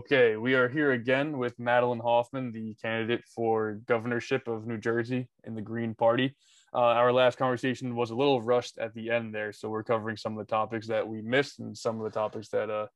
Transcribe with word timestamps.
Okay, 0.00 0.38
we 0.38 0.54
are 0.54 0.66
here 0.66 0.92
again 0.92 1.36
with 1.36 1.58
Madelyn 1.58 2.00
Hoffman, 2.00 2.52
the 2.52 2.72
candidate 2.80 3.22
for 3.26 3.82
governorship 3.84 4.48
of 4.48 4.66
New 4.66 4.78
Jersey 4.78 5.28
in 5.44 5.54
the 5.54 5.60
Green 5.60 5.94
Party. 5.94 6.34
Uh, 6.72 6.78
our 6.78 7.12
last 7.12 7.36
conversation 7.36 7.94
was 7.94 8.08
a 8.08 8.14
little 8.14 8.40
rushed 8.40 8.78
at 8.78 8.94
the 8.94 9.10
end 9.10 9.34
there, 9.34 9.52
so 9.52 9.68
we're 9.68 9.84
covering 9.84 10.16
some 10.16 10.32
of 10.32 10.38
the 10.38 10.50
topics 10.50 10.86
that 10.86 11.06
we 11.06 11.20
missed 11.20 11.58
and 11.58 11.76
some 11.76 11.98
of 11.98 12.04
the 12.04 12.18
topics 12.18 12.48
that 12.48 12.70
uh, 12.70 12.86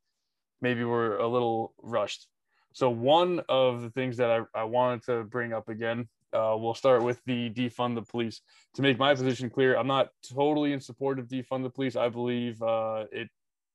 maybe 0.62 0.82
were 0.82 1.18
a 1.18 1.28
little 1.28 1.74
rushed. 1.82 2.26
So, 2.72 2.88
one 2.88 3.42
of 3.50 3.82
the 3.82 3.90
things 3.90 4.16
that 4.16 4.30
I, 4.30 4.60
I 4.60 4.64
wanted 4.64 5.02
to 5.04 5.24
bring 5.24 5.52
up 5.52 5.68
again, 5.68 6.08
uh, 6.32 6.56
we'll 6.56 6.72
start 6.72 7.02
with 7.02 7.20
the 7.26 7.50
defund 7.50 7.96
the 7.96 8.02
police. 8.02 8.40
To 8.76 8.82
make 8.82 8.98
my 8.98 9.14
position 9.14 9.50
clear, 9.50 9.76
I'm 9.76 9.86
not 9.86 10.08
totally 10.34 10.72
in 10.72 10.80
support 10.80 11.18
of 11.18 11.28
defund 11.28 11.64
the 11.64 11.70
police. 11.70 11.96
I 11.96 12.08
believe 12.08 12.62
uh, 12.62 13.04
it 13.12 13.28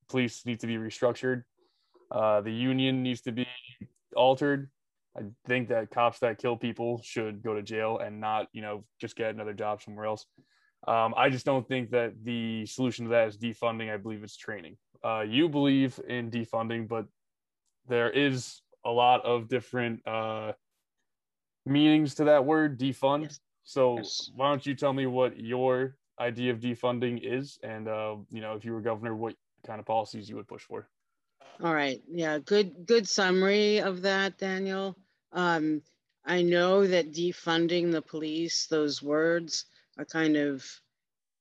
police 0.10 0.48
need 0.48 0.62
to 0.62 0.68
be 0.68 0.78
restructured 0.78 1.44
uh, 2.12 2.42
the 2.42 2.52
union 2.52 3.04
needs 3.04 3.22
to 3.22 3.32
be 3.32 3.48
altered. 4.16 4.70
I 5.18 5.22
think 5.48 5.70
that 5.70 5.92
cops 5.92 6.20
that 6.20 6.38
kill 6.38 6.56
people 6.56 7.02
should 7.04 7.42
go 7.42 7.54
to 7.54 7.62
jail 7.62 7.98
and 8.00 8.20
not, 8.20 8.48
you 8.54 8.62
know, 8.62 8.86
just 9.02 9.16
get 9.16 9.34
another 9.34 9.54
job 9.54 9.82
somewhere 9.82 10.06
else. 10.06 10.26
Um, 10.88 11.14
I 11.18 11.30
just 11.30 11.46
don't 11.46 11.68
think 11.68 11.92
that 11.92 12.14
the 12.24 12.66
solution 12.66 13.06
to 13.06 13.12
that 13.12 13.28
is 13.28 13.38
defunding. 13.38 13.94
I 13.94 13.98
believe 13.98 14.24
it's 14.24 14.38
training. 14.38 14.78
Uh, 15.04 15.22
you 15.22 15.50
believe 15.50 16.00
in 16.08 16.32
defunding, 16.32 16.88
but 16.88 17.06
there 17.88 18.10
is 18.10 18.62
a 18.86 18.92
lot 18.92 19.26
of 19.26 19.50
different 19.50 20.08
uh, 20.08 20.54
meanings 21.66 22.16
to 22.16 22.26
that 22.26 22.46
word, 22.46 22.80
defund. 22.80 23.24
Yes. 23.24 23.40
So 23.64 23.98
yes. 23.98 24.32
why 24.36 24.50
don't 24.50 24.66
you 24.66 24.74
tell 24.74 24.94
me 24.94 25.06
what 25.06 25.40
your 25.40 25.96
idea 26.20 26.52
of 26.52 26.60
defunding 26.60 27.20
is, 27.22 27.60
and 27.64 27.88
uh, 27.88 28.16
you 28.32 28.42
know, 28.42 28.54
if 28.54 28.66
you 28.66 28.74
were 28.74 28.82
governor, 28.82 29.16
what 29.16 29.36
kind 29.66 29.80
of 29.80 29.86
policies 29.86 30.30
you 30.30 30.36
would 30.38 30.48
push 30.48 30.64
for? 30.64 30.88
All 31.64 31.74
right. 31.74 32.02
Yeah. 32.10 32.40
Good. 32.40 32.86
Good 32.86 33.08
summary 33.10 33.80
of 33.80 34.04
that, 34.04 34.38
Daniel. 34.38 34.96
Um, 35.34 35.82
I 36.26 36.44
know 36.44 36.88
that 36.88 37.14
defunding 37.14 37.92
the 37.92 38.02
police, 38.04 38.68
those 38.68 39.02
words 39.02 39.66
are 39.98 40.06
kind 40.06 40.38
of 40.38 40.66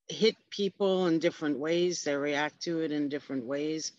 hit 0.08 0.36
people 0.50 1.06
in 1.06 1.19
different 1.19 1.58
ways. 1.58 2.05
They 2.05 2.16
react 2.16 2.62
to 2.62 2.80
it 2.83 2.92
in 2.92 3.08
different 3.08 3.47
ways. 3.47 3.92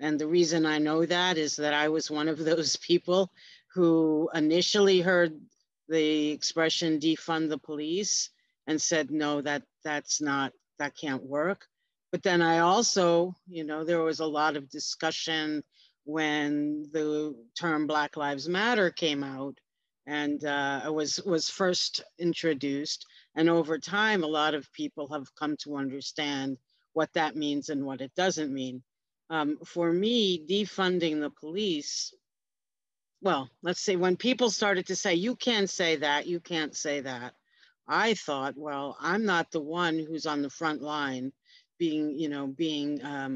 And 0.00 0.18
the 0.18 0.26
reason 0.28 0.66
I 0.66 0.78
know 0.78 1.06
that 1.06 1.38
is 1.38 1.56
that 1.56 1.74
I 1.74 1.88
was 1.90 2.10
one 2.10 2.28
of 2.28 2.38
those 2.44 2.76
people 2.76 3.30
who 3.74 4.30
initially 4.34 5.00
heard 5.00 5.40
the 5.88 6.30
expression 6.30 7.00
defund 7.00 7.48
the 7.50 7.58
police 7.58 8.30
and 8.66 8.80
said, 8.80 9.10
no, 9.10 9.40
that 9.42 9.62
that's 9.84 10.20
not, 10.20 10.52
that 10.78 10.96
can't 10.96 11.24
work. 11.24 11.66
But 12.12 12.22
then 12.22 12.42
I 12.42 12.58
also, 12.58 13.34
you 13.48 13.64
know, 13.64 13.84
there 13.84 14.02
was 14.02 14.20
a 14.20 14.26
lot 14.26 14.56
of 14.56 14.68
discussion 14.68 15.64
when 16.04 16.86
the 16.92 17.34
term 17.58 17.86
Black 17.86 18.18
Lives 18.18 18.48
Matter 18.48 18.90
came 18.90 19.24
out 19.24 19.58
and 20.06 20.44
uh, 20.44 20.90
was 20.92 21.22
was 21.24 21.48
first 21.48 22.04
introduced. 22.18 23.06
And 23.34 23.48
over 23.48 23.78
time, 23.78 24.22
a 24.22 24.26
lot 24.26 24.52
of 24.52 24.70
people 24.74 25.08
have 25.08 25.34
come 25.36 25.56
to 25.58 25.76
understand 25.76 26.58
what 26.92 27.12
that 27.14 27.34
means 27.34 27.70
and 27.70 27.84
what 27.84 28.02
it 28.02 28.14
doesn't 28.14 28.52
mean. 28.52 28.82
Um, 29.30 29.56
for 29.64 29.90
me, 29.90 30.44
defunding 30.46 31.18
the 31.18 31.30
police, 31.30 32.12
well, 33.22 33.48
let's 33.62 33.80
see, 33.80 33.96
when 33.96 34.16
people 34.16 34.50
started 34.50 34.86
to 34.88 34.96
say, 34.96 35.14
you 35.14 35.34
can't 35.34 35.70
say 35.70 35.96
that, 35.96 36.26
you 36.26 36.40
can't 36.40 36.76
say 36.76 37.00
that, 37.00 37.32
I 37.88 38.12
thought, 38.12 38.54
well, 38.58 38.98
I'm 39.00 39.24
not 39.24 39.50
the 39.50 39.60
one 39.60 39.98
who's 39.98 40.26
on 40.26 40.42
the 40.42 40.50
front 40.50 40.82
line 40.82 41.32
being, 41.82 42.16
you 42.22 42.28
know, 42.28 42.46
being 42.46 42.90
um, 43.04 43.34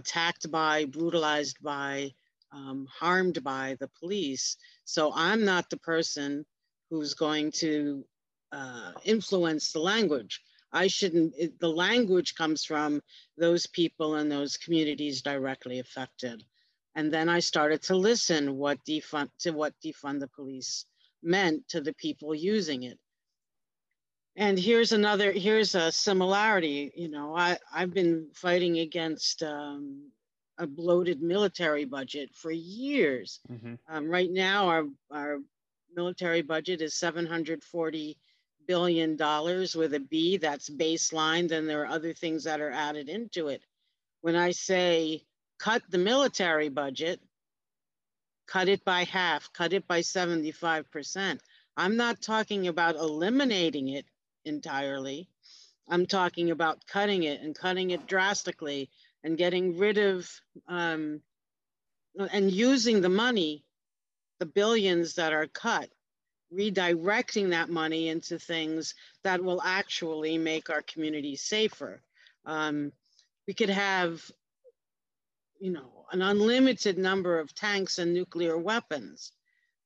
attacked 0.00 0.50
by, 0.50 0.74
brutalized 0.86 1.58
by, 1.62 2.10
um, 2.50 2.86
harmed 3.00 3.38
by 3.44 3.76
the 3.80 3.90
police. 4.00 4.56
So 4.84 5.12
I'm 5.14 5.44
not 5.44 5.68
the 5.68 5.82
person 5.92 6.46
who's 6.88 7.12
going 7.12 7.52
to 7.64 8.02
uh, 8.50 8.92
influence 9.04 9.72
the 9.72 9.84
language. 9.94 10.40
I 10.72 10.86
shouldn't, 10.86 11.34
it, 11.36 11.60
the 11.60 11.74
language 11.88 12.34
comes 12.34 12.64
from 12.64 13.02
those 13.36 13.66
people 13.66 14.10
and 14.18 14.28
those 14.32 14.56
communities 14.56 15.20
directly 15.20 15.78
affected. 15.78 16.38
And 16.94 17.12
then 17.12 17.28
I 17.28 17.40
started 17.40 17.82
to 17.82 17.94
listen 18.10 18.56
what 18.56 18.78
defund, 18.88 19.28
to 19.40 19.50
what 19.50 19.74
defund 19.84 20.20
the 20.20 20.32
police 20.38 20.86
meant 21.22 21.68
to 21.68 21.82
the 21.82 21.94
people 22.04 22.34
using 22.34 22.84
it. 22.84 22.98
And 24.36 24.58
here's 24.58 24.92
another, 24.92 25.30
here's 25.30 25.74
a 25.74 25.92
similarity. 25.92 26.92
You 26.96 27.08
know, 27.08 27.36
I, 27.36 27.58
I've 27.72 27.92
been 27.92 28.28
fighting 28.34 28.78
against 28.78 29.42
um, 29.42 30.10
a 30.58 30.66
bloated 30.66 31.20
military 31.20 31.84
budget 31.84 32.30
for 32.34 32.50
years. 32.50 33.40
Mm-hmm. 33.50 33.74
Um, 33.88 34.08
right 34.08 34.30
now, 34.30 34.68
our, 34.68 34.84
our 35.10 35.38
military 35.94 36.42
budget 36.42 36.80
is 36.80 36.94
740 36.94 38.16
billion 38.66 39.16
dollars 39.16 39.74
with 39.74 39.94
a 39.94 40.00
B. 40.00 40.38
That's 40.38 40.70
baseline. 40.70 41.48
Then 41.48 41.66
there 41.66 41.82
are 41.82 41.88
other 41.88 42.14
things 42.14 42.44
that 42.44 42.60
are 42.60 42.70
added 42.70 43.08
into 43.08 43.48
it. 43.48 43.62
When 44.22 44.36
I 44.36 44.52
say 44.52 45.24
cut 45.58 45.82
the 45.90 45.98
military 45.98 46.68
budget, 46.68 47.20
cut 48.46 48.68
it 48.68 48.84
by 48.84 49.04
half, 49.04 49.52
cut 49.52 49.72
it 49.72 49.86
by 49.86 50.00
75%. 50.00 51.38
I'm 51.76 51.96
not 51.96 52.20
talking 52.20 52.68
about 52.68 52.96
eliminating 52.96 53.88
it 53.88 54.06
entirely. 54.44 55.28
I'm 55.88 56.06
talking 56.06 56.50
about 56.50 56.86
cutting 56.86 57.24
it 57.24 57.40
and 57.40 57.54
cutting 57.54 57.90
it 57.90 58.06
drastically 58.06 58.90
and 59.24 59.36
getting 59.36 59.78
rid 59.78 59.98
of 59.98 60.30
um, 60.68 61.20
and 62.18 62.50
using 62.50 63.00
the 63.00 63.08
money, 63.08 63.64
the 64.38 64.46
billions 64.46 65.14
that 65.14 65.32
are 65.32 65.46
cut, 65.46 65.88
redirecting 66.52 67.50
that 67.50 67.70
money 67.70 68.08
into 68.08 68.38
things 68.38 68.94
that 69.24 69.42
will 69.42 69.62
actually 69.62 70.38
make 70.38 70.70
our 70.70 70.82
community 70.82 71.36
safer. 71.36 72.02
Um, 72.44 72.92
we 73.46 73.54
could 73.54 73.70
have, 73.70 74.22
you 75.60 75.72
know, 75.72 76.06
an 76.12 76.22
unlimited 76.22 76.98
number 76.98 77.38
of 77.38 77.54
tanks 77.54 77.98
and 77.98 78.12
nuclear 78.12 78.58
weapons, 78.58 79.32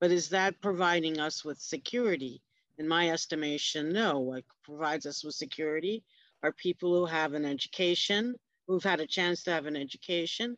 but 0.01 0.11
is 0.11 0.31
that 0.31 0.61
providing 0.61 1.21
us 1.21 1.45
with 1.45 1.59
security? 1.61 2.43
In 2.79 2.89
my 2.89 3.11
estimation, 3.11 3.93
no. 3.93 4.19
What 4.21 4.45
provides 4.63 5.07
us 5.07 5.25
with 5.25 5.35
security 5.35 6.05
are 6.43 6.53
people 6.53 6.95
who 6.95 7.07
have 7.07 7.35
an 7.35 7.45
education, 7.45 8.35
who've 8.67 8.83
had 8.83 9.01
a 9.01 9.07
chance 9.07 9.45
to 9.45 9.53
have 9.53 9.67
an 9.67 9.77
education, 9.77 10.57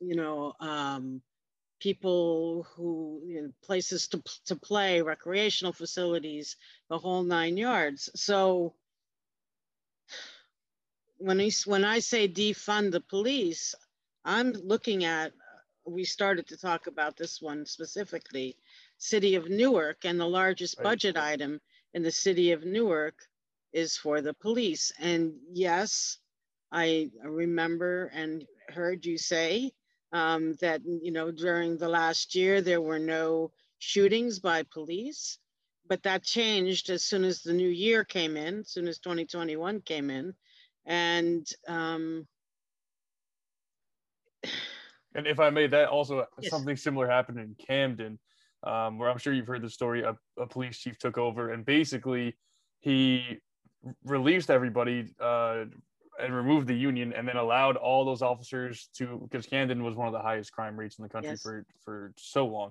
you 0.00 0.16
know, 0.16 0.52
um, 0.60 1.22
people 1.80 2.66
who, 2.74 3.20
you 3.26 3.42
know, 3.42 3.50
places 3.62 4.08
to, 4.08 4.22
to 4.46 4.56
play, 4.56 5.02
recreational 5.02 5.72
facilities, 5.72 6.56
the 6.88 6.98
whole 6.98 7.22
nine 7.22 7.56
yards. 7.56 8.10
So 8.14 8.74
when 11.18 11.40
I, 11.40 11.50
when 11.64 11.84
I 11.84 11.98
say 11.98 12.28
defund 12.28 12.92
the 12.92 13.00
police, 13.00 13.74
I'm 14.24 14.52
looking 14.52 15.04
at, 15.04 15.32
we 15.86 16.04
started 16.04 16.48
to 16.48 16.56
talk 16.56 16.86
about 16.86 17.16
this 17.16 17.40
one 17.40 17.64
specifically, 17.66 18.56
city 18.98 19.34
of 19.34 19.48
Newark 19.48 20.04
and 20.04 20.18
the 20.18 20.28
largest 20.28 20.82
budget 20.82 21.16
item 21.16 21.60
in 21.94 22.02
the 22.02 22.10
city 22.10 22.52
of 22.52 22.64
Newark 22.64 23.14
is 23.72 23.96
for 23.96 24.20
the 24.20 24.34
police. 24.34 24.92
And 24.98 25.34
yes, 25.52 26.18
I 26.72 27.10
remember 27.22 28.10
and 28.14 28.44
heard 28.68 29.04
you 29.04 29.18
say 29.18 29.72
um, 30.12 30.54
that, 30.60 30.82
you 30.84 31.12
know, 31.12 31.30
during 31.30 31.76
the 31.76 31.88
last 31.88 32.34
year, 32.34 32.60
there 32.60 32.80
were 32.80 32.98
no 32.98 33.52
shootings 33.78 34.38
by 34.38 34.62
police, 34.62 35.38
but 35.88 36.02
that 36.04 36.22
changed 36.22 36.90
as 36.90 37.04
soon 37.04 37.24
as 37.24 37.42
the 37.42 37.52
new 37.52 37.68
year 37.68 38.04
came 38.04 38.36
in, 38.36 38.60
as 38.60 38.70
soon 38.70 38.88
as 38.88 38.98
2021 38.98 39.80
came 39.82 40.10
in. 40.10 40.34
And 40.86 41.46
um, 41.68 42.26
and 45.14 45.26
if 45.26 45.40
I 45.40 45.50
may, 45.50 45.66
that 45.66 45.88
also 45.88 46.26
yes. 46.40 46.50
something 46.50 46.76
similar 46.76 47.08
happened 47.08 47.38
in 47.38 47.56
Camden 47.66 48.18
um, 48.66 48.98
where 48.98 49.08
I'm 49.08 49.18
sure 49.18 49.32
you've 49.32 49.46
heard 49.46 49.62
the 49.62 49.70
story. 49.70 50.02
A, 50.02 50.16
a, 50.38 50.46
police 50.46 50.78
chief 50.78 50.98
took 50.98 51.16
over 51.16 51.52
and 51.52 51.64
basically 51.64 52.36
he 52.80 53.38
released 54.04 54.50
everybody 54.50 55.14
uh, 55.20 55.64
and 56.18 56.34
removed 56.34 56.66
the 56.66 56.74
union, 56.74 57.12
and 57.12 57.28
then 57.28 57.36
allowed 57.36 57.76
all 57.76 58.04
those 58.04 58.22
officers 58.22 58.88
to 58.96 59.20
because 59.22 59.46
Camden 59.46 59.84
was 59.84 59.94
one 59.94 60.06
of 60.06 60.12
the 60.12 60.20
highest 60.20 60.52
crime 60.52 60.76
rates 60.76 60.98
in 60.98 61.02
the 61.02 61.08
country 61.08 61.32
yes. 61.32 61.42
for 61.42 61.64
for 61.84 62.12
so 62.16 62.46
long, 62.46 62.70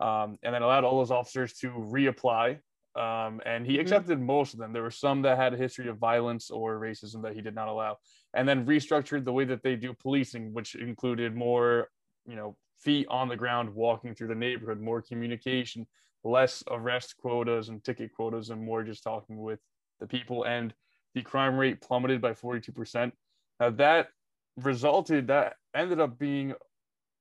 um, 0.00 0.38
and 0.42 0.54
then 0.54 0.62
allowed 0.62 0.84
all 0.84 0.98
those 0.98 1.10
officers 1.10 1.52
to 1.54 1.68
reapply. 1.70 2.58
Um, 2.96 3.40
and 3.46 3.64
he 3.64 3.74
mm-hmm. 3.74 3.82
accepted 3.82 4.18
mm-hmm. 4.18 4.26
most 4.26 4.52
of 4.52 4.58
them. 4.60 4.72
There 4.72 4.82
were 4.82 4.90
some 4.90 5.22
that 5.22 5.36
had 5.36 5.54
a 5.54 5.56
history 5.56 5.88
of 5.88 5.98
violence 5.98 6.50
or 6.50 6.80
racism 6.80 7.22
that 7.22 7.34
he 7.34 7.40
did 7.40 7.54
not 7.54 7.68
allow, 7.68 7.98
and 8.34 8.48
then 8.48 8.66
restructured 8.66 9.24
the 9.24 9.32
way 9.32 9.44
that 9.44 9.62
they 9.62 9.76
do 9.76 9.92
policing, 9.92 10.52
which 10.52 10.74
included 10.74 11.34
more, 11.34 11.88
you 12.26 12.36
know, 12.36 12.56
feet 12.80 13.06
on 13.08 13.28
the 13.28 13.36
ground 13.36 13.74
walking 13.74 14.14
through 14.14 14.28
the 14.28 14.34
neighborhood, 14.34 14.80
more 14.80 15.02
communication, 15.02 15.86
less 16.24 16.62
arrest 16.70 17.16
quotas 17.18 17.68
and 17.68 17.82
ticket 17.84 18.12
quotas, 18.14 18.50
and 18.50 18.62
more 18.62 18.82
just 18.82 19.02
talking 19.02 19.40
with 19.40 19.60
the 20.00 20.06
people. 20.06 20.44
And 20.44 20.74
the 21.14 21.22
crime 21.22 21.56
rate 21.56 21.80
plummeted 21.80 22.20
by 22.20 22.32
42%. 22.32 23.12
Now, 23.58 23.70
that 23.70 24.08
resulted, 24.56 25.26
that 25.28 25.54
ended 25.74 26.00
up 26.00 26.18
being 26.18 26.54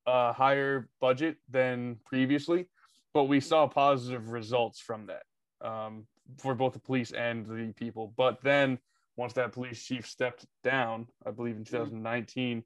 a 0.06 0.34
higher 0.34 0.90
budget 1.02 1.38
than 1.50 1.98
previously, 2.06 2.68
but 3.14 3.26
we 3.26 3.40
saw 3.40 3.68
positive 3.68 4.30
results 4.30 4.80
from 4.80 5.08
that 5.08 5.24
um, 5.68 6.06
for 6.38 6.56
both 6.56 6.74
the 6.74 6.80
police 6.80 7.12
and 7.12 7.46
the 7.46 7.74
people. 7.76 8.14
But 8.16 8.42
then 8.42 8.80
once 9.18 9.34
that 9.34 9.52
police 9.52 9.84
chief 9.84 10.08
stepped 10.08 10.46
down, 10.64 11.08
I 11.26 11.32
believe 11.32 11.58
in 11.58 11.66
2019, 11.66 12.64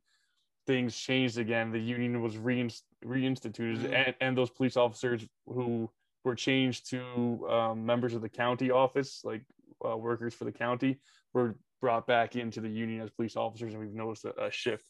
things 0.66 0.96
changed 0.96 1.38
again. 1.38 1.72
The 1.72 1.80
union 1.80 2.22
was 2.22 2.36
reinst- 2.36 2.84
reinstituted, 3.06 3.80
mm-hmm. 3.80 3.94
and, 3.94 4.16
and 4.22 4.38
those 4.38 4.50
police 4.50 4.78
officers 4.78 5.26
who 5.46 5.90
were 6.24 6.36
changed 6.36 6.90
to 6.92 7.48
um, 7.50 7.86
members 7.86 8.14
of 8.14 8.22
the 8.22 8.30
county 8.30 8.72
office, 8.72 9.22
like 9.24 9.44
uh, 9.88 9.98
workers 9.98 10.34
for 10.34 10.46
the 10.46 10.52
county, 10.52 11.00
were 11.34 11.58
brought 11.82 12.08
back 12.08 12.36
into 12.36 12.62
the 12.62 12.70
union 12.70 13.02
as 13.02 13.10
police 13.10 13.36
officers, 13.36 13.74
and 13.74 13.82
we've 13.82 13.94
noticed 13.94 14.26
a, 14.26 14.46
a 14.46 14.52
shift. 14.52 14.90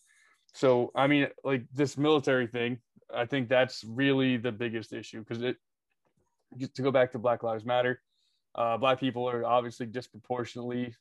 So, 0.53 0.91
I 0.95 1.07
mean, 1.07 1.27
like 1.43 1.63
this 1.73 1.97
military 1.97 2.47
thing, 2.47 2.77
I 3.13 3.25
think 3.25 3.49
that's 3.49 3.83
really 3.83 4.37
the 4.37 4.51
biggest 4.51 4.93
issue 4.93 5.19
because 5.19 5.41
it, 5.41 5.57
to 6.75 6.81
go 6.81 6.91
back 6.91 7.11
to 7.13 7.19
Black 7.19 7.41
Lives 7.41 7.65
Matter, 7.65 7.99
uh, 8.55 8.77
Black 8.77 8.99
people 8.99 9.27
are 9.27 9.43
obviously 9.43 9.87
disproportionately 9.87 10.93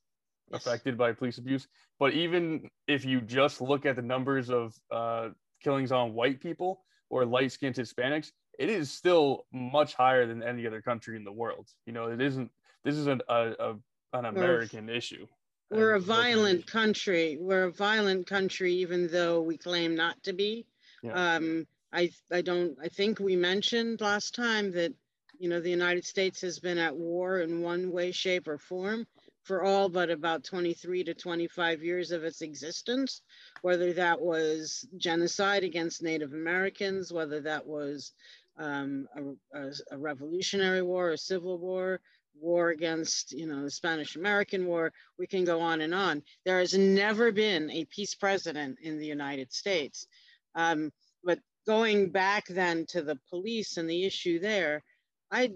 affected 0.53 0.99
by 0.99 1.13
police 1.13 1.39
abuse. 1.39 1.67
But 1.99 2.13
even 2.13 2.71
if 2.87 3.05
you 3.05 3.21
just 3.21 3.61
look 3.61 3.87
at 3.87 3.97
the 3.97 4.03
numbers 4.03 4.51
of 4.51 4.75
uh, 4.91 5.31
killings 5.63 5.93
on 5.93 6.15
white 6.15 6.41
people 6.41 6.83
or 7.11 7.25
light 7.25 7.53
skinned 7.53 7.77
Hispanics, 7.77 8.33
it 8.59 8.69
is 8.69 8.91
still 8.91 9.47
much 9.53 9.95
higher 9.95 10.27
than 10.27 10.43
any 10.43 10.67
other 10.67 10.83
country 10.83 11.17
in 11.17 11.25
the 11.25 11.33
world. 11.33 11.69
You 11.87 11.93
know, 11.93 12.07
it 12.07 12.21
isn't, 12.21 12.51
this 12.85 12.97
isn't 12.97 13.23
a, 13.29 13.55
a 13.59 13.75
an 14.13 14.27
American 14.27 14.87
we're, 14.87 14.95
issue. 14.95 15.27
We're 15.71 15.95
a 15.95 16.01
violent 16.01 16.67
country. 16.67 17.39
We're 17.41 17.65
a 17.65 17.73
violent 17.73 18.27
country, 18.27 18.75
even 18.75 19.09
though 19.09 19.41
we 19.41 19.57
claim 19.57 19.95
not 19.95 20.23
to 20.25 20.35
be. 20.35 20.67
Yeah. 21.03 21.37
Um, 21.37 21.67
I, 21.93 22.11
I 22.31 22.43
don't, 22.43 22.77
I 22.83 22.89
think 22.89 23.21
we 23.21 23.37
mentioned 23.37 24.01
last 24.01 24.35
time 24.35 24.73
that, 24.73 24.93
you 25.39 25.49
know, 25.49 25.61
the 25.61 25.71
United 25.71 26.05
States 26.05 26.43
has 26.43 26.59
been 26.59 26.79
at 26.79 26.95
war 26.95 27.41
in 27.41 27.63
one 27.63 27.91
way, 27.91 28.13
shape, 28.13 28.49
or 28.49 28.59
form 28.59 29.07
for 29.45 29.63
all 29.63 29.89
but 29.89 30.11
about 30.11 30.45
23 30.45 31.05
to 31.05 31.15
25 31.15 31.83
years 31.83 32.13
of 32.13 32.25
its 32.25 32.43
existence, 32.43 33.23
whether 33.63 33.93
that 33.93 34.21
was 34.21 34.87
genocide 34.97 35.65
against 35.65 36.03
Native 36.03 36.33
Americans, 36.33 37.13
whether 37.13 37.41
that 37.41 37.67
was 37.67 38.13
um, 38.59 39.09
a, 39.17 39.59
a, 39.59 39.71
a, 39.93 39.99
revolutionary 39.99 40.83
war, 40.83 41.11
a 41.11 41.19
civil 41.19 41.59
war, 41.59 42.01
war 42.39 42.71
against, 42.71 43.33
you 43.33 43.47
know, 43.47 43.63
the 43.63 43.71
Spanish 43.71 44.17
American 44.17 44.67
War. 44.67 44.93
We 45.19 45.27
can 45.27 45.45
go 45.45 45.61
on 45.61 45.81
and 45.81 45.95
on. 45.95 46.23
There 46.45 46.59
has 46.59 46.75
never 46.75 47.33
been 47.33 47.71
a 47.71 47.85
peace 47.87 48.15
president 48.15 48.79
in 48.83 48.99
the 48.99 49.07
United 49.07 49.53
States. 49.53 50.07
Um, 50.55 50.93
but 51.25 51.39
going 51.67 52.11
back 52.11 52.47
then 52.47 52.87
to 52.87 53.03
the 53.03 53.19
police 53.31 53.77
and 53.77 53.89
the 53.89 54.05
issue 54.05 54.39
there, 54.39 54.83
I, 55.31 55.53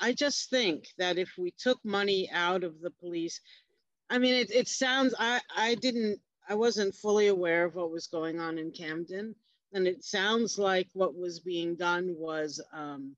I 0.00 0.12
just 0.12 0.50
think 0.50 0.88
that 0.98 1.18
if 1.18 1.30
we 1.36 1.52
took 1.58 1.78
money 1.84 2.30
out 2.32 2.64
of 2.64 2.80
the 2.80 2.90
police, 2.90 3.40
I 4.10 4.18
mean, 4.18 4.34
it, 4.34 4.50
it 4.50 4.68
sounds, 4.68 5.14
I, 5.18 5.40
I 5.56 5.74
didn't, 5.74 6.20
I 6.48 6.54
wasn't 6.54 6.94
fully 6.94 7.28
aware 7.28 7.64
of 7.64 7.74
what 7.74 7.90
was 7.90 8.06
going 8.06 8.40
on 8.40 8.58
in 8.58 8.70
Camden. 8.70 9.34
And 9.72 9.86
it 9.86 10.04
sounds 10.04 10.58
like 10.58 10.88
what 10.94 11.14
was 11.14 11.40
being 11.40 11.74
done 11.74 12.14
was 12.16 12.62
um, 12.72 13.16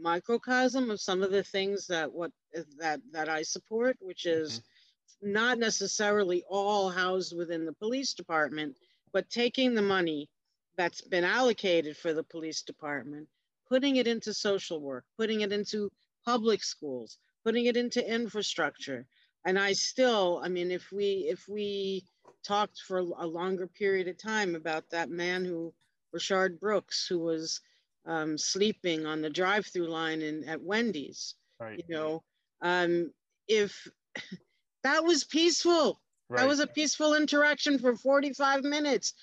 microcosm 0.00 0.90
of 0.90 1.00
some 1.00 1.22
of 1.22 1.30
the 1.30 1.42
things 1.42 1.86
that 1.88 2.12
what 2.12 2.30
that 2.78 3.00
that 3.12 3.28
I 3.28 3.42
support, 3.42 3.96
which 4.00 4.26
is 4.26 4.60
mm-hmm. 4.60 5.32
not 5.32 5.58
necessarily 5.58 6.44
all 6.48 6.88
housed 6.88 7.36
within 7.36 7.64
the 7.64 7.72
police 7.72 8.14
department, 8.14 8.76
but 9.12 9.30
taking 9.30 9.74
the 9.74 9.82
money 9.82 10.28
that's 10.76 11.02
been 11.02 11.24
allocated 11.24 11.96
for 11.96 12.12
the 12.12 12.22
police 12.22 12.62
department, 12.62 13.28
putting 13.68 13.96
it 13.96 14.06
into 14.06 14.32
social 14.32 14.80
work, 14.80 15.04
putting 15.16 15.42
it 15.42 15.52
into 15.52 15.90
public 16.30 16.62
schools, 16.62 17.18
putting 17.44 17.66
it 17.66 17.76
into 17.76 18.00
infrastructure. 18.08 19.04
And 19.44 19.58
I 19.58 19.72
still, 19.72 20.40
I 20.44 20.48
mean, 20.48 20.70
if 20.70 20.92
we 20.92 21.26
if 21.28 21.48
we 21.48 22.04
talked 22.46 22.78
for 22.86 22.98
a 22.98 23.26
longer 23.26 23.66
period 23.66 24.06
of 24.08 24.16
time 24.16 24.54
about 24.54 24.84
that 24.90 25.10
man 25.10 25.44
who 25.44 25.74
Rayshard 26.14 26.60
Brooks, 26.60 27.06
who 27.08 27.18
was 27.18 27.60
um, 28.06 28.38
sleeping 28.38 29.06
on 29.06 29.20
the 29.22 29.30
drive-through 29.30 29.88
line 29.88 30.22
in 30.22 30.44
at 30.48 30.62
Wendy's, 30.62 31.34
right. 31.58 31.78
you 31.78 31.94
know, 31.94 32.22
um, 32.62 33.12
if 33.48 33.88
that 34.84 35.04
was 35.04 35.24
peaceful, 35.24 36.00
right. 36.28 36.40
that 36.40 36.48
was 36.48 36.60
a 36.60 36.66
peaceful 36.66 37.14
interaction 37.14 37.78
for 37.78 37.96
45 37.96 38.62
minutes. 38.62 39.14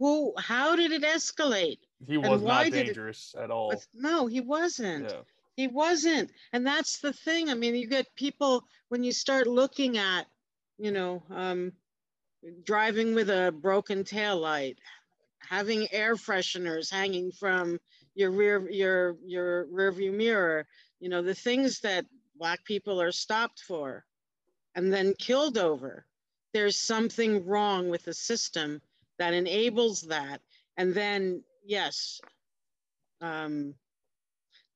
Who? 0.00 0.34
How 0.36 0.76
did 0.76 0.92
it 0.92 1.02
escalate? 1.02 1.78
He 2.06 2.18
was 2.18 2.42
not 2.42 2.70
dangerous 2.70 3.34
it, 3.34 3.44
at 3.44 3.50
all. 3.50 3.72
No, 3.94 4.26
he 4.26 4.40
wasn't. 4.40 5.10
Yeah. 5.10 5.22
He 5.56 5.66
wasn't. 5.66 6.30
And 6.52 6.66
that's 6.66 7.00
the 7.00 7.12
thing. 7.12 7.48
I 7.48 7.54
mean, 7.54 7.74
you 7.74 7.88
get 7.88 8.14
people 8.14 8.64
when 8.88 9.02
you 9.02 9.12
start 9.12 9.46
looking 9.46 9.96
at, 9.96 10.26
you 10.78 10.92
know, 10.92 11.22
um, 11.30 11.72
driving 12.64 13.14
with 13.14 13.30
a 13.30 13.52
broken 13.52 14.04
tail 14.04 14.38
light, 14.38 14.78
having 15.40 15.88
air 15.92 16.14
fresheners 16.14 16.90
hanging 16.90 17.32
from 17.32 17.80
your 18.14 18.30
rear 18.30 18.70
your 18.70 19.16
your 19.24 19.66
rear 19.66 19.92
view 19.92 20.12
mirror, 20.12 20.66
you 21.00 21.08
know, 21.08 21.22
the 21.22 21.34
things 21.34 21.80
that 21.80 22.04
black 22.38 22.64
people 22.64 23.00
are 23.00 23.12
stopped 23.12 23.60
for 23.60 24.04
and 24.74 24.92
then 24.92 25.14
killed 25.18 25.56
over. 25.56 26.04
There's 26.52 26.76
something 26.76 27.46
wrong 27.46 27.88
with 27.88 28.04
the 28.04 28.14
system 28.14 28.80
that 29.18 29.34
enables 29.34 30.02
that. 30.02 30.40
And 30.76 30.94
then, 30.94 31.42
yes, 31.64 32.20
um, 33.20 33.74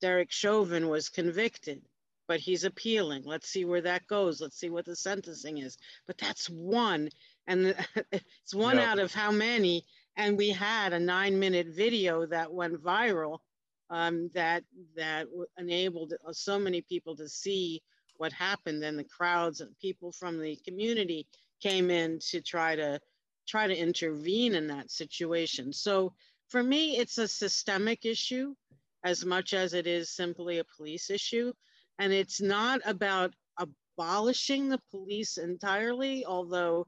Derek 0.00 0.30
Chauvin 0.30 0.88
was 0.88 1.08
convicted, 1.08 1.82
but 2.26 2.40
he's 2.40 2.64
appealing. 2.64 3.22
Let's 3.24 3.48
see 3.48 3.64
where 3.64 3.82
that 3.82 4.06
goes. 4.06 4.40
Let's 4.40 4.58
see 4.58 4.70
what 4.70 4.86
the 4.86 4.96
sentencing 4.96 5.58
is. 5.58 5.76
But 6.06 6.18
that's 6.18 6.48
one, 6.48 7.10
and 7.46 7.74
it's 8.12 8.54
one 8.54 8.76
yep. 8.76 8.88
out 8.88 8.98
of 8.98 9.12
how 9.12 9.30
many. 9.30 9.84
And 10.16 10.36
we 10.36 10.50
had 10.50 10.92
a 10.92 11.00
nine-minute 11.00 11.68
video 11.68 12.26
that 12.26 12.52
went 12.52 12.82
viral 12.82 13.38
um, 13.90 14.30
that 14.34 14.64
that 14.96 15.26
enabled 15.58 16.14
so 16.32 16.58
many 16.58 16.80
people 16.80 17.16
to 17.16 17.28
see 17.28 17.82
what 18.16 18.32
happened. 18.32 18.82
And 18.84 18.98
the 18.98 19.04
crowds 19.04 19.60
and 19.60 19.78
people 19.78 20.12
from 20.12 20.40
the 20.40 20.56
community 20.66 21.26
came 21.60 21.90
in 21.90 22.18
to 22.30 22.40
try 22.40 22.76
to 22.76 23.00
try 23.46 23.66
to 23.66 23.76
intervene 23.76 24.54
in 24.54 24.68
that 24.68 24.90
situation. 24.90 25.72
So 25.72 26.14
for 26.48 26.62
me, 26.62 26.96
it's 26.96 27.18
a 27.18 27.28
systemic 27.28 28.04
issue 28.04 28.54
as 29.04 29.24
much 29.24 29.54
as 29.54 29.74
it 29.74 29.86
is 29.86 30.10
simply 30.10 30.58
a 30.58 30.64
police 30.76 31.10
issue. 31.10 31.52
And 31.98 32.12
it's 32.12 32.40
not 32.40 32.80
about 32.84 33.32
abolishing 33.58 34.68
the 34.68 34.80
police 34.90 35.38
entirely, 35.38 36.24
although 36.24 36.86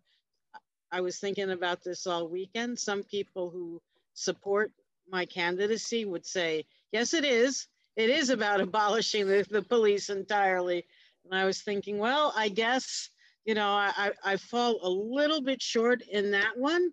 I 0.91 1.01
was 1.01 1.19
thinking 1.19 1.51
about 1.51 1.83
this 1.83 2.07
all 2.07 2.29
weekend. 2.29 2.79
Some 2.79 3.03
people 3.03 3.51
who 3.51 3.81
support 4.15 4.73
my 5.11 5.25
candidacy 5.25 6.05
would 6.05 6.27
say, 6.27 6.65
yes, 6.93 7.15
it 7.15 7.25
is. 7.25 7.67
It 7.97 8.11
is 8.11 8.31
about 8.31 8.61
abolishing 8.69 9.27
the, 9.27 9.47
the 9.51 9.63
police 9.63 10.11
entirely. 10.11 10.85
And 11.25 11.35
I 11.35 11.45
was 11.45 11.63
thinking, 11.63 11.99
well, 11.99 12.33
I 12.37 12.49
guess, 12.49 13.09
you 13.45 13.55
know, 13.55 13.69
I, 13.69 14.13
I 14.25 14.37
fall 14.37 14.79
a 14.83 14.89
little 14.89 15.41
bit 15.41 15.63
short 15.63 16.03
in 16.03 16.31
that 16.33 16.57
one. 16.57 16.91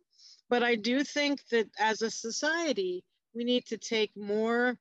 But 0.50 0.63
I 0.63 0.75
do 0.75 1.03
think 1.03 1.41
that 1.51 1.67
as 1.77 2.01
a 2.01 2.10
society, 2.10 3.03
we 3.36 3.43
need 3.43 3.65
to 3.67 3.77
take 3.77 4.12
more 4.17 4.77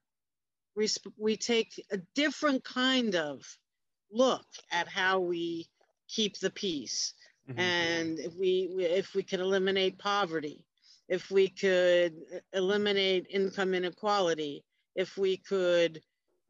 we 1.17 1.37
take 1.37 1.85
a 1.91 1.99
different 2.15 2.65
kind 2.65 3.15
of 3.15 3.43
look 4.11 4.47
at 4.71 4.89
how 4.89 5.21
we 5.21 5.69
keep 6.09 6.39
the 6.39 6.51
peace. 6.51 7.15
Mm-hmm. 7.49 7.61
And 7.61 8.19
if 8.19 8.35
we 8.35 8.69
if 8.79 9.15
we 9.15 9.23
could 9.23 9.41
eliminate 9.41 9.99
poverty, 9.99 10.65
if 11.09 11.31
we 11.31 11.49
could 11.49 12.15
eliminate 12.53 13.27
income 13.31 13.75
inequality, 13.75 14.65
if 14.95 15.17
we 15.17 15.39
could 15.39 16.01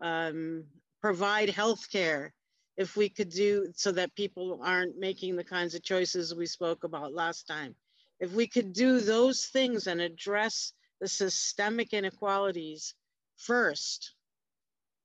um, 0.01 0.65
provide 1.01 1.51
health 1.51 1.91
care, 1.91 2.35
if 2.77 2.97
we 2.97 3.09
could 3.09 3.31
do 3.31 3.73
so 3.75 3.93
that 3.93 4.15
people 4.15 4.61
aren't 4.63 4.99
making 4.99 5.37
the 5.37 5.45
kinds 5.45 5.75
of 5.75 5.83
choices 5.83 6.35
we 6.35 6.47
spoke 6.47 6.85
about 6.85 7.15
last 7.15 7.47
time, 7.47 7.75
if 8.21 8.33
we 8.33 8.47
could 8.47 8.73
do 8.73 9.01
those 9.01 9.47
things 9.47 9.87
and 9.87 10.01
address 10.01 10.73
the 11.01 11.09
systemic 11.09 11.93
inequalities 11.93 12.95
first, 13.37 14.15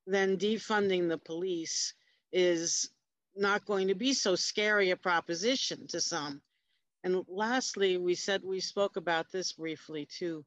then 0.06 0.38
defunding 0.38 1.10
the 1.10 1.18
police 1.18 1.94
is 2.32 2.90
not 3.36 3.66
going 3.66 3.88
to 3.88 3.96
be 3.96 4.14
so 4.14 4.36
scary 4.36 4.92
a 4.92 4.98
proposition 4.98 5.88
to 5.88 6.02
some. 6.02 6.42
And 7.04 7.24
lastly, 7.28 7.98
we 7.98 8.16
said 8.16 8.44
we 8.44 8.60
spoke 8.60 8.96
about 8.96 9.32
this 9.32 9.54
briefly 9.54 10.06
too, 10.06 10.46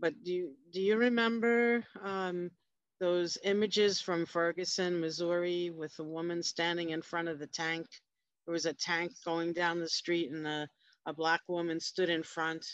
but 0.00 0.22
do 0.22 0.32
you, 0.32 0.52
do 0.72 0.80
you 0.80 0.96
remember 0.96 1.84
um, 2.02 2.50
those 3.00 3.38
images 3.44 4.00
from 4.00 4.26
Ferguson, 4.26 5.00
Missouri, 5.00 5.70
with 5.70 5.98
a 5.98 6.04
woman 6.04 6.42
standing 6.42 6.90
in 6.90 7.02
front 7.02 7.28
of 7.28 7.38
the 7.38 7.46
tank? 7.46 7.86
There 8.46 8.52
was 8.52 8.66
a 8.66 8.74
tank 8.74 9.12
going 9.24 9.54
down 9.54 9.80
the 9.80 9.88
street, 9.88 10.30
and 10.30 10.46
a, 10.46 10.68
a 11.06 11.14
black 11.14 11.40
woman 11.48 11.80
stood 11.80 12.10
in 12.10 12.22
front. 12.22 12.66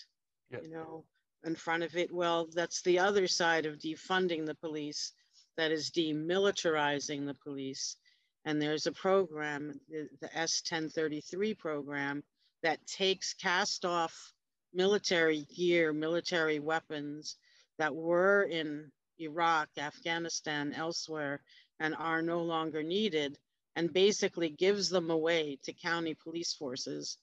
Yep. 0.50 0.64
You 0.64 0.70
know, 0.70 1.04
in 1.44 1.54
front 1.54 1.82
of 1.82 1.96
it. 1.96 2.12
Well, 2.12 2.48
that's 2.52 2.82
the 2.82 2.98
other 2.98 3.26
side 3.26 3.66
of 3.66 3.78
defunding 3.78 4.46
the 4.46 4.54
police, 4.56 5.12
that 5.56 5.72
is 5.72 5.90
demilitarizing 5.90 7.26
the 7.26 7.34
police. 7.34 7.96
And 8.44 8.60
there's 8.60 8.86
a 8.86 8.92
program, 8.92 9.78
the, 9.88 10.08
the 10.20 10.36
S 10.36 10.62
1033 10.68 11.54
program, 11.54 12.22
that 12.62 12.86
takes 12.86 13.34
cast 13.34 13.84
off 13.84 14.32
military 14.72 15.46
gear, 15.54 15.92
military 15.92 16.60
weapons 16.60 17.36
that 17.78 17.94
were 17.94 18.42
in 18.42 18.90
Iraq, 19.18 19.68
Afghanistan, 19.78 20.72
elsewhere, 20.74 21.42
and 21.78 21.94
are 21.96 22.22
no 22.22 22.42
longer 22.42 22.82
needed, 22.82 23.38
and 23.76 23.92
basically 23.92 24.50
gives 24.50 24.88
them 24.88 25.10
away 25.10 25.58
to 25.64 25.72
county 25.72 26.14
police 26.14 26.54
forces 26.54 27.18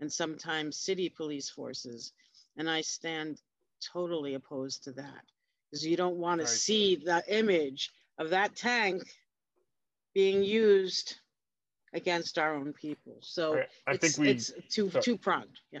and 0.00 0.12
sometimes 0.12 0.76
city 0.76 1.08
police 1.08 1.50
forces. 1.50 2.12
And 2.56 2.68
I 2.68 2.80
stand 2.80 3.40
totally 3.92 4.34
opposed 4.34 4.84
to 4.84 4.92
that 4.92 5.24
you 5.72 5.96
don't 5.96 6.16
want 6.16 6.40
right. 6.40 6.48
to 6.48 6.52
see 6.52 6.96
the 6.96 7.22
image 7.28 7.90
of 8.18 8.30
that 8.30 8.56
tank 8.56 9.02
being 10.14 10.42
used 10.42 11.16
against 11.92 12.38
our 12.38 12.54
own 12.54 12.72
people. 12.72 13.16
So 13.20 13.56
right. 13.56 13.68
I 13.86 13.96
think 13.96 14.18
we, 14.18 14.30
it's 14.30 14.52
two 14.68 14.90
so, 14.90 15.00
two 15.00 15.16
pronged. 15.16 15.60
Yeah. 15.72 15.80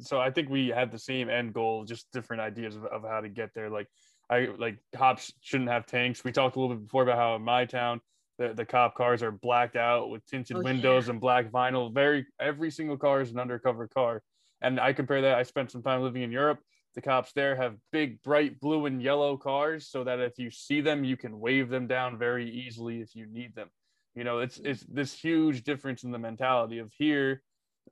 So 0.00 0.20
I 0.20 0.30
think 0.30 0.48
we 0.48 0.68
had 0.68 0.90
the 0.90 0.98
same 0.98 1.28
end 1.28 1.52
goal, 1.52 1.84
just 1.84 2.10
different 2.12 2.42
ideas 2.42 2.76
of, 2.76 2.84
of 2.86 3.02
how 3.02 3.20
to 3.20 3.28
get 3.28 3.50
there. 3.54 3.70
Like 3.70 3.88
I 4.28 4.48
like 4.58 4.78
cops 4.94 5.32
shouldn't 5.40 5.70
have 5.70 5.86
tanks. 5.86 6.24
We 6.24 6.32
talked 6.32 6.56
a 6.56 6.60
little 6.60 6.76
bit 6.76 6.84
before 6.84 7.02
about 7.02 7.18
how 7.18 7.34
in 7.36 7.42
my 7.42 7.64
town 7.64 8.00
the, 8.38 8.54
the 8.54 8.64
cop 8.64 8.94
cars 8.94 9.22
are 9.22 9.32
blacked 9.32 9.76
out 9.76 10.08
with 10.08 10.24
tinted 10.26 10.56
oh, 10.56 10.62
windows 10.62 11.06
yeah. 11.06 11.12
and 11.12 11.20
black 11.20 11.50
vinyl. 11.50 11.92
Very 11.92 12.26
every 12.40 12.70
single 12.70 12.96
car 12.96 13.20
is 13.20 13.30
an 13.30 13.38
undercover 13.38 13.88
car. 13.88 14.22
And 14.62 14.78
I 14.78 14.92
compare 14.92 15.22
that. 15.22 15.36
I 15.36 15.42
spent 15.42 15.70
some 15.70 15.82
time 15.82 16.02
living 16.02 16.22
in 16.22 16.30
Europe. 16.30 16.60
The 16.94 17.00
cops 17.00 17.32
there 17.32 17.54
have 17.54 17.76
big, 17.92 18.20
bright 18.22 18.60
blue 18.60 18.86
and 18.86 19.00
yellow 19.00 19.36
cars 19.36 19.86
so 19.86 20.02
that 20.04 20.18
if 20.18 20.38
you 20.38 20.50
see 20.50 20.80
them, 20.80 21.04
you 21.04 21.16
can 21.16 21.38
wave 21.38 21.68
them 21.68 21.86
down 21.86 22.18
very 22.18 22.50
easily 22.50 23.00
if 23.00 23.14
you 23.14 23.26
need 23.26 23.54
them. 23.54 23.68
You 24.14 24.24
know, 24.24 24.40
it's 24.40 24.58
it's 24.58 24.84
this 24.88 25.14
huge 25.14 25.62
difference 25.62 26.02
in 26.02 26.10
the 26.10 26.18
mentality 26.18 26.78
of 26.78 26.92
here, 26.98 27.42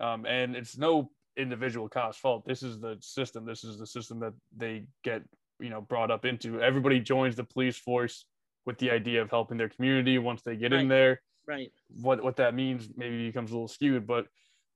um, 0.01 0.27
and 0.27 0.57
it's 0.57 0.77
no 0.77 1.11
individual 1.37 1.89
cop's 1.89 2.19
fault. 2.19 2.45
This 2.45 2.65
is 2.65 2.81
the 2.81 2.97
system. 3.01 3.47
This 3.47 3.63
is 3.63 3.79
the 3.79 3.87
system 3.87 4.19
that 4.21 4.33
they 4.57 4.87
get 5.05 5.23
you 5.61 5.71
know 5.71 5.81
brought 5.81 6.11
up 6.11 6.25
into. 6.25 6.61
Everybody 6.61 6.99
joins 6.99 7.37
the 7.37 7.45
police 7.45 7.77
force 7.77 8.27
with 8.67 8.79
the 8.79 8.91
idea 8.91 9.23
of 9.23 9.31
helping 9.31 9.59
their 9.59 9.69
community 9.69 10.19
once 10.19 10.43
they 10.43 10.57
get 10.57 10.73
right. 10.73 10.81
in 10.81 10.89
there. 10.89 11.23
Right. 11.47 11.73
What 12.03 12.23
what 12.23 12.37
that 12.37 12.55
means 12.55 12.89
maybe 12.97 13.27
becomes 13.27 13.53
a 13.53 13.55
little 13.55 13.69
skewed, 13.69 14.07
but 14.07 14.27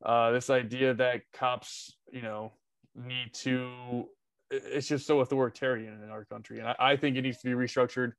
uh, 0.05 0.31
this 0.33 0.51
idea 0.51 0.95
that 0.95 1.23
cops, 1.33 1.97
you 2.13 2.23
know, 2.23 2.53
need 2.95 3.33
to 3.33 4.07
it's 4.51 4.87
just 4.87 5.07
so 5.07 5.21
authoritarian 5.21 6.03
in 6.03 6.11
our 6.11 6.25
country. 6.27 6.59
And 6.59 6.69
I, 6.69 6.77
I, 6.79 6.97
think 6.97 7.17
it 7.17 7.23
needs 7.23 7.39
to 7.39 7.49
be 7.49 7.55
restructured 7.55 8.13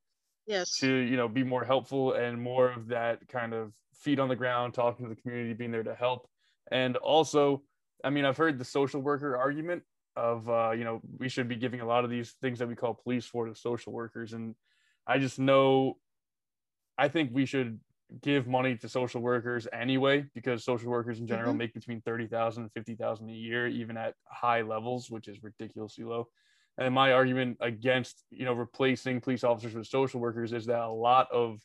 yes. 0.46 0.78
to 0.78 0.88
you 0.88 1.16
know 1.16 1.28
be 1.28 1.44
more 1.44 1.64
helpful 1.64 2.14
and 2.14 2.40
more 2.40 2.70
of 2.70 2.88
that 2.88 3.28
kind 3.28 3.54
of 3.54 3.72
feet 3.94 4.18
on 4.18 4.28
the 4.28 4.36
ground 4.36 4.74
talking 4.74 5.06
to 5.06 5.14
the 5.14 5.20
community 5.20 5.52
being 5.54 5.70
there 5.70 5.82
to 5.82 5.94
help. 5.94 6.28
And 6.70 6.96
also 6.96 7.62
i 8.02 8.10
mean 8.10 8.24
i've 8.24 8.36
heard 8.36 8.58
the 8.58 8.64
social 8.64 9.00
worker 9.00 9.36
argument 9.36 9.82
of 10.16 10.48
uh, 10.48 10.72
you 10.72 10.84
know 10.84 11.00
we 11.18 11.28
should 11.28 11.48
be 11.48 11.56
giving 11.56 11.80
a 11.80 11.86
lot 11.86 12.04
of 12.04 12.10
these 12.10 12.34
things 12.42 12.58
that 12.58 12.68
we 12.68 12.74
call 12.74 12.94
police 12.94 13.26
for 13.26 13.46
to 13.46 13.54
social 13.54 13.92
workers. 13.92 14.32
And 14.32 14.54
i 15.06 15.18
just 15.18 15.38
know 15.38 15.98
i 16.98 17.08
think 17.08 17.30
we 17.32 17.46
should 17.46 17.78
give 18.22 18.46
money 18.46 18.76
to 18.76 18.88
social 18.88 19.20
workers 19.20 19.66
anyway 19.72 20.24
because 20.34 20.64
social 20.64 20.90
workers 20.90 21.20
in 21.20 21.26
general 21.26 21.50
mm-hmm. 21.50 21.58
make 21.58 21.74
between 21.74 22.00
30,000 22.02 22.64
and 22.64 22.72
50,000 22.72 23.28
a 23.28 23.32
year 23.32 23.66
even 23.66 23.96
at 23.96 24.14
high 24.24 24.62
levels 24.62 25.10
which 25.10 25.28
is 25.28 25.42
ridiculously 25.42 26.04
low 26.04 26.28
and 26.78 26.94
my 26.94 27.12
argument 27.12 27.56
against 27.60 28.24
you 28.30 28.44
know 28.44 28.52
replacing 28.52 29.20
police 29.20 29.44
officers 29.44 29.74
with 29.74 29.86
social 29.86 30.20
workers 30.20 30.52
is 30.52 30.66
that 30.66 30.80
a 30.80 30.88
lot 30.88 31.28
of 31.32 31.60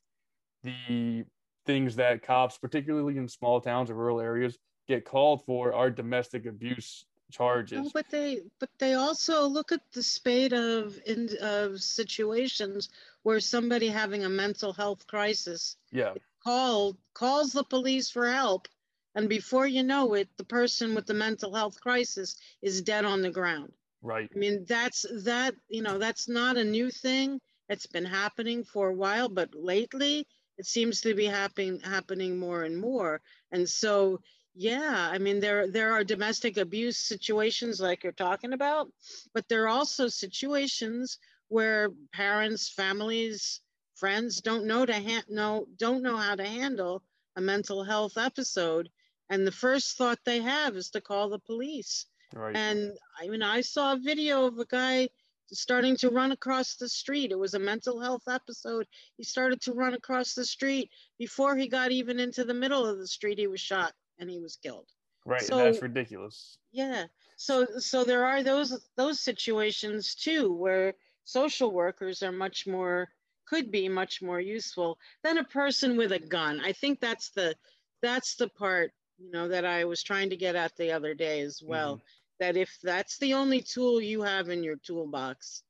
the 0.63 1.23
things 1.65 1.95
that 1.95 2.23
cops 2.23 2.57
particularly 2.57 3.17
in 3.17 3.27
small 3.27 3.61
towns 3.61 3.89
or 3.89 3.95
rural 3.95 4.19
areas 4.19 4.57
get 4.87 5.05
called 5.05 5.43
for 5.45 5.73
are 5.73 5.89
domestic 5.89 6.45
abuse 6.45 7.05
charges. 7.31 7.91
But 7.93 8.09
they 8.09 8.41
but 8.59 8.69
they 8.79 8.95
also 8.95 9.45
look 9.45 9.71
at 9.71 9.81
the 9.93 10.03
spate 10.03 10.53
of 10.53 10.99
in 11.05 11.29
of 11.41 11.81
situations 11.81 12.89
where 13.23 13.39
somebody 13.39 13.87
having 13.87 14.25
a 14.25 14.29
mental 14.29 14.73
health 14.73 15.05
crisis 15.07 15.77
yeah 15.91 16.13
called 16.43 16.97
calls 17.13 17.51
the 17.51 17.63
police 17.63 18.09
for 18.09 18.31
help. 18.31 18.67
And 19.15 19.27
before 19.27 19.67
you 19.67 19.83
know 19.83 20.13
it 20.13 20.29
the 20.37 20.43
person 20.43 20.95
with 20.95 21.05
the 21.05 21.13
mental 21.13 21.53
health 21.53 21.79
crisis 21.81 22.35
is 22.61 22.81
dead 22.81 23.05
on 23.05 23.21
the 23.21 23.31
ground. 23.31 23.73
Right. 24.01 24.29
I 24.33 24.37
mean 24.37 24.65
that's 24.67 25.05
that 25.23 25.55
you 25.67 25.81
know 25.81 25.97
that's 25.97 26.29
not 26.29 26.57
a 26.57 26.63
new 26.63 26.89
thing. 26.89 27.39
It's 27.67 27.87
been 27.87 28.05
happening 28.05 28.63
for 28.63 28.89
a 28.89 28.95
while 28.95 29.29
but 29.29 29.53
lately 29.53 30.25
it 30.57 30.65
seems 30.65 31.01
to 31.01 31.13
be 31.13 31.25
happening 31.25 31.79
happening 31.79 32.37
more 32.37 32.63
and 32.63 32.77
more. 32.77 33.21
And 33.51 33.67
so 33.67 34.19
yeah 34.55 35.09
i 35.11 35.17
mean 35.17 35.39
there 35.39 35.67
there 35.67 35.93
are 35.93 36.03
domestic 36.03 36.57
abuse 36.57 36.97
situations 36.97 37.79
like 37.79 38.03
you're 38.03 38.11
talking 38.11 38.53
about 38.53 38.91
but 39.33 39.47
there 39.47 39.63
are 39.63 39.69
also 39.69 40.07
situations 40.07 41.19
where 41.49 41.89
parents 42.13 42.69
families 42.69 43.61
friends 43.99 44.41
don't 44.41 44.65
know 44.65 44.85
to 44.85 44.93
ha- 44.93 45.23
know 45.29 45.67
don't 45.77 46.01
know 46.01 46.17
how 46.17 46.35
to 46.35 46.45
handle 46.45 47.03
a 47.35 47.41
mental 47.41 47.83
health 47.83 48.17
episode. 48.17 48.89
And 49.29 49.45
the 49.45 49.51
first 49.51 49.97
thought 49.97 50.19
they 50.25 50.41
have 50.41 50.75
is 50.75 50.89
to 50.91 51.01
call 51.01 51.29
the 51.29 51.39
police. 51.39 52.05
Right. 52.31 52.55
and 52.55 52.95
i 53.19 53.27
mean 53.27 53.41
i 53.41 53.61
saw 53.61 53.93
a 53.93 53.97
video 53.97 54.45
of 54.45 54.59
a 54.59 54.65
guy 54.65 55.09
starting 55.51 55.95
to 55.97 56.09
run 56.09 56.31
across 56.31 56.75
the 56.75 56.89
street. 56.89 57.31
It 57.31 57.39
was 57.39 57.53
a 57.53 57.59
mental 57.59 57.99
health 57.99 58.27
episode. 58.29 58.87
He 59.17 59.23
started 59.23 59.61
to 59.61 59.73
run 59.73 59.93
across 59.93 60.33
the 60.33 60.45
street. 60.45 60.89
Before 61.17 61.55
he 61.55 61.67
got 61.67 61.91
even 61.91 62.19
into 62.19 62.43
the 62.43 62.53
middle 62.53 62.85
of 62.85 62.99
the 62.99 63.07
street 63.07 63.39
he 63.39 63.47
was 63.47 63.61
shot 63.61 63.93
and 64.19 64.29
he 64.29 64.39
was 64.39 64.57
killed. 64.57 64.87
Right 65.25 65.41
so, 65.41 65.57
that's 65.57 65.81
ridiculous. 65.81 66.57
Yeah. 66.71 67.05
So 67.35 67.65
so 67.79 68.03
there 68.03 68.25
are 68.25 68.43
those 68.43 68.87
those 68.95 69.19
situations 69.19 70.15
too 70.15 70.53
where 70.53 70.95
social 71.23 71.71
workers 71.71 72.23
are 72.23 72.31
much 72.31 72.67
more 72.67 73.09
could 73.49 73.71
be 73.71 73.89
much 73.89 74.21
more 74.21 74.39
useful 74.39 74.97
than 75.23 75.37
a 75.39 75.43
person 75.43 75.97
with 75.97 76.11
a 76.11 76.19
gun. 76.19 76.61
I 76.63 76.71
think 76.73 76.99
that's 76.99 77.31
the 77.31 77.55
that's 78.01 78.35
the 78.35 78.49
part 78.49 78.91
you 79.17 79.31
know 79.31 79.47
that 79.47 79.65
I 79.65 79.85
was 79.85 80.03
trying 80.03 80.29
to 80.29 80.37
get 80.37 80.55
at 80.55 80.75
the 80.77 80.91
other 80.91 81.13
day 81.13 81.41
as 81.41 81.61
well. 81.63 81.95
Mm-hmm. 81.95 82.03
That 82.39 82.57
if 82.57 82.77
that's 82.81 83.17
the 83.17 83.33
only 83.33 83.61
tool 83.61 84.01
you 84.01 84.21
have 84.21 84.49
in 84.49 84.63
your 84.63 84.77
toolbox, 84.77 85.63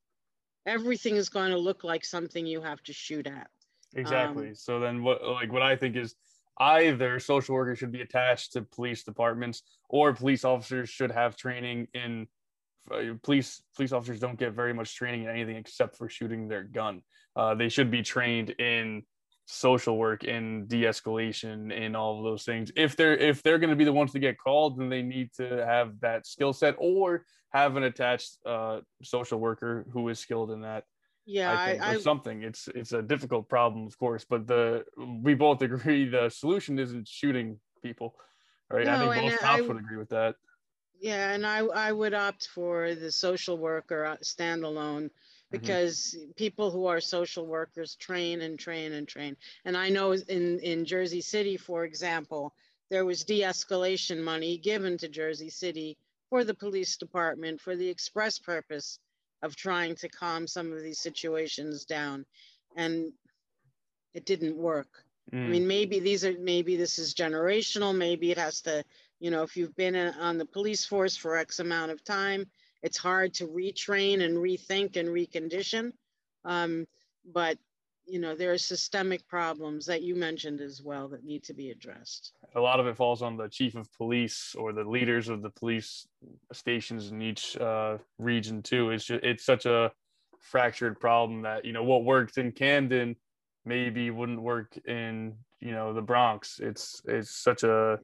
everything 0.68 1.16
is 1.16 1.30
going 1.30 1.52
to 1.52 1.58
look 1.58 1.84
like 1.84 2.06
something 2.06 2.46
you 2.46 2.62
have 2.62 2.84
to 2.84 2.94
shoot 2.94 3.26
at. 3.26 3.48
Exactly. 3.96 4.50
Um, 4.50 4.56
so 4.56 4.80
then 4.80 5.04
what 5.04 5.24
like 5.24 5.52
what 5.52 5.64
I 5.64 5.76
think 5.76 5.96
is 5.96 6.16
either 6.60 7.20
social 7.20 7.56
workers 7.56 7.80
should 7.80 7.92
be 7.92 8.02
attached 8.02 8.54
to 8.54 8.62
police 8.62 9.04
departments 9.04 9.64
or 9.90 10.14
police 10.14 10.44
officers 10.44 10.90
should 10.90 11.12
have 11.12 11.36
training 11.36 11.88
in 11.94 12.28
uh, 12.92 13.14
police 13.24 13.62
police 13.76 13.92
officers 13.92 14.20
don't 14.20 14.38
get 14.38 14.54
very 14.54 14.74
much 14.74 14.96
training 14.96 15.24
in 15.24 15.30
anything 15.30 15.56
except 15.56 15.96
for 15.96 16.10
shooting 16.10 16.48
their 16.48 16.64
gun. 16.64 17.02
Uh, 17.40 17.56
they 17.56 17.70
should 17.70 17.90
be 17.90 18.02
trained 18.02 18.50
in 18.60 19.02
social 19.46 19.98
work, 19.98 20.26
in 20.26 20.66
de-escalation, 20.68 21.72
in 21.72 21.96
all 21.96 22.18
of 22.18 22.26
those 22.26 22.44
things. 22.44 22.70
If 22.76 22.98
they're 22.98 23.16
if 23.16 23.42
they're 23.44 23.60
going 23.60 23.70
to 23.70 23.78
be 23.78 23.86
the 23.86 23.94
ones 23.94 24.12
to 24.12 24.20
get 24.20 24.38
called, 24.38 24.78
then 24.78 24.90
they 24.90 25.02
need 25.02 25.32
to 25.38 25.66
have 25.66 25.88
that 26.02 26.28
skill 26.28 26.52
set 26.52 26.76
or 26.78 27.26
have 27.52 27.78
an 27.78 27.84
attached 27.84 28.40
uh, 28.46 28.82
social 29.04 29.40
worker 29.40 29.86
who 29.94 30.10
is 30.10 30.20
skilled 30.20 30.52
in 30.52 30.62
that. 30.62 30.84
Yeah, 31.26 31.58
I 31.58 31.66
think, 31.66 31.82
I, 31.82 31.96
or 31.96 32.00
something. 32.00 32.44
It's 32.44 32.68
it's 32.76 32.92
a 32.92 33.02
difficult 33.02 33.48
problem, 33.48 33.88
of 33.88 33.98
course, 33.98 34.26
but 34.30 34.46
the 34.46 34.84
we 35.24 35.34
both 35.34 35.62
agree 35.62 36.10
the 36.10 36.30
solution 36.30 36.78
isn't 36.78 37.08
shooting 37.08 37.58
people, 37.82 38.16
right? 38.70 38.86
No, 38.86 39.10
I 39.10 39.20
think 39.20 39.32
both 39.32 39.40
cops 39.40 39.60
I, 39.60 39.62
would 39.62 39.78
agree 39.78 39.98
with 39.98 40.10
that. 40.10 40.36
Yeah, 41.00 41.32
and 41.32 41.48
I, 41.48 41.60
I 41.60 41.92
would 41.94 42.14
opt 42.14 42.48
for 42.48 42.96
the 42.96 43.12
social 43.14 43.58
worker 43.58 44.04
uh, 44.04 44.18
standalone. 44.18 45.10
Because 45.52 46.16
mm-hmm. 46.18 46.32
people 46.32 46.72
who 46.72 46.86
are 46.86 47.02
social 47.02 47.46
workers 47.46 47.96
train 47.96 48.42
and 48.42 48.60
train 48.60 48.94
and 48.94 49.08
train. 49.08 49.36
And 49.66 49.76
I 49.76 49.90
know 49.90 50.12
in, 50.14 50.60
in 50.60 50.86
Jersey 50.86 51.22
City, 51.22 51.58
for 51.58 51.84
example, 51.84 52.54
there 52.90 53.06
was 53.06 53.24
de 53.24 53.42
escalation 53.42 54.24
money 54.24 54.58
given 54.58 54.98
to 54.98 55.08
Jersey 55.08 55.50
City 55.50 55.98
for 56.30 56.44
the 56.44 56.54
police 56.54 56.98
department 56.98 57.62
for 57.62 57.76
the 57.76 57.90
express 57.90 58.40
purpose 58.40 59.00
of 59.42 59.56
trying 59.56 59.96
to 59.96 60.10
calm 60.10 60.48
some 60.48 60.72
of 60.72 60.82
these 60.82 61.00
situations 61.00 61.86
down. 61.86 62.26
And 62.76 63.12
it 64.14 64.26
didn't 64.26 64.58
work. 64.58 64.90
Mm. 65.32 65.46
I 65.46 65.48
mean, 65.48 65.68
maybe 65.68 66.00
these 66.00 66.26
are, 66.26 66.34
maybe 66.40 66.76
this 66.76 67.00
is 67.00 67.14
generational, 67.14 67.96
maybe 67.96 68.32
it 68.32 68.38
has 68.38 68.62
to 68.62 68.84
you 69.20 69.32
know, 69.32 69.44
if 69.44 69.58
you've 69.58 69.76
been 69.76 69.96
on 69.96 70.38
the 70.38 70.46
police 70.46 70.86
force 70.86 71.16
for 71.16 71.38
X 71.38 71.60
amount 71.60 71.92
of 71.92 72.04
time, 72.04 72.46
it's 72.82 72.98
hard 72.98 73.34
to 73.36 73.48
retrain 73.48 74.24
and 74.24 74.38
rethink 74.38 74.96
and 74.96 75.10
recondition. 75.10 75.92
Um, 76.46 76.88
but 77.34 77.58
you 78.06 78.20
know, 78.20 78.36
there 78.36 78.52
are 78.52 78.58
systemic 78.58 79.28
problems 79.28 79.86
that 79.86 80.02
you 80.02 80.16
mentioned 80.16 80.62
as 80.62 80.82
well 80.82 81.08
that 81.10 81.24
need 81.24 81.44
to 81.44 81.54
be 81.54 81.70
addressed. 81.70 82.34
A 82.56 82.60
lot 82.60 82.80
of 82.80 82.88
it 82.88 82.98
falls 82.98 83.22
on 83.22 83.38
the 83.38 83.48
chief 83.48 83.76
of 83.76 83.92
police 83.94 84.56
or 84.58 84.74
the 84.74 84.84
leaders 84.84 85.30
of 85.30 85.44
the 85.44 85.52
police 85.52 86.08
stations 86.52 87.12
in 87.12 87.22
each 87.22 87.56
uh, 87.58 87.98
region 88.18 88.64
too. 88.64 88.90
It's 88.90 89.06
just, 89.06 89.24
it's 89.24 89.46
such 89.46 89.68
a 89.68 89.92
fractured 90.40 91.00
problem 91.00 91.44
that 91.44 91.66
you 91.66 91.74
know 91.74 91.84
what 91.84 92.04
works 92.04 92.38
in 92.38 92.52
Camden 92.52 93.16
maybe 93.66 94.10
wouldn't 94.10 94.42
work 94.42 94.76
in 94.88 95.36
you 95.60 95.72
know 95.72 95.94
the 95.94 96.02
Bronx. 96.02 96.60
It's 96.60 97.02
it's 97.06 97.30
such 97.30 97.64
a 97.64 98.00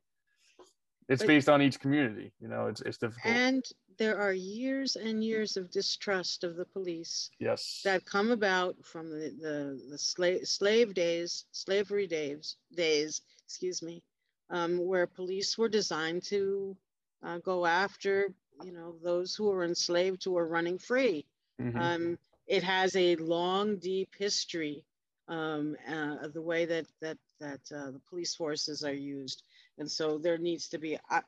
it's 1.10 1.24
based 1.24 1.50
on 1.50 1.62
each 1.62 1.80
community. 1.80 2.32
You 2.40 2.48
know, 2.48 2.68
it's 2.68 2.82
it's 2.82 2.98
difficult. 2.98 3.34
And 3.34 3.64
there 3.98 4.20
are 4.20 4.34
years 4.34 4.96
and 4.96 5.24
years 5.24 5.58
of 5.58 5.72
distrust 5.72 6.44
of 6.44 6.56
the 6.56 6.66
police. 6.66 7.30
Yes. 7.40 7.82
That 7.84 8.06
come 8.06 8.32
about 8.32 8.76
from 8.84 9.10
the 9.10 9.30
the, 9.30 9.82
the 9.90 9.98
slave 9.98 10.48
slave 10.48 10.94
days, 10.94 11.46
slavery 11.52 12.08
days 12.08 12.58
days, 12.74 13.22
excuse 13.46 13.82
me, 13.82 14.04
um, 14.50 14.78
where 14.78 15.08
police 15.08 15.58
were 15.58 15.70
designed 15.70 16.24
to 16.24 16.76
uh, 17.24 17.40
go 17.40 17.66
after 17.66 18.34
you 18.64 18.72
know 18.72 18.96
those 19.04 19.36
who 19.36 19.46
were 19.46 19.66
enslaved 19.66 20.24
who 20.24 20.32
were 20.32 20.48
running 20.48 20.78
free. 20.78 21.26
Mm-hmm. 21.62 21.80
Um, 21.80 22.20
it 22.48 22.64
has 22.64 22.96
a 22.96 23.16
long, 23.16 23.78
deep 23.78 24.14
history 24.18 24.84
um, 25.28 25.76
uh, 25.90 26.28
the 26.28 26.42
way 26.42 26.66
that 26.66 26.86
that 27.02 27.18
that 27.40 27.62
uh, 27.76 27.92
the 27.92 28.02
police 28.10 28.36
forces 28.36 28.84
are 28.84 28.94
used, 28.94 29.44
and 29.78 29.90
so 29.90 30.18
there 30.18 30.38
needs 30.38 30.70
to 30.70 30.78
be 30.78 30.98
uh, 31.10 31.22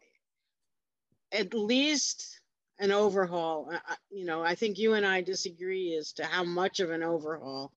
at 1.32 1.54
least 1.54 2.40
an 2.80 2.92
overhaul. 2.92 3.72
you 4.10 4.26
know, 4.26 4.44
I 4.44 4.56
think 4.56 4.78
you 4.78 4.94
and 4.94 5.06
I 5.06 5.22
disagree 5.22 5.96
as 5.96 6.14
to 6.14 6.26
how 6.26 6.44
much 6.44 6.80
of 6.80 6.92
an 6.92 7.04
overhaul 7.04 7.72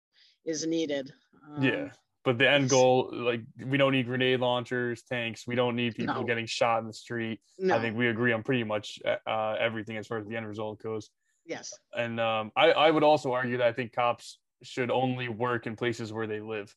is 0.45 0.67
needed. 0.67 1.13
Um, 1.57 1.63
yeah, 1.63 1.89
but 2.25 2.39
the 2.39 2.49
end 2.49 2.69
goal, 2.69 3.11
like, 3.13 3.41
we 3.65 3.79
don't 3.79 3.93
need 3.93 4.07
grenade 4.07 4.41
launchers, 4.41 5.03
tanks. 5.03 5.47
We 5.47 5.55
don't 5.55 5.77
need 5.77 5.95
people 5.95 6.17
no. 6.17 6.25
getting 6.25 6.47
shot 6.47 6.81
in 6.81 6.87
the 6.87 6.93
street. 6.93 7.41
No. 7.59 7.77
I 7.77 7.81
think 7.81 7.97
we 7.97 8.09
agree 8.09 8.33
on 8.33 8.43
pretty 8.43 8.65
much 8.65 9.01
uh, 9.27 9.57
everything 9.59 9.97
as 9.97 10.07
far 10.07 10.19
as 10.19 10.27
the 10.27 10.37
end 10.37 10.47
result 10.47 10.83
goes. 10.83 11.11
Yes. 11.47 11.73
And 11.95 12.21
um, 12.21 12.53
I, 12.57 12.73
I 12.73 12.91
would 12.91 13.03
also 13.03 13.33
argue 13.33 13.57
that 13.57 13.67
I 13.67 13.73
think 13.73 13.93
cops 13.93 14.39
should 14.63 14.91
only 14.91 15.29
work 15.29 15.67
in 15.67 15.77
places 15.77 16.13
where 16.13 16.27
they 16.27 16.41
live. 16.41 16.75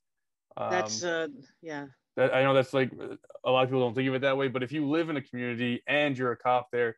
Um, 0.56 0.72
that's 0.72 1.04
uh, 1.04 1.28
yeah. 1.62 1.88
That, 2.16 2.34
I 2.34 2.44
know 2.44 2.54
that's 2.54 2.74
like 2.74 2.92
a 3.44 3.52
lot 3.52 3.64
of 3.64 3.70
people 3.70 3.82
don't 3.82 3.96
think 3.96 4.08
of 4.08 4.16
it 4.16 4.22
that 4.22 4.38
way, 4.38 4.48
but 4.48 4.64
if 4.64 4.72
you 4.72 4.88
live 4.88 5.10
in 5.10 5.18
a 5.18 5.22
community 5.22 5.84
and 5.88 6.18
you're 6.18 6.32
a 6.32 6.38
cop 6.38 6.70
there, 6.72 6.98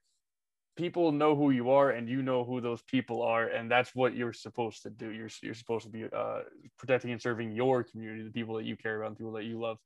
people 0.76 1.12
know 1.12 1.36
who 1.36 1.52
you 1.52 1.70
are 1.72 1.92
and 1.92 2.10
you 2.10 2.22
know 2.22 2.44
who 2.44 2.62
those 2.62 2.82
people 2.84 3.22
are, 3.22 3.48
and 3.48 3.70
that's 3.70 3.96
what 3.96 4.16
you're 4.16 4.34
supposed 4.34 4.84
to 4.84 4.90
do. 4.90 5.12
You're 5.12 5.30
you're 5.42 5.54
supposed 5.54 5.86
to 5.86 5.92
be 5.92 6.06
uh, 6.06 6.42
protecting 6.78 7.12
and 7.12 7.22
serving 7.22 7.52
your 7.52 7.84
community, 7.84 8.24
the 8.24 8.32
people 8.32 8.56
that 8.56 8.66
you 8.66 8.76
care 8.76 9.02
about, 9.02 9.12
the 9.12 9.18
people 9.18 9.34
that 9.34 9.46
you 9.46 9.60
love, 9.60 9.78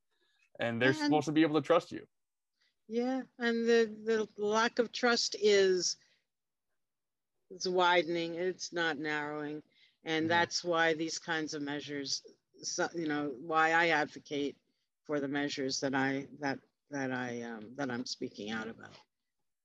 and 0.60 0.82
they're 0.82 0.90
and, 0.90 0.98
supposed 0.98 1.26
to 1.26 1.32
be 1.32 1.42
able 1.42 1.62
to 1.62 1.66
trust 1.66 1.92
you. 1.92 2.02
Yeah, 2.88 3.22
and 3.38 3.68
the 3.68 3.92
the 4.06 4.28
lack 4.38 4.80
of 4.80 4.92
trust 4.92 5.36
is 5.42 5.98
it's 7.50 7.68
widening. 7.68 8.36
It's 8.36 8.72
not 8.74 8.98
narrowing 8.98 9.64
and 10.06 10.24
mm-hmm. 10.24 10.30
that's 10.30 10.64
why 10.64 10.94
these 10.94 11.20
kinds 11.20 11.54
of 11.54 11.62
measures 11.62 12.22
you 12.94 13.08
know 13.08 13.32
why 13.46 13.72
i 13.72 13.90
advocate 13.90 14.56
for 15.06 15.20
the 15.20 15.28
measures 15.28 15.80
that 15.80 15.96
i 15.96 16.26
that 16.40 16.60
that 16.92 17.12
i 17.12 17.42
um, 17.42 17.66
that 17.76 17.90
i'm 17.90 18.06
speaking 18.06 18.52
out 18.52 18.68
about 18.68 18.96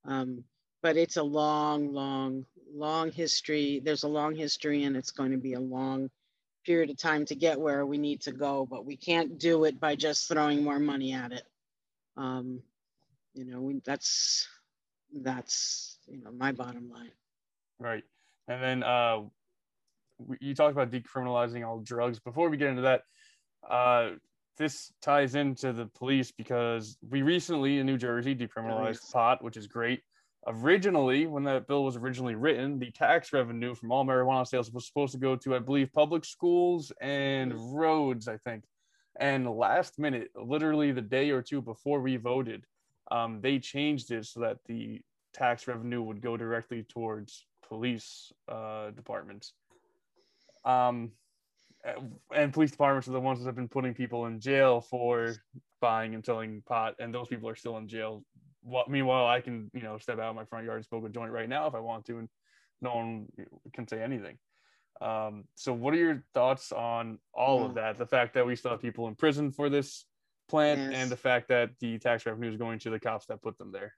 um, 0.07 0.45
but 0.85 0.97
it's 0.99 1.17
a 1.17 1.23
long 1.23 1.93
long 1.93 2.45
long 2.73 3.11
history 3.11 3.81
there's 3.85 4.05
a 4.05 4.09
long 4.09 4.35
history 4.35 4.85
and 4.85 4.97
it's 4.97 5.11
going 5.11 5.33
to 5.33 5.39
be 5.39 5.55
a 5.55 5.61
long 5.61 6.11
period 6.67 6.91
of 6.91 6.99
time 6.99 7.25
to 7.25 7.35
get 7.35 7.59
where 7.61 7.85
we 7.87 7.99
need 7.99 8.21
to 8.21 8.33
go 8.33 8.67
but 8.71 8.85
we 8.85 8.97
can't 8.97 9.39
do 9.39 9.65
it 9.65 9.81
by 9.81 9.97
just 9.97 10.29
throwing 10.29 10.63
more 10.63 10.79
money 10.79 11.13
at 11.13 11.33
it 11.33 11.45
um, 12.17 12.61
you 13.35 13.45
know 13.45 13.61
we, 13.61 13.81
that's 13.85 14.47
that's 15.23 15.99
you 16.07 16.23
know 16.23 16.31
my 16.31 16.53
bottom 16.53 16.91
line 16.91 17.13
right 17.81 18.05
and 18.47 18.63
then 18.63 18.83
uh, 18.83 19.21
you 20.41 20.55
talked 20.55 20.73
about 20.73 20.91
decriminalizing 20.91 21.67
all 21.67 21.81
drugs. 21.81 22.19
Before 22.19 22.49
we 22.49 22.57
get 22.57 22.69
into 22.69 22.83
that, 22.83 23.03
uh, 23.69 24.11
this 24.57 24.93
ties 25.03 25.35
into 25.35 25.73
the 25.73 25.87
police 25.87 26.31
because 26.31 26.97
we 27.09 27.23
recently 27.23 27.79
in 27.79 27.87
New 27.87 27.97
Jersey 27.97 28.35
decriminalized 28.35 28.85
nice. 28.85 29.11
pot, 29.11 29.43
which 29.43 29.57
is 29.57 29.67
great. 29.67 30.03
Originally, 30.47 31.27
when 31.27 31.45
that 31.45 31.67
bill 31.67 31.85
was 31.85 31.97
originally 31.97 32.35
written, 32.35 32.79
the 32.79 32.91
tax 32.91 33.33
revenue 33.33 33.75
from 33.75 33.91
all 33.91 34.05
marijuana 34.05 34.47
sales 34.47 34.71
was 34.71 34.87
supposed 34.87 35.13
to 35.13 35.19
go 35.19 35.37
to, 35.37 35.55
I 35.55 35.59
believe, 35.59 35.93
public 35.93 36.25
schools 36.25 36.93
and 37.01 37.55
roads, 37.75 38.29
I 38.29 38.37
think. 38.37 38.65
And 39.19 39.49
last 39.49 39.99
minute, 39.99 40.29
literally 40.35 40.93
the 40.93 41.01
day 41.01 41.31
or 41.31 41.41
two 41.41 41.63
before 41.63 42.01
we 42.01 42.17
voted, 42.17 42.65
um, 43.11 43.41
they 43.41 43.59
changed 43.59 44.11
it 44.11 44.27
so 44.27 44.41
that 44.41 44.59
the 44.67 45.01
tax 45.33 45.67
revenue 45.67 46.03
would 46.03 46.21
go 46.21 46.37
directly 46.37 46.83
towards 46.83 47.47
police 47.67 48.33
uh, 48.49 48.91
departments. 48.91 49.53
Um, 50.65 51.13
and 52.35 52.53
police 52.53 52.71
departments 52.71 53.09
are 53.09 53.13
the 53.13 53.21
ones 53.21 53.39
that 53.39 53.47
have 53.47 53.57
been 53.57 53.69
putting 53.69 53.95
people 53.95 54.27
in 54.27 54.41
jail 54.41 54.81
for 54.81 55.35
buying 55.81 56.15
and 56.15 56.25
selling 56.25 56.63
pot, 56.67 56.95
and 56.99 57.15
those 57.15 57.29
people 57.29 57.49
are 57.49 57.57
still 57.57 57.77
in 57.77 57.89
jail. 57.89 58.25
Well, 58.65 58.85
meanwhile, 58.89 59.27
I 59.27 59.41
can 59.41 59.71
you 59.75 59.83
know 59.83 59.99
step 59.99 60.19
out 60.19 60.31
of 60.31 60.37
my 60.37 60.45
front 60.45 60.65
yard 60.67 60.79
and 60.79 60.87
smoke 60.87 61.05
a 61.07 61.09
joint 61.09 61.33
right 61.33 61.49
now 61.49 61.67
if 61.67 61.75
I 61.75 61.81
want 61.81 62.07
to, 62.07 62.19
and 62.19 62.29
no 62.81 62.95
one 62.95 63.27
can 63.73 63.87
say 63.87 64.03
anything. 64.03 64.39
Um, 65.01 65.45
so, 65.55 65.73
what 65.73 65.95
are 65.95 65.99
your 65.99 66.25
thoughts 66.35 66.73
on 66.73 67.19
all 67.33 67.61
yeah. 67.61 67.67
of 67.67 67.75
that? 67.75 67.99
The 67.99 68.07
fact 68.07 68.35
that 68.35 68.47
we 68.47 68.57
still 68.57 68.73
have 68.73 68.83
people 68.83 69.09
in 69.09 69.15
prison 69.15 69.53
for 69.53 69.69
this 69.69 70.07
plant, 70.49 70.81
yes. 70.81 70.93
and 70.95 71.11
the 71.11 71.17
fact 71.17 71.49
that 71.49 71.71
the 71.81 71.99
tax 71.99 72.27
revenue 72.27 72.51
is 72.51 72.57
going 72.57 72.79
to 72.81 72.91
the 72.91 73.01
cops 73.01 73.27
that 73.27 73.43
put 73.43 73.59
them 73.59 73.73
there 73.73 73.95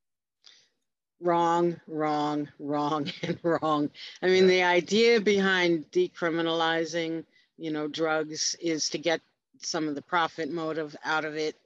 wrong, 1.20 1.80
wrong, 1.86 2.48
wrong, 2.58 3.10
and 3.22 3.38
wrong. 3.42 3.90
I 4.22 4.26
mean, 4.26 4.46
the 4.46 4.62
idea 4.62 5.20
behind 5.20 5.90
decriminalizing, 5.90 7.24
you 7.58 7.70
know, 7.70 7.88
drugs 7.88 8.56
is 8.60 8.90
to 8.90 8.98
get 8.98 9.20
some 9.62 9.88
of 9.88 9.94
the 9.94 10.02
profit 10.02 10.50
motive 10.50 10.94
out 11.04 11.24
of 11.24 11.36
it. 11.36 11.56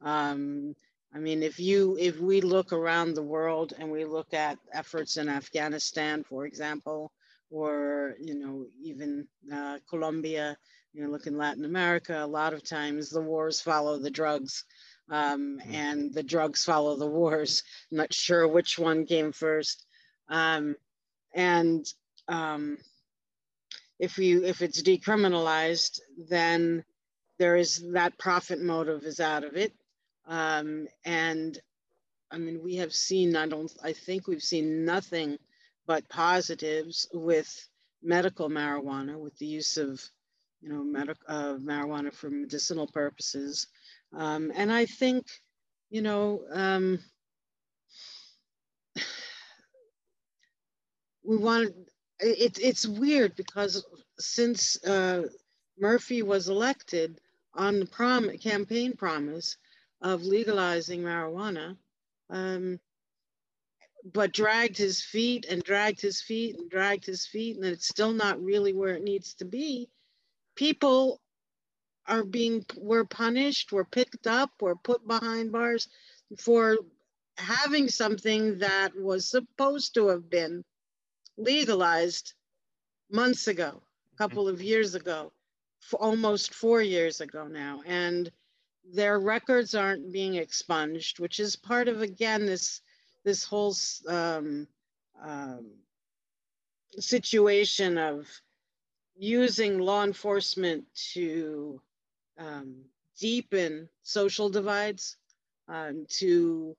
Um, 0.00 0.74
I 1.14 1.18
mean, 1.18 1.42
if 1.42 1.60
you 1.60 1.96
if 1.98 2.18
we 2.18 2.40
look 2.40 2.72
around 2.72 3.14
the 3.14 3.22
world 3.22 3.72
and 3.78 3.90
we 3.90 4.04
look 4.04 4.34
at 4.34 4.58
efforts 4.72 5.16
in 5.16 5.28
Afghanistan, 5.28 6.24
for 6.24 6.44
example, 6.44 7.12
or 7.50 8.16
you 8.20 8.34
know 8.34 8.66
even 8.82 9.28
uh, 9.52 9.78
Colombia, 9.88 10.56
you 10.92 11.02
know, 11.02 11.10
look 11.10 11.26
in 11.26 11.38
Latin 11.38 11.64
America, 11.64 12.24
a 12.24 12.26
lot 12.26 12.52
of 12.52 12.64
times 12.64 13.10
the 13.10 13.20
wars 13.20 13.60
follow 13.60 13.98
the 13.98 14.10
drugs 14.10 14.64
um, 15.10 15.58
mm-hmm. 15.58 15.74
and 15.74 16.14
the 16.14 16.22
drugs 16.22 16.64
follow 16.64 16.96
the 16.96 17.06
wars. 17.06 17.62
I'm 17.90 17.98
not 17.98 18.12
sure 18.12 18.48
which 18.48 18.78
one 18.78 19.06
came 19.06 19.32
first. 19.32 19.84
Um, 20.28 20.74
and 21.32 21.86
um, 22.28 22.78
if 23.98 24.18
you 24.18 24.44
if 24.44 24.62
it's 24.62 24.82
decriminalized, 24.82 26.00
then 26.28 26.84
there 27.38 27.56
is 27.56 27.84
that 27.92 28.18
profit 28.18 28.60
motive 28.60 29.04
is 29.04 29.20
out 29.20 29.44
of 29.44 29.56
it. 29.56 29.72
Um, 30.26 30.86
and 31.04 31.58
I 32.30 32.38
mean, 32.38 32.62
we 32.62 32.76
have 32.76 32.94
seen, 32.94 33.36
I 33.36 33.46
don't, 33.46 33.72
I 33.82 33.92
think 33.92 34.26
we've 34.26 34.42
seen 34.42 34.84
nothing 34.84 35.38
but 35.86 36.08
positives 36.08 37.08
with 37.12 37.68
medical 38.02 38.48
marijuana, 38.48 39.18
with 39.18 39.36
the 39.38 39.46
use 39.46 39.76
of, 39.76 40.02
you 40.60 40.70
know, 40.70 40.82
medical 40.82 41.22
uh, 41.28 41.54
marijuana 41.56 42.12
for 42.12 42.30
medicinal 42.30 42.86
purposes. 42.86 43.66
Um, 44.12 44.50
and 44.54 44.72
I 44.72 44.86
think, 44.86 45.26
you 45.90 46.02
know, 46.02 46.42
um, 46.50 46.98
we 51.22 51.36
wanted, 51.36 51.74
it, 52.20 52.58
it's 52.60 52.86
weird 52.86 53.36
because 53.36 53.84
since 54.18 54.82
uh, 54.84 55.24
Murphy 55.78 56.22
was 56.22 56.48
elected 56.48 57.20
on 57.54 57.80
the 57.80 57.86
prom 57.86 58.30
campaign 58.38 58.94
promise 58.94 59.56
of 60.04 60.22
legalizing 60.22 61.00
marijuana, 61.02 61.76
um, 62.28 62.78
but 64.12 64.32
dragged 64.32 64.76
his 64.76 65.02
feet 65.02 65.46
and 65.48 65.64
dragged 65.64 66.00
his 66.00 66.20
feet 66.20 66.58
and 66.58 66.70
dragged 66.70 67.06
his 67.06 67.26
feet, 67.26 67.56
and 67.56 67.64
it's 67.64 67.88
still 67.88 68.12
not 68.12 68.40
really 68.42 68.74
where 68.74 68.94
it 68.94 69.02
needs 69.02 69.32
to 69.34 69.46
be. 69.46 69.88
People 70.56 71.22
are 72.06 72.22
being 72.22 72.66
were 72.76 73.06
punished, 73.06 73.72
were 73.72 73.86
picked 73.86 74.26
up, 74.26 74.50
were 74.60 74.76
put 74.76 75.08
behind 75.08 75.50
bars 75.50 75.88
for 76.38 76.76
having 77.38 77.88
something 77.88 78.58
that 78.58 78.94
was 78.94 79.30
supposed 79.30 79.94
to 79.94 80.08
have 80.08 80.28
been 80.28 80.62
legalized 81.38 82.34
months 83.10 83.48
ago, 83.48 83.82
a 84.12 84.16
couple 84.18 84.48
of 84.48 84.60
years 84.60 84.94
ago, 84.94 85.32
almost 85.94 86.52
four 86.52 86.82
years 86.82 87.22
ago 87.22 87.46
now. 87.46 87.80
And 87.86 88.30
their 88.92 89.18
records 89.18 89.74
aren't 89.74 90.12
being 90.12 90.34
expunged, 90.34 91.18
which 91.18 91.40
is 91.40 91.56
part 91.56 91.88
of, 91.88 92.02
again, 92.02 92.46
this, 92.46 92.80
this 93.24 93.44
whole 93.44 93.74
um, 94.08 94.66
um, 95.22 95.66
situation 96.98 97.98
of 97.98 98.28
using 99.16 99.78
law 99.78 100.04
enforcement 100.04 100.84
to 101.12 101.80
um, 102.38 102.76
deepen 103.18 103.88
social 104.02 104.48
divides, 104.48 105.16
um, 105.68 106.06
to 106.08 106.76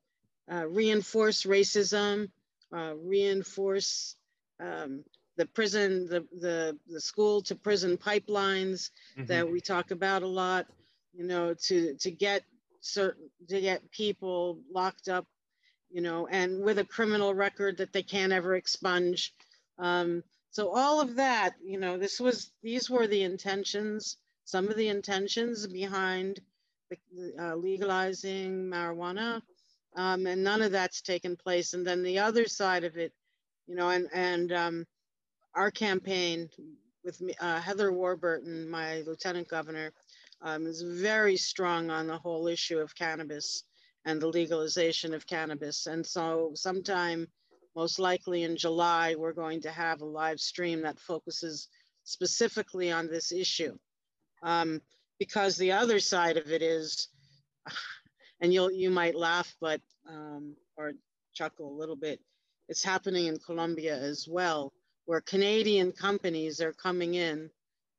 uh, 0.51 0.67
reinforce 0.67 1.43
racism, 1.43 2.29
uh, 2.75 2.93
reinforce 3.03 4.15
um, 4.59 5.03
the 5.37 5.45
prison, 5.47 6.07
the, 6.07 6.25
the, 6.39 6.77
the 6.87 7.01
school 7.01 7.41
to 7.41 7.55
prison 7.55 7.97
pipelines 7.97 8.91
mm-hmm. 9.17 9.25
that 9.25 9.49
we 9.49 9.59
talk 9.59 9.91
about 9.91 10.23
a 10.23 10.27
lot, 10.27 10.67
you 11.17 11.25
know, 11.25 11.53
to, 11.53 11.95
to 11.95 12.11
get 12.11 12.43
certain, 12.81 13.29
to 13.49 13.61
get 13.61 13.91
people 13.91 14.59
locked 14.73 15.07
up, 15.07 15.25
you 15.89 16.01
know, 16.01 16.27
and 16.27 16.63
with 16.63 16.79
a 16.79 16.85
criminal 16.85 17.33
record 17.33 17.77
that 17.77 17.93
they 17.93 18.03
can't 18.03 18.33
ever 18.33 18.55
expunge. 18.55 19.33
Um, 19.79 20.23
so 20.51 20.73
all 20.73 21.01
of 21.01 21.15
that, 21.15 21.51
you 21.63 21.79
know, 21.79 21.97
this 21.97 22.19
was, 22.19 22.51
these 22.63 22.89
were 22.89 23.07
the 23.07 23.23
intentions, 23.23 24.17
some 24.45 24.67
of 24.67 24.75
the 24.77 24.89
intentions 24.89 25.67
behind 25.67 26.39
uh, 27.39 27.55
legalizing 27.55 28.69
marijuana. 28.69 29.41
Um, 29.97 30.27
and 30.27 30.43
none 30.43 30.61
of 30.61 30.73
that's 30.73 31.01
taken 31.01 31.37
place. 31.37 31.73
And 31.73 31.87
then 31.87 32.03
the 32.03 32.19
other 32.19 32.47
side 32.47 32.83
of 32.83 32.97
it, 32.97 33.13
you 33.65 33.75
know, 33.75 33.89
and, 33.89 34.09
and 34.13 34.51
um, 34.51 34.85
our 35.53 35.71
campaign 35.71 36.49
with 37.05 37.21
me, 37.21 37.33
uh, 37.39 37.61
Heather 37.61 37.93
Warburton, 37.93 38.69
my 38.69 39.01
lieutenant 39.07 39.47
governor, 39.47 39.93
um, 40.41 40.67
is 40.67 40.81
very 40.81 41.37
strong 41.37 41.89
on 41.89 42.07
the 42.07 42.17
whole 42.17 42.47
issue 42.47 42.79
of 42.79 42.95
cannabis 42.95 43.63
and 44.05 44.21
the 44.21 44.27
legalization 44.27 45.13
of 45.13 45.27
cannabis. 45.27 45.87
And 45.87 46.05
so 46.05 46.51
sometime, 46.53 47.27
most 47.75 47.99
likely 47.99 48.43
in 48.43 48.55
July, 48.55 49.15
we're 49.17 49.33
going 49.33 49.61
to 49.61 49.71
have 49.71 50.01
a 50.01 50.05
live 50.05 50.39
stream 50.39 50.81
that 50.81 50.99
focuses 50.99 51.67
specifically 52.03 52.91
on 52.91 53.07
this 53.07 53.31
issue. 53.31 53.77
Um, 54.43 54.81
because 55.19 55.57
the 55.57 55.71
other 55.71 55.99
side 55.99 56.37
of 56.37 56.51
it 56.51 56.61
is, 56.61 57.07
and 58.41 58.53
you'll, 58.53 58.71
you 58.71 58.89
might 58.89 59.15
laugh, 59.15 59.55
but, 59.59 59.81
um, 60.07 60.55
or 60.77 60.93
chuckle 61.33 61.67
a 61.73 61.79
little 61.79 61.95
bit, 61.95 62.19
it's 62.69 62.83
happening 62.83 63.27
in 63.27 63.37
Colombia 63.37 63.97
as 63.97 64.27
well 64.29 64.73
where 65.05 65.21
Canadian 65.21 65.91
companies 65.91 66.59
are 66.61 66.73
coming 66.73 67.15
in 67.15 67.49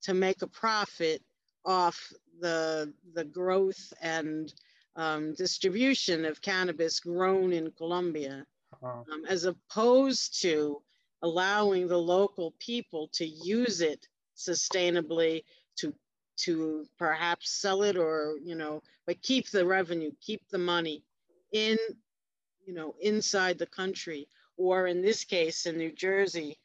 to 0.02 0.14
make 0.14 0.42
a 0.42 0.46
profit 0.46 1.22
off 1.66 2.12
the, 2.40 2.92
the 3.14 3.24
growth 3.24 3.92
and 4.00 4.52
um, 4.96 5.34
distribution 5.34 6.24
of 6.24 6.40
cannabis 6.40 7.00
grown 7.00 7.52
in 7.52 7.70
Colombia, 7.72 8.46
uh-huh. 8.72 9.02
um, 9.12 9.24
as 9.28 9.44
opposed 9.44 10.40
to 10.42 10.80
allowing 11.22 11.88
the 11.88 11.98
local 11.98 12.54
people 12.58 13.08
to 13.12 13.26
use 13.26 13.80
it 13.80 14.06
sustainably 14.36 15.42
to 15.76 15.92
to 16.36 16.84
perhaps 16.98 17.50
sell 17.50 17.82
it 17.82 17.96
or 17.96 18.34
you 18.44 18.54
know 18.54 18.82
but 19.06 19.22
keep 19.22 19.50
the 19.50 19.64
revenue 19.64 20.10
keep 20.20 20.42
the 20.50 20.58
money 20.58 21.02
in 21.52 21.78
you 22.66 22.74
know 22.74 22.94
inside 23.00 23.56
the 23.56 23.66
country 23.66 24.28
or 24.58 24.86
in 24.88 25.00
this 25.00 25.24
case 25.24 25.64
in 25.64 25.78
new 25.78 25.90
jersey 25.90 26.58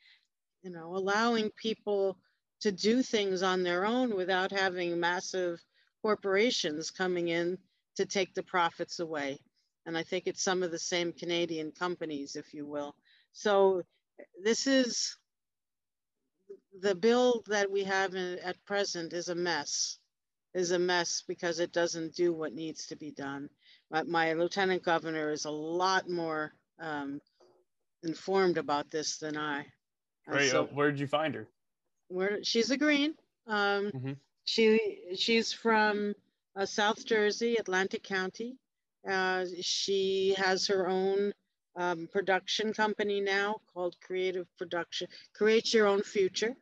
you 0.64 0.70
know, 0.70 0.96
allowing 0.96 1.50
people 1.52 2.18
to 2.62 2.72
do 2.72 3.02
things 3.02 3.44
on 3.44 3.64
their 3.64 3.86
own 3.86 4.16
without 4.16 4.52
having 4.52 5.00
massive 5.00 5.60
corporations 6.02 6.92
coming 6.92 7.28
in 7.28 7.58
to 7.96 8.06
take 8.06 8.34
the 8.34 8.44
profits 8.44 9.00
away. 9.00 9.40
And 9.86 9.98
I 9.98 10.04
think 10.04 10.28
it's 10.28 10.44
some 10.44 10.64
of 10.64 10.72
the 10.72 10.80
same 10.80 11.12
Canadian 11.12 11.72
companies, 11.72 12.36
if 12.36 12.54
you 12.54 12.66
will. 12.66 12.96
So 13.34 13.82
this 14.44 14.68
is 14.68 15.18
the 16.80 16.96
bill 16.96 17.44
that 17.48 17.70
we 17.70 17.84
have 17.84 18.16
in, 18.16 18.40
at 18.40 18.64
present 18.66 19.14
is 19.14 19.30
a 19.30 19.36
mess, 19.36 19.98
is 20.54 20.72
a 20.72 20.80
mess 20.80 21.24
because 21.28 21.60
it 21.60 21.74
doesn't 21.74 22.16
do 22.16 22.34
what 22.34 22.54
needs 22.54 22.88
to 22.88 22.96
be 22.96 23.12
done. 23.12 23.50
But 23.90 24.08
my 24.08 24.34
lieutenant 24.34 24.84
governor 24.84 25.32
is 25.32 25.46
a 25.46 25.52
lot 25.52 26.10
more 26.10 26.54
um, 26.80 27.20
informed 28.04 28.58
about 28.58 28.92
this 28.92 29.18
than 29.18 29.38
I. 29.38 29.66
Right. 30.28 30.50
So, 30.50 30.64
uh, 30.64 30.68
where 30.68 30.92
did 30.92 31.00
you 31.00 31.08
find 31.08 31.34
her? 31.36 31.48
Where 32.12 32.44
she's 32.44 32.72
a 32.72 32.78
green. 32.78 33.16
Um, 33.48 33.92
mm-hmm. 33.92 34.12
She 34.44 35.16
she's 35.16 35.54
from 35.54 36.14
uh, 36.56 36.66
South 36.66 37.06
Jersey, 37.06 37.56
Atlantic 37.56 38.04
County. 38.04 38.58
Uh, 39.10 39.46
she 39.62 40.36
has 40.38 40.68
her 40.68 40.88
own 40.88 41.34
um, 41.76 42.08
production 42.12 42.74
company 42.74 43.22
now 43.22 43.62
called 43.74 43.96
Creative 44.02 44.46
Production, 44.58 45.08
Create 45.34 45.74
Your 45.74 45.88
Own 45.88 46.04
Future 46.04 46.56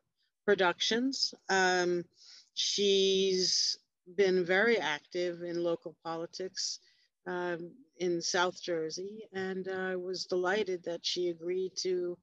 Productions. 0.46 1.34
Um, 1.50 2.06
she's 2.54 3.78
been 4.16 4.46
very 4.46 4.78
active 4.78 5.42
in 5.42 5.64
local 5.64 5.96
politics 6.04 6.80
um, 7.28 7.72
in 7.98 8.22
South 8.22 8.62
Jersey, 8.62 9.28
and 9.34 9.68
I 9.68 9.96
was 9.96 10.26
delighted 10.26 10.84
that 10.84 11.06
she 11.06 11.30
agreed 11.30 11.72
to 11.78 12.18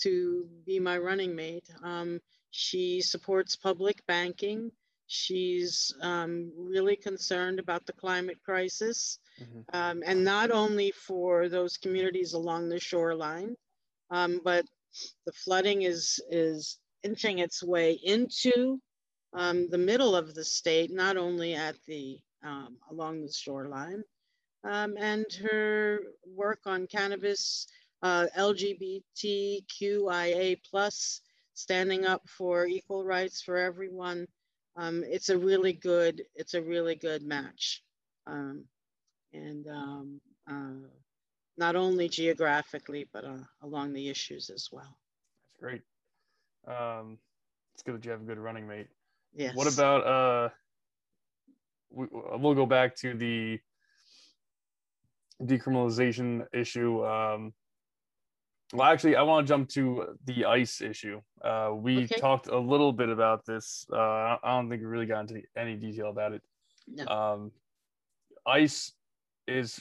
to 0.00 0.48
be 0.66 0.80
my 0.80 0.98
running 0.98 1.36
mate. 1.36 1.68
Um, 1.82 2.20
she 2.56 3.00
supports 3.00 3.56
public 3.56 4.06
banking. 4.06 4.70
She's 5.08 5.92
um, 6.00 6.52
really 6.56 6.94
concerned 6.94 7.58
about 7.58 7.84
the 7.84 7.92
climate 7.92 8.38
crisis, 8.44 9.18
mm-hmm. 9.42 9.76
um, 9.76 10.04
and 10.06 10.22
not 10.22 10.52
only 10.52 10.92
for 10.92 11.48
those 11.48 11.76
communities 11.76 12.32
along 12.32 12.68
the 12.68 12.78
shoreline, 12.78 13.56
um, 14.10 14.40
but 14.44 14.64
the 15.26 15.32
flooding 15.32 15.82
is 15.82 16.20
is 16.30 16.78
inching 17.02 17.40
its 17.40 17.60
way 17.60 17.98
into 18.04 18.80
um, 19.32 19.68
the 19.70 19.78
middle 19.78 20.14
of 20.14 20.34
the 20.34 20.44
state, 20.44 20.92
not 20.92 21.16
only 21.16 21.54
at 21.54 21.74
the 21.88 22.20
um, 22.44 22.76
along 22.88 23.22
the 23.22 23.32
shoreline, 23.32 24.04
and 24.62 25.26
her 25.50 25.98
work 26.24 26.60
on 26.66 26.86
cannabis 26.86 27.66
uh, 28.02 28.26
LGBTQIA 28.38 30.60
plus, 30.70 31.20
standing 31.54 32.04
up 32.04 32.28
for 32.28 32.66
equal 32.66 33.04
rights 33.04 33.40
for 33.40 33.56
everyone. 33.56 34.26
Um, 34.76 35.04
it's 35.06 35.28
a 35.28 35.38
really 35.38 35.72
good, 35.72 36.22
it's 36.34 36.54
a 36.54 36.62
really 36.62 36.96
good 36.96 37.22
match. 37.22 37.82
Um, 38.26 38.64
and 39.32 39.66
um, 39.68 40.20
uh, 40.50 40.88
not 41.56 41.76
only 41.76 42.08
geographically, 42.08 43.08
but 43.12 43.24
uh, 43.24 43.44
along 43.62 43.92
the 43.92 44.08
issues 44.08 44.50
as 44.50 44.68
well. 44.72 44.98
That's 45.44 45.60
great. 45.60 45.82
Um, 46.66 47.18
it's 47.74 47.82
good 47.82 47.96
that 47.96 48.04
you 48.04 48.10
have 48.10 48.22
a 48.22 48.24
good 48.24 48.38
running 48.38 48.66
mate. 48.66 48.88
Yes. 49.34 49.54
What 49.54 49.72
about, 49.72 50.06
uh, 50.06 50.48
we, 51.90 52.06
we'll 52.10 52.54
go 52.54 52.66
back 52.66 52.96
to 52.96 53.14
the 53.14 53.60
decriminalization 55.42 56.46
issue. 56.52 57.04
Um, 57.04 57.52
well, 58.74 58.88
actually, 58.90 59.14
I 59.14 59.22
want 59.22 59.46
to 59.46 59.48
jump 59.48 59.68
to 59.70 60.16
the 60.24 60.44
ice 60.44 60.80
issue. 60.80 61.20
Uh, 61.42 61.70
we 61.74 62.04
okay. 62.04 62.16
talked 62.16 62.48
a 62.48 62.58
little 62.58 62.92
bit 62.92 63.08
about 63.08 63.46
this. 63.46 63.86
Uh, 63.92 63.96
I 63.96 64.38
don't 64.44 64.68
think 64.68 64.82
we 64.82 64.86
really 64.86 65.06
got 65.06 65.20
into 65.20 65.42
any 65.56 65.76
detail 65.76 66.10
about 66.10 66.32
it. 66.32 66.42
No. 66.88 67.06
Um, 67.06 67.52
ice 68.46 68.92
is 69.46 69.80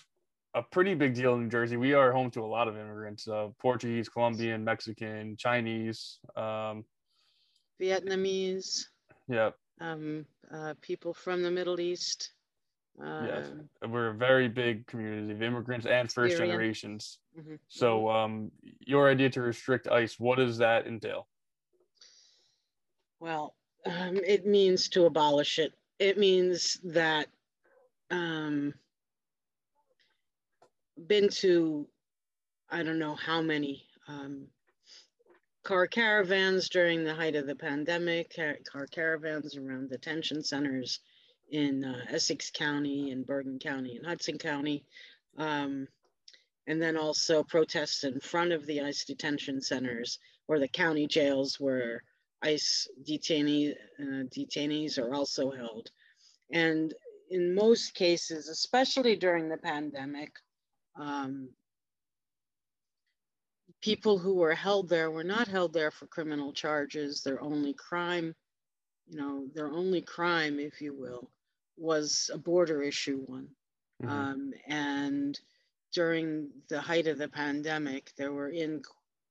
a 0.54 0.62
pretty 0.62 0.94
big 0.94 1.16
deal 1.16 1.34
in 1.34 1.42
New 1.44 1.50
Jersey. 1.50 1.76
We 1.76 1.94
are 1.94 2.12
home 2.12 2.30
to 2.32 2.42
a 2.42 2.46
lot 2.46 2.68
of 2.68 2.78
immigrants: 2.78 3.28
uh, 3.28 3.48
Portuguese, 3.60 4.10
Colombian, 4.10 4.64
Mexican, 4.64 5.36
Chinese, 5.38 6.20
um, 6.36 6.86
Vietnamese. 7.82 8.86
Yeah. 9.28 9.52
Um, 9.82 10.26
uh, 10.54 10.76
people 10.82 11.16
from 11.16 11.42
the 11.42 11.50
Middle 11.50 11.80
East. 11.80 12.33
Yes, 13.00 13.48
um, 13.82 13.92
we're 13.92 14.10
a 14.10 14.14
very 14.14 14.48
big 14.48 14.86
community 14.88 15.32
of 15.34 15.42
immigrants 15.42 15.86
and 15.86 16.12
first 16.12 16.36
Syrian. 16.36 16.52
generations. 16.52 17.20
Mm-hmm. 17.40 17.56
So, 17.68 18.10
um, 18.10 18.52
your 18.80 19.10
idea 19.10 19.30
to 19.32 19.42
restrict 19.42 19.88
ICE, 19.88 20.20
what 20.20 20.38
does 20.38 20.58
that 20.60 20.88
entail? 20.88 21.28
Well, 23.20 23.56
um, 23.86 24.18
it 24.26 24.46
means 24.46 24.90
to 24.90 25.06
abolish 25.06 25.60
it. 25.60 25.74
It 26.00 26.18
means 26.18 26.80
that 26.84 27.28
um, 28.12 28.74
been 31.08 31.30
to 31.30 31.88
I 32.70 32.82
don't 32.82 33.00
know 33.00 33.16
how 33.16 33.42
many 33.42 33.84
um, 34.08 34.48
car 35.64 35.88
caravans 35.88 36.70
during 36.70 37.04
the 37.04 37.14
height 37.14 37.36
of 37.36 37.46
the 37.46 37.56
pandemic, 37.56 38.36
car, 38.36 38.58
car 38.70 38.88
caravans 38.88 39.56
around 39.56 39.90
detention 39.90 40.44
centers 40.44 41.00
in 41.54 41.86
uh, 41.86 42.04
Essex 42.10 42.50
County 42.50 43.12
and 43.12 43.26
Bergen 43.26 43.60
County 43.60 43.96
and 43.96 44.06
Hudson 44.06 44.40
County. 44.40 44.84
Um, 45.38 45.88
and 46.66 46.82
then 46.82 46.98
also 46.98 47.44
protests 47.44 48.04
in 48.04 48.20
front 48.20 48.52
of 48.52 48.66
the 48.66 48.82
ICE 48.82 49.06
detention 49.06 49.62
centers 49.62 50.18
or 50.48 50.60
the 50.60 50.68
county 50.68 51.06
jails 51.06 51.60
where 51.60 52.04
ICE 52.42 52.88
detainee, 53.08 53.74
uh, 54.00 54.24
detainees 54.36 54.98
are 54.98 55.14
also 55.14 55.52
held. 55.52 55.92
And 56.52 56.94
in 57.30 57.54
most 57.54 57.94
cases, 57.94 58.50
especially 58.50 59.16
during 59.16 59.48
the 59.48 59.58
pandemic, 59.58 60.32
um, 60.96 61.50
people 63.82 64.18
who 64.18 64.36
were 64.36 64.56
held 64.56 64.90
there 64.90 65.12
were 65.12 65.24
not 65.24 65.48
held 65.48 65.74
there 65.74 65.92
for 65.92 66.08
criminal 66.08 66.52
charges. 66.52 67.22
Their 67.22 67.42
only 67.42 67.74
crime 67.74 68.34
you 69.08 69.20
know, 69.20 69.48
their 69.54 69.70
only 69.70 70.02
crime, 70.02 70.60
if 70.60 70.82
you 70.82 70.94
will, 70.94 71.30
was 71.78 72.30
a 72.34 72.38
border 72.38 72.82
issue 72.82 73.24
one. 73.26 73.48
Mm-hmm. 74.02 74.12
Um, 74.12 74.54
and 74.68 75.40
during 75.94 76.50
the 76.70 76.82
height 76.82 77.08
of 77.08 77.18
the 77.18 77.28
pandemic, 77.28 78.12
they 78.18 78.28
were 78.28 78.50
in 78.50 78.82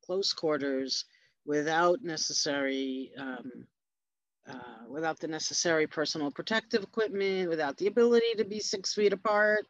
close 0.04 0.32
quarters 0.32 1.04
without 1.44 2.02
necessary 2.02 3.12
um, 3.18 3.66
uh, 4.48 4.88
without 4.88 5.20
the 5.20 5.28
necessary 5.28 5.86
personal 5.86 6.30
protective 6.30 6.82
equipment, 6.82 7.48
without 7.48 7.76
the 7.76 7.86
ability 7.86 8.34
to 8.36 8.44
be 8.44 8.58
six 8.58 8.92
feet 8.92 9.12
apart, 9.12 9.66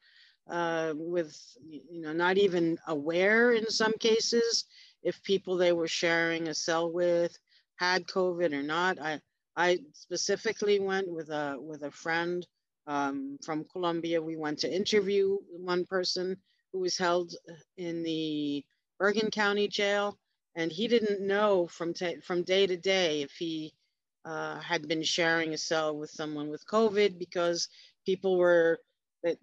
uh, 0.49 0.95
with 0.97 1.39
you 1.69 2.01
know 2.01 2.13
not 2.13 2.39
even 2.39 2.79
aware 2.87 3.53
in 3.53 3.69
some 3.71 3.93
cases 3.99 4.65
if 5.03 5.23
people 5.23 5.57
they 5.57 5.73
were 5.73 5.89
sharing 5.89 6.49
a 6.49 6.55
cell 6.55 6.91
with 6.91 7.37
had 7.77 8.07
COVID 8.07 8.53
or 8.53 8.63
not. 8.63 8.99
I 8.99 9.21
I 9.57 9.81
specifically 9.93 10.81
went 10.81 11.11
with 11.11 11.29
a 11.29 11.57
with 11.61 11.83
a 11.83 11.91
friend 11.91 12.47
um, 12.87 13.39
from 13.45 13.65
Colombia. 13.65 14.21
We 14.21 14.37
went 14.37 14.59
to 14.61 14.75
interview 14.75 15.39
one 15.51 15.85
person 15.85 16.37
who 16.73 16.81
was 16.81 16.97
held 16.97 17.35
in 17.77 18.03
the 18.03 18.65
Bergen 18.99 19.31
County 19.31 19.69
Jail, 19.69 20.19
and 20.55 20.71
he 20.71 20.89
didn't 20.89 21.27
know 21.27 21.67
from 21.67 21.95
from 22.23 22.43
day 22.43 22.67
to 22.67 22.77
day 22.77 23.23
if 23.23 23.33
he 23.33 23.75
uh, 24.25 24.59
had 24.61 24.89
been 24.89 25.03
sharing 25.03 25.53
a 25.53 25.59
cell 25.59 25.97
with 25.97 26.11
someone 26.11 26.49
with 26.49 26.67
COVID 26.67 27.19
because 27.19 27.69
people 28.07 28.39
were 28.39 28.79
that 29.23 29.39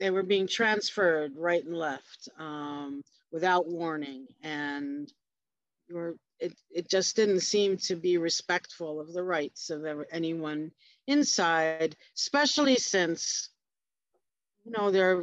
they 0.00 0.10
were 0.10 0.22
being 0.22 0.46
transferred 0.46 1.32
right 1.36 1.64
and 1.64 1.76
left 1.76 2.28
um, 2.38 3.02
without 3.30 3.68
warning, 3.68 4.26
and 4.42 5.12
were, 5.90 6.16
it 6.40 6.54
it 6.70 6.88
just 6.88 7.16
didn't 7.16 7.40
seem 7.40 7.76
to 7.76 7.96
be 7.96 8.18
respectful 8.18 9.00
of 9.00 9.12
the 9.12 9.22
rights 9.22 9.70
of 9.70 9.84
anyone 10.10 10.70
inside, 11.06 11.96
especially 12.16 12.76
since 12.76 13.50
you 14.64 14.72
know 14.72 14.90
their 14.90 15.16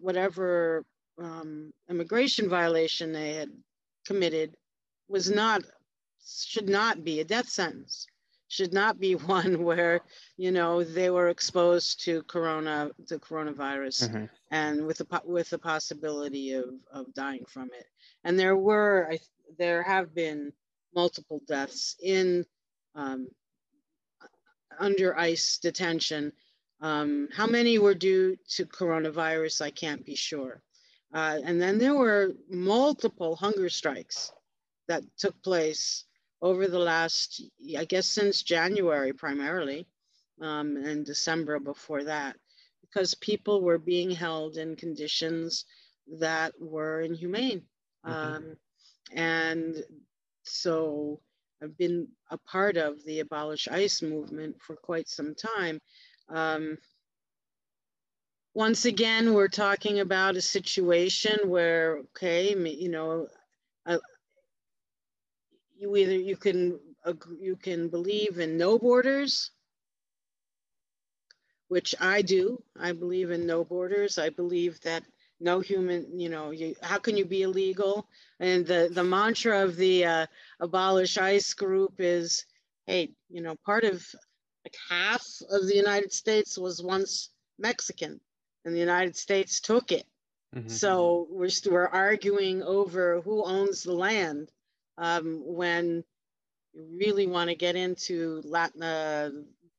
whatever 0.00 0.84
um, 1.18 1.72
immigration 1.88 2.48
violation 2.48 3.12
they 3.12 3.34
had 3.34 3.50
committed 4.06 4.56
was 5.08 5.30
not 5.30 5.62
should 6.24 6.68
not 6.68 7.04
be 7.04 7.20
a 7.20 7.24
death 7.24 7.48
sentence 7.48 8.06
should 8.48 8.72
not 8.72 8.98
be 8.98 9.14
one 9.14 9.62
where 9.62 10.00
you 10.36 10.50
know 10.50 10.84
they 10.84 11.10
were 11.10 11.28
exposed 11.28 12.04
to 12.04 12.22
corona 12.24 12.90
to 13.08 13.18
coronavirus 13.18 14.08
mm-hmm. 14.08 14.24
and 14.50 14.86
with 14.86 14.98
the 14.98 15.22
with 15.24 15.50
the 15.50 15.58
possibility 15.58 16.52
of 16.52 16.66
of 16.92 17.12
dying 17.14 17.44
from 17.48 17.68
it 17.76 17.86
and 18.24 18.38
there 18.38 18.56
were 18.56 19.08
I, 19.10 19.18
there 19.58 19.82
have 19.82 20.14
been 20.14 20.52
multiple 20.94 21.40
deaths 21.46 21.96
in 22.02 22.44
um, 22.94 23.28
under 24.78 25.16
ice 25.18 25.58
detention 25.58 26.32
um, 26.80 27.28
how 27.32 27.46
many 27.46 27.78
were 27.78 27.94
due 27.94 28.36
to 28.48 28.66
coronavirus 28.66 29.62
i 29.62 29.70
can't 29.70 30.04
be 30.04 30.14
sure 30.14 30.62
uh, 31.14 31.38
and 31.44 31.60
then 31.60 31.78
there 31.78 31.94
were 31.94 32.32
multiple 32.50 33.36
hunger 33.36 33.68
strikes 33.68 34.32
that 34.88 35.02
took 35.16 35.40
place 35.42 36.04
over 36.42 36.66
the 36.66 36.78
last, 36.78 37.42
I 37.76 37.84
guess, 37.84 38.06
since 38.06 38.42
January 38.42 39.12
primarily, 39.12 39.86
um, 40.40 40.76
and 40.76 41.04
December 41.04 41.58
before 41.58 42.04
that, 42.04 42.36
because 42.82 43.14
people 43.14 43.62
were 43.62 43.78
being 43.78 44.10
held 44.10 44.58
in 44.58 44.76
conditions 44.76 45.64
that 46.18 46.52
were 46.60 47.00
inhumane. 47.00 47.62
Mm-hmm. 48.06 48.12
Um, 48.12 48.56
and 49.12 49.82
so 50.42 51.20
I've 51.62 51.76
been 51.78 52.08
a 52.30 52.38
part 52.38 52.76
of 52.76 53.04
the 53.04 53.20
Abolish 53.20 53.68
ICE 53.68 54.02
movement 54.02 54.56
for 54.60 54.76
quite 54.76 55.08
some 55.08 55.34
time. 55.34 55.80
Um, 56.28 56.78
once 58.54 58.84
again, 58.84 59.34
we're 59.34 59.48
talking 59.48 60.00
about 60.00 60.36
a 60.36 60.40
situation 60.40 61.48
where, 61.48 61.98
okay, 61.98 62.54
you 62.54 62.88
know, 62.88 63.28
you 65.78 65.94
either 65.96 66.14
you 66.14 66.36
can 66.36 66.78
you 67.38 67.56
can 67.56 67.88
believe 67.88 68.38
in 68.38 68.56
no 68.56 68.78
borders 68.78 69.50
which 71.68 71.94
i 72.00 72.22
do 72.22 72.62
i 72.80 72.92
believe 72.92 73.30
in 73.30 73.46
no 73.46 73.64
borders 73.64 74.18
i 74.18 74.28
believe 74.30 74.80
that 74.80 75.04
no 75.40 75.60
human 75.60 76.18
you 76.18 76.28
know 76.28 76.50
you 76.50 76.74
how 76.82 76.98
can 76.98 77.16
you 77.16 77.24
be 77.24 77.42
illegal 77.42 78.06
and 78.40 78.66
the 78.66 78.88
the 78.92 79.04
mantra 79.04 79.62
of 79.62 79.76
the 79.76 80.04
uh, 80.04 80.26
abolish 80.60 81.18
ice 81.18 81.52
group 81.54 81.94
is 81.98 82.44
hey 82.86 83.10
you 83.28 83.42
know 83.42 83.54
part 83.64 83.84
of 83.84 84.04
like 84.64 84.76
half 84.88 85.24
of 85.50 85.66
the 85.66 85.76
united 85.76 86.12
states 86.12 86.56
was 86.56 86.82
once 86.82 87.30
mexican 87.58 88.20
and 88.64 88.74
the 88.74 88.80
united 88.80 89.16
states 89.16 89.60
took 89.60 89.92
it 89.92 90.06
mm-hmm. 90.54 90.68
so 90.68 91.26
we're, 91.30 91.50
we're 91.70 91.88
arguing 91.88 92.62
over 92.62 93.20
who 93.20 93.44
owns 93.44 93.82
the 93.82 93.92
land 93.92 94.50
um, 94.98 95.42
when 95.44 96.04
you 96.72 96.86
really 96.98 97.26
want 97.26 97.50
to 97.50 97.56
get 97.56 97.76
into 97.76 98.40
Latin 98.44 98.82
uh, 98.82 99.30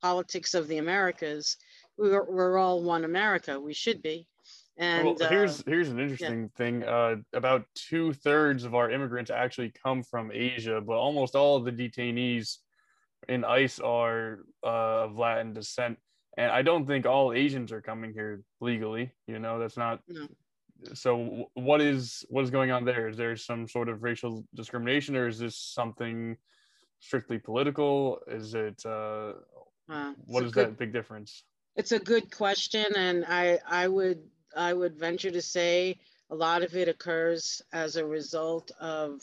politics 0.01 0.53
of 0.53 0.67
the 0.67 0.77
Americas, 0.77 1.57
we're, 1.97 2.23
we're 2.23 2.57
all 2.57 2.83
one 2.83 3.03
America. 3.03 3.59
We 3.59 3.73
should 3.73 4.01
be. 4.01 4.27
And 4.77 5.05
well, 5.05 5.29
here's 5.29 5.61
uh, 5.61 5.63
here's 5.65 5.89
an 5.89 5.99
interesting 5.99 6.41
yeah. 6.43 6.47
thing. 6.57 6.83
Uh, 6.83 7.15
about 7.33 7.65
two 7.75 8.13
thirds 8.13 8.63
of 8.63 8.75
our 8.75 8.91
immigrants 8.91 9.31
actually 9.31 9.71
come 9.83 10.03
from 10.03 10.31
Asia, 10.31 10.81
but 10.81 10.93
almost 10.93 11.35
all 11.35 11.55
of 11.55 11.65
the 11.65 11.71
detainees 11.71 12.57
in 13.27 13.43
ICE 13.43 13.79
are 13.79 14.39
uh, 14.63 15.05
of 15.05 15.17
Latin 15.17 15.53
descent. 15.53 15.97
And 16.37 16.51
I 16.51 16.61
don't 16.61 16.85
think 16.85 17.07
all 17.07 17.33
Asians 17.33 17.71
are 17.71 17.81
coming 17.81 18.13
here 18.13 18.43
legally. 18.61 19.11
You 19.25 19.39
know, 19.39 19.57
that's 19.57 19.77
not 19.77 20.01
no 20.07 20.27
so 20.93 21.49
what 21.53 21.81
is 21.81 22.25
what 22.29 22.43
is 22.43 22.49
going 22.49 22.71
on 22.71 22.85
there 22.85 23.07
is 23.07 23.17
there 23.17 23.35
some 23.35 23.67
sort 23.67 23.89
of 23.89 24.03
racial 24.03 24.45
discrimination 24.53 25.15
or 25.15 25.27
is 25.27 25.39
this 25.39 25.57
something 25.57 26.35
strictly 26.99 27.37
political 27.37 28.19
is 28.27 28.53
it 28.53 28.81
uh, 28.85 29.33
uh 29.89 30.13
what 30.25 30.43
is 30.43 30.51
good, 30.51 30.67
that 30.67 30.77
big 30.77 30.93
difference 30.93 31.43
it's 31.75 31.91
a 31.91 31.99
good 31.99 32.31
question 32.31 32.85
and 32.95 33.25
i 33.27 33.59
i 33.69 33.87
would 33.87 34.19
i 34.57 34.73
would 34.73 34.97
venture 34.97 35.31
to 35.31 35.41
say 35.41 35.97
a 36.29 36.35
lot 36.35 36.63
of 36.63 36.75
it 36.75 36.87
occurs 36.87 37.61
as 37.71 37.95
a 37.95 38.05
result 38.05 38.71
of 38.79 39.21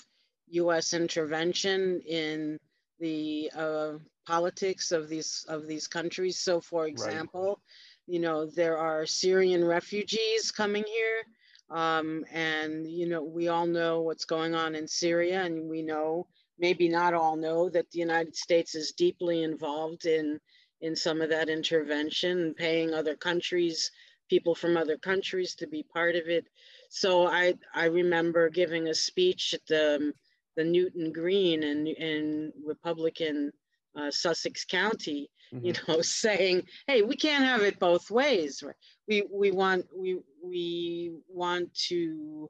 us 0.53 0.94
intervention 0.94 2.01
in 2.07 2.59
the 3.01 3.51
uh, 3.57 3.92
politics 4.27 4.92
of 4.92 5.09
these 5.09 5.44
of 5.49 5.66
these 5.66 5.88
countries 5.88 6.38
so 6.38 6.61
for 6.61 6.87
example 6.87 7.47
right. 7.47 8.14
you 8.14 8.20
know 8.20 8.47
there 8.47 8.79
are 8.79 9.05
syrian 9.05 9.64
refugees 9.64 10.51
coming 10.51 10.85
here 10.87 11.25
um, 11.70 12.25
and, 12.31 12.87
you 12.87 13.09
know, 13.09 13.23
we 13.23 13.49
all 13.49 13.66
know 13.66 14.03
what's 14.03 14.25
going 14.25 14.55
on 14.55 14.75
in 14.75 14.87
Syria, 14.87 15.42
and 15.42 15.68
we 15.68 15.83
know, 15.83 16.27
maybe 16.59 16.88
not 16.88 17.14
all 17.14 17.37
know, 17.37 17.68
that 17.70 17.90
the 17.90 17.99
United 17.99 18.37
States 18.37 18.75
is 18.75 18.92
deeply 18.92 19.42
involved 19.42 20.07
in, 20.07 20.38
in 20.81 20.94
some 20.94 21.20
of 21.20 21.31
that 21.31 21.49
intervention 21.49 22.55
paying 22.55 22.92
other 22.92 23.16
countries, 23.16 23.90
people 24.28 24.54
from 24.54 24.76
other 24.76 24.96
countries 24.96 25.54
to 25.56 25.66
be 25.66 25.84
part 25.92 26.16
of 26.16 26.28
it. 26.28 26.46
So 26.88 27.26
I, 27.26 27.54
I 27.74 27.87
remember 27.87 28.48
giving 28.48 28.88
a 28.88 28.94
speech 28.94 29.54
at 29.54 29.66
the, 29.66 30.12
the 30.56 30.64
Newton 30.64 31.12
Green 31.12 31.62
in, 31.62 31.87
in 31.87 32.52
Republican 32.64 33.52
uh, 33.96 34.10
Sussex 34.10 34.64
County, 34.64 35.30
mm-hmm. 35.52 35.66
you 35.66 35.74
know, 35.88 36.00
saying, 36.02 36.64
"Hey, 36.87 37.02
we 37.02 37.16
can't 37.16 37.44
have 37.44 37.62
it 37.62 37.78
both 37.78 38.10
ways. 38.10 38.62
We 39.08 39.26
we 39.32 39.50
want 39.50 39.87
we 39.96 40.18
we 40.42 41.12
want 41.28 41.74
to 41.88 42.48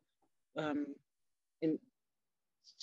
um, 0.57 0.87
in, 1.63 1.79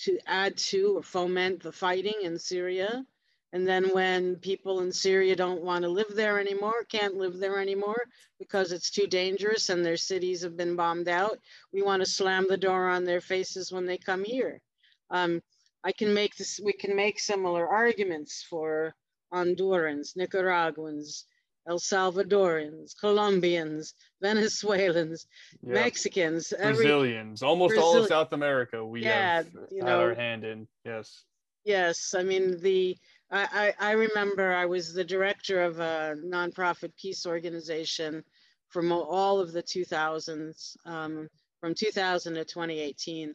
to 0.00 0.18
add 0.26 0.56
to 0.56 0.98
or 0.98 1.02
foment 1.02 1.62
the 1.62 1.72
fighting 1.72 2.20
in 2.22 2.38
Syria." 2.38 3.04
And 3.52 3.68
then 3.68 3.90
when 3.90 4.36
people 4.36 4.80
in 4.80 4.90
Syria 4.90 5.36
don't 5.36 5.62
want 5.62 5.82
to 5.82 5.88
live 5.88 6.14
there 6.14 6.40
anymore, 6.40 6.84
can't 6.88 7.16
live 7.16 7.38
there 7.38 7.60
anymore 7.60 8.02
because 8.38 8.72
it's 8.72 8.90
too 8.90 9.06
dangerous 9.06 9.68
and 9.68 9.84
their 9.84 9.98
cities 9.98 10.42
have 10.42 10.56
been 10.56 10.74
bombed 10.74 11.08
out, 11.08 11.38
we 11.72 11.82
want 11.82 12.02
to 12.02 12.08
slam 12.10 12.46
the 12.48 12.56
door 12.56 12.88
on 12.88 13.04
their 13.04 13.20
faces 13.20 13.70
when 13.70 13.84
they 13.84 13.98
come 13.98 14.24
here. 14.24 14.60
Um, 15.10 15.42
I 15.84 15.92
can 15.92 16.14
make 16.14 16.36
this, 16.36 16.60
we 16.64 16.72
can 16.72 16.96
make 16.96 17.20
similar 17.20 17.68
arguments 17.68 18.46
for 18.48 18.94
Hondurans, 19.32 20.16
Nicaraguans, 20.16 21.26
El 21.68 21.78
Salvadorians, 21.78 22.94
Colombians, 22.98 23.94
Venezuelans, 24.20 25.26
yep. 25.62 25.74
Mexicans, 25.74 26.52
every, 26.52 26.84
Brazilians, 26.84 27.42
almost 27.42 27.70
Brazil- 27.70 27.84
all 27.84 27.96
of 27.98 28.06
South 28.06 28.32
America. 28.32 28.84
We 28.84 29.02
yeah, 29.02 29.36
have 29.36 29.48
you 29.70 29.82
know, 29.82 30.00
our 30.00 30.14
hand 30.14 30.44
in. 30.44 30.66
Yes. 30.84 31.24
Yes, 31.64 32.14
I 32.16 32.22
mean 32.24 32.60
the. 32.60 32.96
I, 33.32 33.74
I, 33.80 33.88
I 33.88 33.92
remember 33.92 34.52
I 34.52 34.66
was 34.66 34.92
the 34.92 35.04
director 35.04 35.62
of 35.62 35.80
a 35.80 36.16
nonprofit 36.22 36.92
peace 37.00 37.24
organization 37.24 38.22
from 38.68 38.92
all 38.92 39.40
of 39.40 39.52
the 39.52 39.62
2000s, 39.62 40.76
um, 40.84 41.28
from 41.60 41.74
2000 41.74 42.34
to 42.34 42.44
2018, 42.44 43.34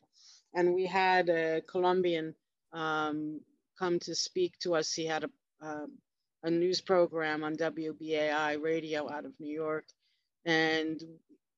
and 0.53 0.73
we 0.73 0.86
had 0.86 1.29
a 1.29 1.62
Colombian 1.62 2.36
um, 2.73 3.41
come 3.77 3.99
to 3.99 4.13
speak 4.13 4.57
to 4.60 4.75
us. 4.75 4.93
He 4.93 5.05
had 5.05 5.23
a, 5.23 5.29
uh, 5.62 5.86
a 6.43 6.51
news 6.51 6.79
program 6.79 7.43
on 7.43 7.55
WBAI 7.55 8.62
radio 8.62 9.12
out 9.12 9.25
of 9.25 9.33
New 9.39 9.53
York, 9.53 9.86
and 10.45 11.01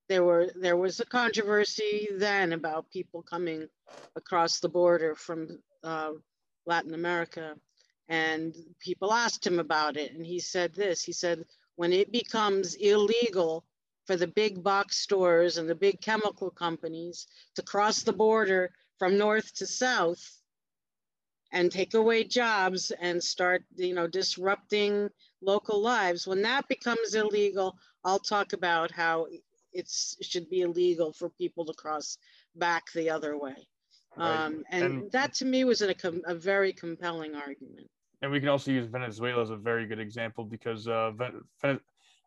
there 0.07 0.23
were 0.23 0.49
there 0.55 0.77
was 0.77 0.99
a 0.99 1.05
controversy 1.05 2.07
then 2.13 2.53
about 2.53 2.89
people 2.89 3.21
coming 3.21 3.67
across 4.15 4.59
the 4.59 4.69
border 4.69 5.15
from 5.15 5.59
uh, 5.83 6.11
Latin 6.65 6.93
America, 6.93 7.55
and 8.09 8.55
people 8.79 9.13
asked 9.13 9.45
him 9.45 9.59
about 9.59 9.95
it, 9.95 10.13
and 10.13 10.25
he 10.25 10.39
said 10.39 10.73
this. 10.73 11.03
He 11.03 11.13
said, 11.13 11.45
"When 11.75 11.93
it 11.93 12.11
becomes 12.11 12.75
illegal 12.75 13.65
for 14.05 14.17
the 14.17 14.27
big 14.27 14.61
box 14.61 14.97
stores 14.97 15.57
and 15.57 15.69
the 15.69 15.75
big 15.75 16.01
chemical 16.01 16.49
companies 16.49 17.27
to 17.55 17.61
cross 17.61 18.01
the 18.01 18.13
border 18.13 18.73
from 18.97 19.17
north 19.17 19.53
to 19.55 19.67
south." 19.67 20.39
and 21.51 21.71
take 21.71 21.93
away 21.93 22.23
jobs 22.23 22.91
and 22.99 23.23
start 23.23 23.63
you 23.75 23.93
know 23.93 24.07
disrupting 24.07 25.09
local 25.41 25.81
lives 25.81 26.27
when 26.27 26.41
that 26.41 26.67
becomes 26.67 27.15
illegal 27.15 27.77
i'll 28.03 28.19
talk 28.19 28.53
about 28.53 28.91
how 28.91 29.25
it's 29.73 30.15
it 30.19 30.25
should 30.25 30.49
be 30.49 30.61
illegal 30.61 31.13
for 31.13 31.29
people 31.29 31.65
to 31.65 31.73
cross 31.73 32.17
back 32.55 32.91
the 32.93 33.09
other 33.09 33.37
way 33.37 33.67
right. 34.17 34.45
um, 34.45 34.63
and, 34.69 34.83
and, 34.83 35.11
that 35.11 35.33
to 35.33 35.45
me 35.45 35.63
was 35.63 35.81
a, 35.81 35.95
a, 36.25 36.35
very 36.35 36.73
compelling 36.73 37.35
argument 37.35 37.87
and 38.21 38.31
we 38.31 38.39
can 38.39 38.49
also 38.49 38.71
use 38.71 38.87
venezuela 38.87 39.41
as 39.41 39.49
a 39.49 39.55
very 39.55 39.85
good 39.85 39.99
example 39.99 40.43
because 40.43 40.87
uh, 40.87 41.11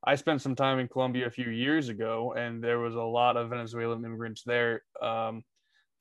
i 0.05 0.15
spent 0.15 0.41
some 0.41 0.55
time 0.55 0.79
in 0.79 0.89
colombia 0.89 1.27
a 1.27 1.31
few 1.31 1.51
years 1.51 1.89
ago 1.89 2.35
and 2.37 2.63
there 2.63 2.79
was 2.79 2.95
a 2.95 3.03
lot 3.03 3.37
of 3.37 3.51
venezuelan 3.51 4.05
immigrants 4.05 4.43
there 4.45 4.83
um, 5.01 5.43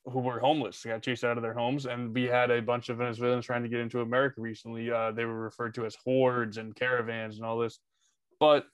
who 0.05 0.19
were 0.19 0.39
homeless, 0.39 0.81
They 0.81 0.89
got 0.89 1.03
chased 1.03 1.23
out 1.23 1.37
of 1.37 1.43
their 1.43 1.53
homes, 1.53 1.85
and 1.85 2.13
we 2.13 2.23
had 2.23 2.49
a 2.49 2.61
bunch 2.61 2.89
of 2.89 2.97
Venezuelans 2.97 3.45
trying 3.45 3.63
to 3.63 3.69
get 3.69 3.79
into 3.79 4.01
America 4.01 4.41
recently. 4.41 4.91
Uh, 4.91 5.11
they 5.11 5.25
were 5.25 5.39
referred 5.39 5.75
to 5.75 5.85
as 5.85 5.95
hordes 6.03 6.57
and 6.57 6.75
caravans 6.75 7.37
and 7.37 7.45
all 7.45 7.59
this, 7.59 7.79
but 8.39 8.65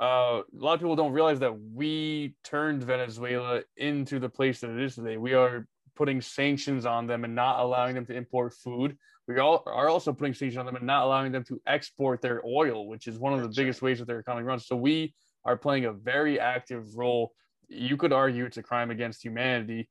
uh, 0.00 0.42
a 0.42 0.44
lot 0.52 0.74
of 0.74 0.80
people 0.80 0.96
don't 0.96 1.12
realize 1.12 1.38
that 1.38 1.58
we 1.58 2.34
turned 2.44 2.82
Venezuela 2.82 3.62
into 3.76 4.18
the 4.18 4.28
place 4.28 4.60
that 4.60 4.70
it 4.70 4.82
is 4.82 4.94
today. 4.94 5.16
We 5.16 5.34
are 5.34 5.66
putting 5.94 6.20
sanctions 6.20 6.86
on 6.86 7.06
them 7.06 7.24
and 7.24 7.34
not 7.34 7.60
allowing 7.60 7.94
them 7.94 8.06
to 8.06 8.14
import 8.14 8.54
food. 8.54 8.96
We 9.34 9.40
all 9.40 9.62
are 9.66 9.88
also 9.88 10.12
putting 10.12 10.34
sanctions 10.34 10.58
on 10.58 10.66
them 10.66 10.76
and 10.76 10.86
not 10.86 11.04
allowing 11.04 11.32
them 11.32 11.44
to 11.44 11.60
export 11.66 12.20
their 12.20 12.42
oil, 12.44 12.86
which 12.88 13.06
is 13.06 13.18
one 13.18 13.32
of 13.32 13.40
That's 13.40 13.56
the 13.56 13.62
biggest 13.62 13.82
right. 13.82 13.86
ways 13.88 13.98
that 13.98 14.06
their 14.06 14.18
economy 14.18 14.46
runs. 14.46 14.66
So 14.66 14.76
we 14.76 15.14
are 15.44 15.56
playing 15.56 15.86
a 15.86 15.92
very 15.92 16.38
active 16.38 16.96
role. 16.96 17.32
You 17.68 17.96
could 17.96 18.12
argue 18.12 18.44
it's 18.44 18.58
a 18.58 18.62
crime 18.62 18.90
against 18.90 19.24
humanity 19.24 19.88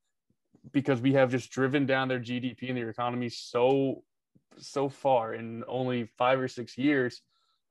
because 0.71 1.01
we 1.01 1.13
have 1.13 1.31
just 1.31 1.51
driven 1.51 1.85
down 1.85 2.07
their 2.07 2.19
GDP 2.19 2.69
and 2.69 2.77
their 2.77 2.89
economy 2.89 3.29
so 3.29 4.03
so 4.57 4.89
far 4.89 5.33
in 5.33 5.63
only 5.67 6.05
five 6.17 6.39
or 6.39 6.47
six 6.47 6.77
years. 6.77 7.21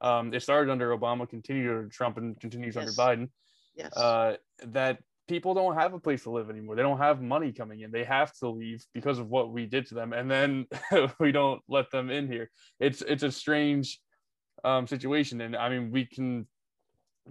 Um, 0.01 0.33
it 0.33 0.43
started 0.43 0.71
under 0.73 0.97
Obama, 0.97 1.29
continued 1.29 1.71
under 1.71 1.89
Trump, 1.89 2.17
and 2.17 2.41
continues 2.41 2.75
yes. 2.75 2.83
under 2.83 2.93
Biden. 2.93 3.29
Yes. 3.77 3.97
Uh, 3.97 4.37
that 4.69 4.99
people 5.31 5.55
don't 5.55 5.77
have 5.77 5.95
a 5.95 5.99
place 6.01 6.25
to 6.25 6.31
live 6.31 6.51
anymore. 6.51 6.75
They 6.75 6.83
don't 6.83 6.99
have 6.99 7.23
money 7.23 7.53
coming 7.53 7.81
in. 7.81 7.93
They 7.93 8.03
have 8.03 8.37
to 8.39 8.49
leave 8.49 8.85
because 8.93 9.21
of 9.21 9.29
what 9.29 9.53
we 9.53 9.65
did 9.65 9.87
to 9.87 9.95
them, 9.95 10.13
and 10.13 10.29
then 10.29 10.67
we 11.21 11.31
don't 11.31 11.63
let 11.69 11.89
them 11.93 12.11
in 12.11 12.27
here. 12.27 12.51
It's 12.81 13.01
it's 13.01 13.23
a 13.23 13.31
strange 13.31 14.01
um, 14.65 14.89
situation, 14.89 15.41
and 15.41 15.55
I 15.55 15.69
mean 15.69 15.93
we 15.93 16.05
can 16.05 16.49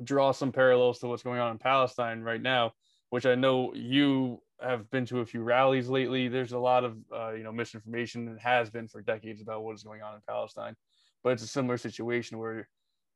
draw 0.01 0.31
some 0.31 0.53
parallels 0.53 0.99
to 0.99 1.07
what's 1.07 1.23
going 1.23 1.41
on 1.41 1.51
in 1.51 1.57
Palestine 1.57 2.21
right 2.21 2.41
now, 2.41 2.71
which 3.09 3.25
I 3.25 3.35
know 3.35 3.73
you 3.75 4.41
have 4.62 4.89
been 4.91 5.05
to 5.07 5.19
a 5.19 5.25
few 5.25 5.43
rallies 5.43 5.89
lately. 5.89 6.29
There's 6.29 6.53
a 6.53 6.59
lot 6.59 6.85
of 6.85 6.95
uh, 7.13 7.31
you 7.31 7.43
know 7.43 7.51
misinformation 7.51 8.29
and 8.29 8.39
has 8.39 8.69
been 8.69 8.88
for 8.88 9.01
decades 9.01 9.41
about 9.41 9.63
what 9.63 9.75
is 9.75 9.83
going 9.83 10.01
on 10.01 10.15
in 10.15 10.21
Palestine, 10.25 10.75
but 11.21 11.31
it's 11.33 11.43
a 11.43 11.47
similar 11.47 11.77
situation 11.77 12.38
where 12.38 12.69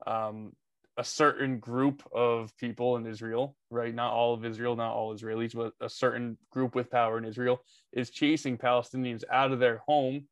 um, 0.05 0.51
a 0.97 1.03
certain 1.03 1.59
group 1.59 2.03
of 2.11 2.55
people 2.57 2.97
in 2.97 3.05
Israel, 3.05 3.55
right? 3.69 3.93
Not 3.93 4.13
all 4.13 4.33
of 4.33 4.45
Israel, 4.45 4.75
not 4.75 4.93
all 4.93 5.15
Israelis, 5.15 5.55
but 5.55 5.73
a 5.81 5.89
certain 5.89 6.37
group 6.51 6.75
with 6.75 6.91
power 6.91 7.17
in 7.17 7.25
Israel 7.25 7.61
is 7.91 8.09
chasing 8.09 8.57
Palestinians 8.57 9.23
out 9.31 9.51
of 9.51 9.59
their 9.59 9.77
home, 9.87 10.27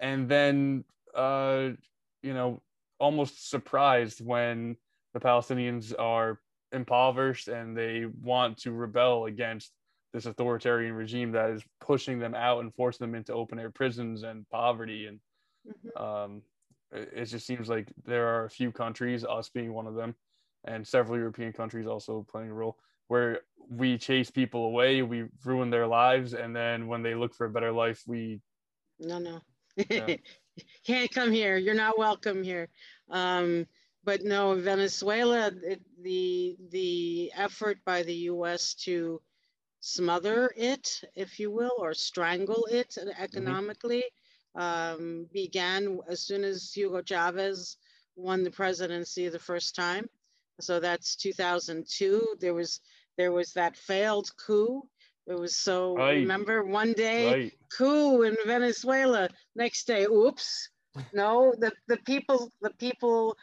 and 0.00 0.28
then 0.28 0.84
uh, 1.14 1.70
you 2.22 2.34
know 2.34 2.62
almost 2.98 3.50
surprised 3.50 4.24
when 4.24 4.76
the 5.12 5.20
Palestinians 5.20 5.92
are 5.98 6.40
impoverished 6.72 7.48
and 7.48 7.76
they 7.76 8.06
want 8.22 8.58
to 8.58 8.72
rebel 8.72 9.26
against 9.26 9.72
this 10.12 10.26
authoritarian 10.26 10.94
regime 10.94 11.32
that 11.32 11.50
is 11.50 11.62
pushing 11.80 12.18
them 12.18 12.34
out 12.34 12.60
and 12.60 12.74
forcing 12.74 13.06
them 13.06 13.14
into 13.14 13.32
open 13.32 13.58
air 13.58 13.70
prisons 13.70 14.22
and 14.22 14.48
poverty 14.48 15.06
and 15.06 15.20
mm-hmm. 15.68 16.02
um, 16.02 16.42
it, 16.92 17.24
just 17.26 17.46
seems 17.46 17.68
like 17.68 17.92
there 18.04 18.28
are 18.28 18.44
a 18.44 18.50
few 18.50 18.70
countries 18.70 19.24
us 19.24 19.48
being 19.48 19.72
one 19.72 19.86
of 19.86 19.94
them 19.94 20.14
and 20.64 20.86
several 20.86 21.18
european 21.18 21.52
countries 21.52 21.86
also 21.86 22.26
playing 22.30 22.50
a 22.50 22.54
role 22.54 22.76
where 23.08 23.40
we 23.68 23.98
chase 23.98 24.30
people 24.30 24.66
away 24.66 25.02
we 25.02 25.24
ruin 25.44 25.70
their 25.70 25.86
lives 25.86 26.34
and 26.34 26.54
then 26.54 26.86
when 26.86 27.02
they 27.02 27.14
look 27.14 27.34
for 27.34 27.46
a 27.46 27.50
better 27.50 27.72
life 27.72 28.02
we 28.06 28.40
no 29.00 29.18
no 29.18 29.40
yeah. 29.90 30.16
can't 30.86 31.12
come 31.12 31.32
here 31.32 31.56
you're 31.56 31.74
not 31.74 31.98
welcome 31.98 32.42
here 32.42 32.68
um, 33.10 33.66
but 34.04 34.24
no 34.24 34.54
venezuela 34.54 35.50
it, 35.62 35.80
the 36.02 36.56
the 36.70 37.32
effort 37.36 37.78
by 37.84 38.02
the 38.04 38.14
us 38.14 38.74
to 38.74 39.20
smother 39.86 40.50
it, 40.56 41.00
if 41.14 41.38
you 41.38 41.50
will, 41.50 41.74
or 41.78 41.94
strangle 41.94 42.66
it 42.70 42.90
mm-hmm. 42.98 43.22
economically, 43.22 43.98
mm-hmm. 43.98 44.25
Um, 44.56 45.26
began 45.32 45.98
as 46.08 46.20
soon 46.20 46.44
as 46.44 46.72
Hugo 46.72 47.02
Chavez 47.02 47.76
won 48.16 48.44
the 48.44 48.50
presidency 48.50 49.28
the 49.28 49.38
first 49.38 49.74
time. 49.74 50.08
So 50.60 50.80
that's 50.80 51.16
2002. 51.16 52.36
There 52.40 52.54
was 52.54 52.80
there 53.16 53.32
was 53.32 53.52
that 53.52 53.76
failed 53.76 54.30
coup. 54.36 54.82
It 55.26 55.38
was 55.38 55.56
so 55.56 55.96
right. 55.96 56.14
remember 56.14 56.64
one 56.64 56.92
day 56.92 57.32
right. 57.32 57.52
coup 57.76 58.22
in 58.22 58.36
Venezuela. 58.46 59.28
Next 59.54 59.86
day, 59.86 60.04
oops. 60.04 60.70
No, 61.12 61.54
the, 61.58 61.72
the 61.88 61.98
people 61.98 62.50
the 62.62 62.70
people 62.70 63.36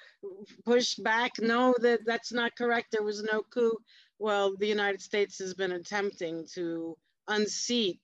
pushed 0.65 1.03
back. 1.03 1.33
No, 1.39 1.75
that 1.81 1.99
that's 2.05 2.33
not 2.33 2.55
correct. 2.55 2.87
There 2.91 3.03
was 3.03 3.21
no 3.21 3.43
coup 3.43 3.77
well, 4.23 4.55
the 4.55 4.67
United 4.67 5.01
States 5.01 5.39
has 5.39 5.53
been 5.53 5.73
attempting 5.73 6.47
to 6.53 6.97
unseat 7.27 7.99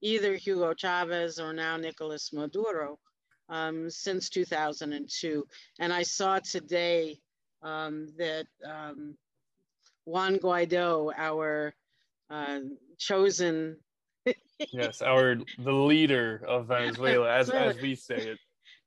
either 0.00 0.34
Hugo 0.34 0.74
Chavez 0.74 1.38
or 1.38 1.52
now 1.52 1.76
Nicolas 1.76 2.32
Maduro 2.32 2.98
um, 3.48 3.90
since 3.90 4.28
2002. 4.30 5.46
And 5.78 5.92
I 5.92 6.02
saw 6.02 6.38
today 6.38 7.18
um, 7.62 8.08
that 8.16 8.46
um, 8.64 9.16
Juan 10.04 10.38
Guaido, 10.38 11.12
our 11.16 11.74
uh, 12.30 12.60
chosen 12.98 13.76
yes, 14.72 15.02
our 15.02 15.36
the 15.58 15.72
leader 15.72 16.42
of 16.46 16.66
Venezuela, 16.66 17.30
as 17.30 17.50
as 17.50 17.76
we 17.80 17.94
say 17.94 18.16
it, 18.16 18.38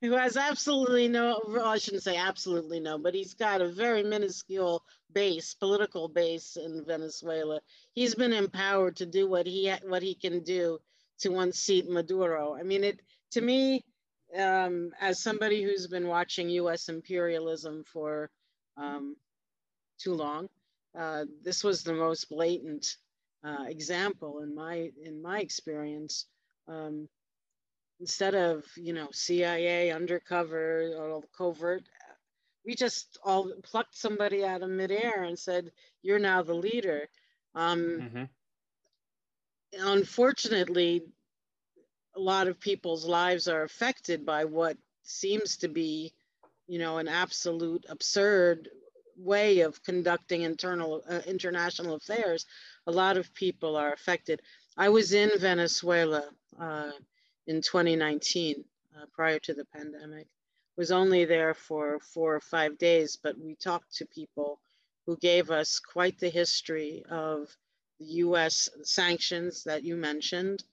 who 0.01 0.11
has 0.11 0.37
absolutely 0.37 1.07
no, 1.07 1.41
well, 1.47 1.65
I 1.65 1.77
shouldn't 1.77 2.03
say 2.03 2.17
absolutely 2.17 2.79
no, 2.79 2.97
but 2.97 3.13
he's 3.13 3.33
got 3.33 3.61
a 3.61 3.71
very 3.71 4.03
minuscule 4.03 4.83
base, 5.13 5.53
political 5.53 6.07
base 6.07 6.57
in 6.57 6.83
Venezuela. 6.85 7.59
He's 7.93 8.15
been 8.15 8.33
empowered 8.33 8.97
to 8.97 9.05
do 9.05 9.29
what 9.29 9.47
he 9.47 9.73
what 9.85 10.03
he 10.03 10.13
can 10.13 10.43
do 10.43 10.79
to 11.19 11.39
unseat 11.39 11.89
Maduro. 11.89 12.55
I 12.55 12.63
mean, 12.63 12.83
it 12.83 13.01
to 13.31 13.41
me, 13.41 13.83
um, 14.37 14.91
as 14.99 15.21
somebody 15.21 15.63
who's 15.63 15.87
been 15.87 16.07
watching 16.07 16.49
U.S. 16.49 16.89
imperialism 16.89 17.83
for 17.83 18.29
um, 18.77 19.15
too 19.99 20.13
long, 20.13 20.49
uh, 20.97 21.25
this 21.43 21.63
was 21.63 21.83
the 21.83 21.93
most 21.93 22.29
blatant 22.29 22.97
uh, 23.43 23.65
example 23.67 24.41
in 24.41 24.53
my 24.55 24.91
in 25.03 25.21
my 25.21 25.39
experience. 25.39 26.25
Um, 26.67 27.07
instead 27.99 28.35
of 28.35 28.65
you 28.75 28.93
know 28.93 29.09
CIA 29.11 29.91
undercover 29.91 30.93
or 30.97 31.21
covert, 31.37 31.83
we 32.65 32.75
just 32.75 33.17
all 33.23 33.51
plucked 33.63 33.95
somebody 33.95 34.43
out 34.45 34.61
of 34.61 34.69
midair 34.69 35.23
and 35.23 35.37
said, 35.37 35.71
"You're 36.01 36.19
now 36.19 36.41
the 36.41 36.53
leader." 36.53 37.09
Um, 37.55 37.79
mm-hmm. 37.79 38.23
Unfortunately, 39.79 41.03
a 42.15 42.19
lot 42.19 42.47
of 42.47 42.59
people's 42.59 43.05
lives 43.05 43.47
are 43.47 43.63
affected 43.63 44.25
by 44.25 44.45
what 44.45 44.77
seems 45.03 45.57
to 45.57 45.67
be, 45.67 46.13
you 46.67 46.79
know, 46.79 46.97
an 46.97 47.07
absolute 47.07 47.85
absurd 47.89 48.69
way 49.17 49.61
of 49.61 49.83
conducting 49.83 50.41
internal 50.41 51.03
uh, 51.09 51.21
international 51.25 51.95
affairs. 51.95 52.45
A 52.87 52.91
lot 52.91 53.17
of 53.17 53.33
people 53.33 53.75
are 53.75 53.93
affected. 53.93 54.41
I 54.77 54.89
was 54.89 55.13
in 55.13 55.31
Venezuela. 55.39 56.29
Uh, 56.59 56.91
in 57.47 57.61
2019, 57.61 58.63
uh, 58.95 59.05
prior 59.13 59.39
to 59.39 59.53
the 59.53 59.65
pandemic. 59.65 60.27
Was 60.75 60.91
only 60.91 61.25
there 61.25 61.53
for 61.53 61.99
four 61.99 62.35
or 62.35 62.39
five 62.39 62.77
days, 62.77 63.17
but 63.21 63.37
we 63.37 63.55
talked 63.55 63.95
to 63.95 64.05
people 64.05 64.59
who 65.05 65.17
gave 65.17 65.51
us 65.51 65.79
quite 65.79 66.19
the 66.19 66.29
history 66.29 67.03
of 67.09 67.55
the 67.99 68.05
U.S. 68.05 68.69
sanctions 68.83 69.63
that 69.63 69.83
you 69.83 69.95
mentioned. 69.95 70.63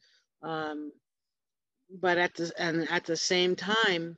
Um, 0.42 0.92
but 2.00 2.18
at 2.18 2.34
the 2.34 2.52
and 2.56 2.90
at 2.90 3.04
the 3.04 3.16
same 3.16 3.56
time, 3.56 4.16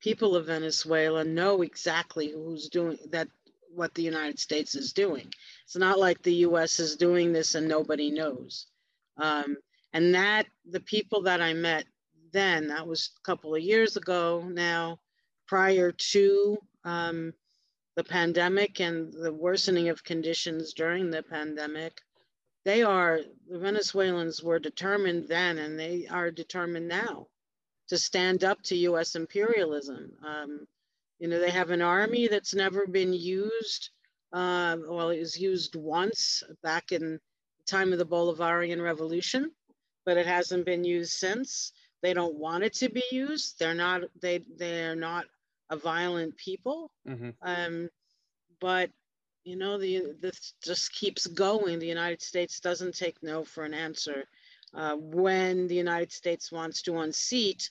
people 0.00 0.36
of 0.36 0.46
Venezuela 0.46 1.24
know 1.24 1.62
exactly 1.62 2.30
who's 2.30 2.68
doing 2.68 2.98
that, 3.10 3.28
what 3.74 3.94
the 3.94 4.02
United 4.02 4.38
States 4.38 4.74
is 4.74 4.92
doing. 4.92 5.28
It's 5.64 5.76
not 5.76 5.98
like 5.98 6.22
the 6.22 6.46
US 6.46 6.80
is 6.80 6.96
doing 6.96 7.32
this 7.32 7.54
and 7.54 7.68
nobody 7.68 8.10
knows. 8.10 8.66
Um, 9.18 9.56
and 9.92 10.14
that, 10.14 10.46
the 10.70 10.80
people 10.80 11.22
that 11.22 11.40
I 11.40 11.52
met 11.54 11.86
then, 12.32 12.68
that 12.68 12.86
was 12.86 13.10
a 13.18 13.22
couple 13.22 13.54
of 13.54 13.62
years 13.62 13.96
ago 13.96 14.44
now, 14.46 14.98
prior 15.46 15.92
to 15.92 16.58
um, 16.84 17.32
the 17.96 18.04
pandemic 18.04 18.80
and 18.80 19.12
the 19.12 19.32
worsening 19.32 19.88
of 19.88 20.04
conditions 20.04 20.74
during 20.74 21.10
the 21.10 21.22
pandemic, 21.22 22.02
they 22.64 22.82
are, 22.82 23.20
the 23.48 23.58
Venezuelans 23.58 24.42
were 24.42 24.58
determined 24.58 25.28
then 25.28 25.58
and 25.58 25.78
they 25.78 26.06
are 26.08 26.30
determined 26.30 26.88
now 26.88 27.26
to 27.88 27.98
stand 27.98 28.44
up 28.44 28.62
to 28.62 28.76
US 28.76 29.14
imperialism. 29.14 30.12
Um, 30.24 30.66
you 31.18 31.28
know, 31.28 31.38
they 31.40 31.50
have 31.50 31.70
an 31.70 31.82
army 31.82 32.28
that's 32.28 32.54
never 32.54 32.86
been 32.86 33.12
used. 33.12 33.90
Uh, 34.32 34.76
well, 34.88 35.10
it 35.10 35.18
was 35.18 35.38
used 35.40 35.76
once 35.76 36.42
back 36.62 36.92
in 36.92 37.12
the 37.12 37.20
time 37.66 37.92
of 37.92 37.98
the 37.98 38.06
Bolivarian 38.06 38.82
Revolution, 38.82 39.50
but 40.04 40.18
it 40.18 40.26
hasn't 40.26 40.66
been 40.66 40.84
used 40.84 41.12
since. 41.12 41.72
They 42.02 42.12
don't 42.12 42.34
want 42.34 42.64
it 42.64 42.74
to 42.74 42.90
be 42.90 43.02
used. 43.10 43.58
They're 43.58 43.74
not. 43.74 44.02
They 44.20 44.44
they're 44.58 44.94
not 44.94 45.24
a 45.70 45.76
violent 45.76 46.36
people. 46.36 46.90
Mm-hmm. 47.08 47.30
Um, 47.42 47.88
but 48.60 48.90
you 49.44 49.56
know, 49.56 49.78
the 49.78 50.02
this 50.20 50.54
just 50.62 50.92
keeps 50.92 51.26
going. 51.26 51.78
The 51.78 51.86
United 51.86 52.20
States 52.20 52.58
doesn't 52.58 52.96
take 52.96 53.22
no 53.22 53.44
for 53.44 53.64
an 53.64 53.74
answer. 53.74 54.24
Uh, 54.74 54.96
when 54.96 55.68
the 55.68 55.74
United 55.74 56.12
States 56.12 56.50
wants 56.50 56.82
to 56.82 56.98
unseat 56.98 57.70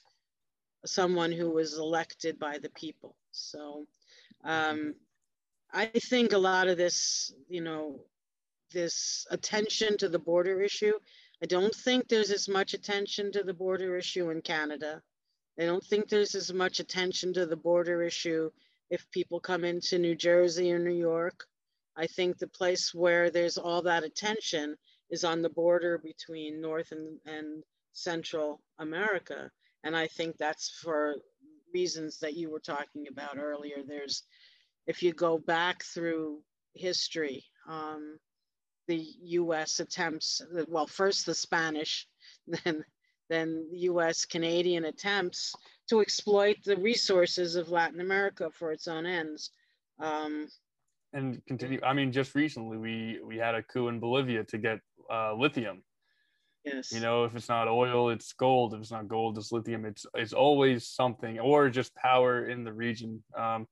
someone 0.86 1.32
who 1.32 1.52
was 1.52 1.78
elected 1.78 2.40
by 2.40 2.58
the 2.58 2.70
people. 2.70 3.16
So 3.32 3.86
um, 4.44 4.96
I 5.74 5.88
think 5.88 6.32
a 6.34 6.38
lot 6.38 6.68
of 6.68 6.78
this, 6.78 7.34
you 7.50 7.62
know, 7.62 8.00
this 8.72 9.28
attention 9.30 9.98
to 9.98 10.10
the 10.10 10.20
border 10.20 10.62
issue, 10.62 10.94
I 11.44 11.46
don't 11.48 11.76
think 11.76 12.08
there's 12.08 12.32
as 12.32 12.48
much 12.48 12.74
attention 12.74 13.32
to 13.34 13.44
the 13.44 13.54
border 13.54 13.98
issue 13.98 14.30
in 14.30 14.42
Canada. 14.42 15.02
I 15.60 15.66
don't 15.66 15.84
think 15.84 16.10
there's 16.10 16.36
as 16.36 16.52
much 16.52 16.80
attention 16.80 17.34
to 17.34 17.46
the 17.46 17.56
border 17.56 18.02
issue 18.02 18.52
if 18.90 19.10
people 19.12 19.40
come 19.40 19.64
into 19.64 19.98
New 19.98 20.16
Jersey 20.16 20.72
or 20.72 20.80
New 20.80 20.94
York. 20.94 21.46
I 21.96 22.08
think 22.08 22.38
the 22.38 22.48
place 22.48 22.94
where 22.94 23.30
there's 23.30 23.58
all 23.58 23.82
that 23.84 24.04
attention 24.04 24.76
is 25.10 25.24
on 25.24 25.42
the 25.42 25.50
border 25.50 25.98
between 25.98 26.62
North 26.62 26.92
and, 26.92 27.20
and 27.26 27.64
Central 27.94 28.62
America. 28.80 29.50
And 29.84 29.96
I 29.96 30.08
think 30.08 30.38
that's 30.38 30.70
for 30.82 31.16
reasons 31.74 32.20
that 32.20 32.36
you 32.36 32.50
were 32.50 32.60
talking 32.60 33.08
about 33.10 33.38
earlier. 33.38 33.78
There's, 33.86 34.24
if 34.88 35.02
you 35.02 35.14
go 35.14 35.38
back 35.38 35.84
through 35.84 36.42
history, 36.74 37.46
um, 37.70 38.20
the 38.88 39.06
US 39.22 39.80
attempts, 39.80 40.42
well, 40.68 40.88
first 40.88 41.26
the 41.26 41.34
Spanish, 41.34 42.08
then 42.48 42.84
than 43.30 43.68
US 43.72 44.26
Canadian 44.26 44.86
attempts 44.86 45.54
to 45.90 46.02
exploit 46.02 46.58
the 46.66 46.78
resources 46.78 47.56
of 47.56 47.70
Latin 47.70 48.02
America 48.02 48.50
for 48.52 48.72
its 48.72 48.88
own 48.88 49.06
ends. 49.06 49.52
Um, 50.00 50.48
and 51.14 51.42
continue. 51.46 51.80
I 51.84 51.94
mean, 51.94 52.12
just 52.12 52.36
recently 52.36 52.78
we 52.78 53.20
we 53.26 53.38
had 53.38 53.56
a 53.56 53.64
coup 53.64 53.88
in 53.88 54.00
Bolivia 54.00 54.44
to 54.46 54.58
get 54.58 54.80
uh, 55.12 55.34
lithium. 55.34 55.84
Yes. 56.66 56.92
You 56.92 57.00
know, 57.00 57.26
if 57.26 57.36
it's 57.36 57.48
not 57.48 57.68
oil, 57.68 58.10
it's 58.10 58.34
gold. 58.34 58.74
If 58.74 58.82
it's 58.82 58.92
not 58.92 59.08
gold, 59.08 59.38
it's 59.38 59.52
lithium. 59.52 59.86
It's 59.86 60.06
it's 60.16 60.34
always 60.34 60.88
something, 60.88 61.40
or 61.40 61.70
just 61.70 61.96
power 61.96 62.48
in 62.48 62.64
the 62.64 62.74
region. 62.74 63.24
Um, 63.38 63.68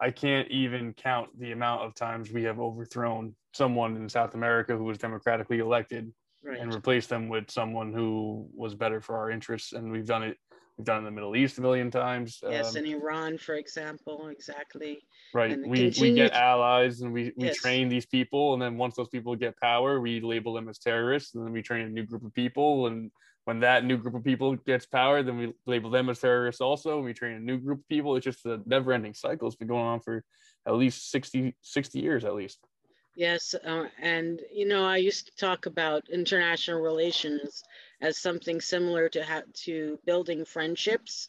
I 0.00 0.10
can't 0.10 0.48
even 0.48 0.94
count 0.94 1.30
the 1.38 1.52
amount 1.52 1.82
of 1.82 1.94
times 1.94 2.30
we 2.30 2.42
have 2.44 2.60
overthrown 2.60 3.34
someone 3.54 3.96
in 3.96 4.08
South 4.08 4.34
America 4.34 4.76
who 4.76 4.84
was 4.84 4.98
democratically 4.98 5.58
elected 5.58 6.12
right. 6.44 6.60
and 6.60 6.74
replace 6.74 7.06
them 7.06 7.28
with 7.28 7.50
someone 7.50 7.92
who 7.92 8.48
was 8.54 8.74
better 8.74 9.00
for 9.00 9.16
our 9.16 9.30
interests. 9.30 9.72
And 9.72 9.90
we've 9.90 10.06
done 10.06 10.22
it. 10.22 10.36
We've 10.78 10.86
done 10.86 10.96
it 10.96 10.98
in 11.00 11.04
the 11.04 11.10
Middle 11.10 11.36
East 11.36 11.58
a 11.58 11.60
million 11.60 11.90
times. 11.90 12.40
Yes, 12.42 12.74
um, 12.74 12.84
in 12.84 12.94
Iran, 12.94 13.36
for 13.36 13.56
example, 13.56 14.28
exactly. 14.28 15.02
Right. 15.34 15.58
we, 15.66 15.92
we 16.00 16.14
get 16.14 16.32
allies 16.32 17.02
and 17.02 17.12
we, 17.12 17.32
we 17.36 17.48
yes. 17.48 17.56
train 17.56 17.90
these 17.90 18.06
people. 18.06 18.54
And 18.54 18.62
then 18.62 18.78
once 18.78 18.96
those 18.96 19.10
people 19.10 19.36
get 19.36 19.54
power, 19.60 20.00
we 20.00 20.20
label 20.22 20.54
them 20.54 20.70
as 20.70 20.78
terrorists. 20.78 21.34
And 21.34 21.44
then 21.44 21.52
we 21.52 21.60
train 21.60 21.86
a 21.86 21.90
new 21.90 22.04
group 22.04 22.24
of 22.24 22.32
people. 22.32 22.86
And 22.86 23.10
when 23.44 23.60
that 23.60 23.84
new 23.84 23.98
group 23.98 24.14
of 24.14 24.24
people 24.24 24.56
gets 24.56 24.86
power, 24.86 25.22
then 25.22 25.36
we 25.36 25.52
label 25.66 25.90
them 25.90 26.08
as 26.08 26.20
terrorists 26.20 26.62
also. 26.62 26.96
And 26.96 27.04
we 27.04 27.12
train 27.12 27.36
a 27.36 27.40
new 27.40 27.58
group 27.58 27.80
of 27.80 27.88
people. 27.88 28.16
It's 28.16 28.24
just 28.24 28.46
a 28.46 28.62
never 28.64 28.94
ending 28.94 29.12
cycle. 29.12 29.48
It's 29.48 29.56
been 29.56 29.68
going 29.68 29.84
on 29.84 30.00
for 30.00 30.24
at 30.66 30.74
least 30.74 31.10
60, 31.10 31.54
60 31.60 31.98
years 31.98 32.24
at 32.24 32.34
least. 32.34 32.58
Yes, 33.14 33.54
uh, 33.54 33.88
and 33.98 34.42
you 34.50 34.66
know, 34.66 34.84
I 34.84 34.96
used 34.98 35.26
to 35.26 35.36
talk 35.36 35.66
about 35.66 36.08
international 36.10 36.80
relations 36.80 37.62
as 38.00 38.18
something 38.18 38.60
similar 38.60 39.08
to 39.10 39.24
ha- 39.24 39.42
to 39.64 39.98
building 40.04 40.44
friendships, 40.44 41.28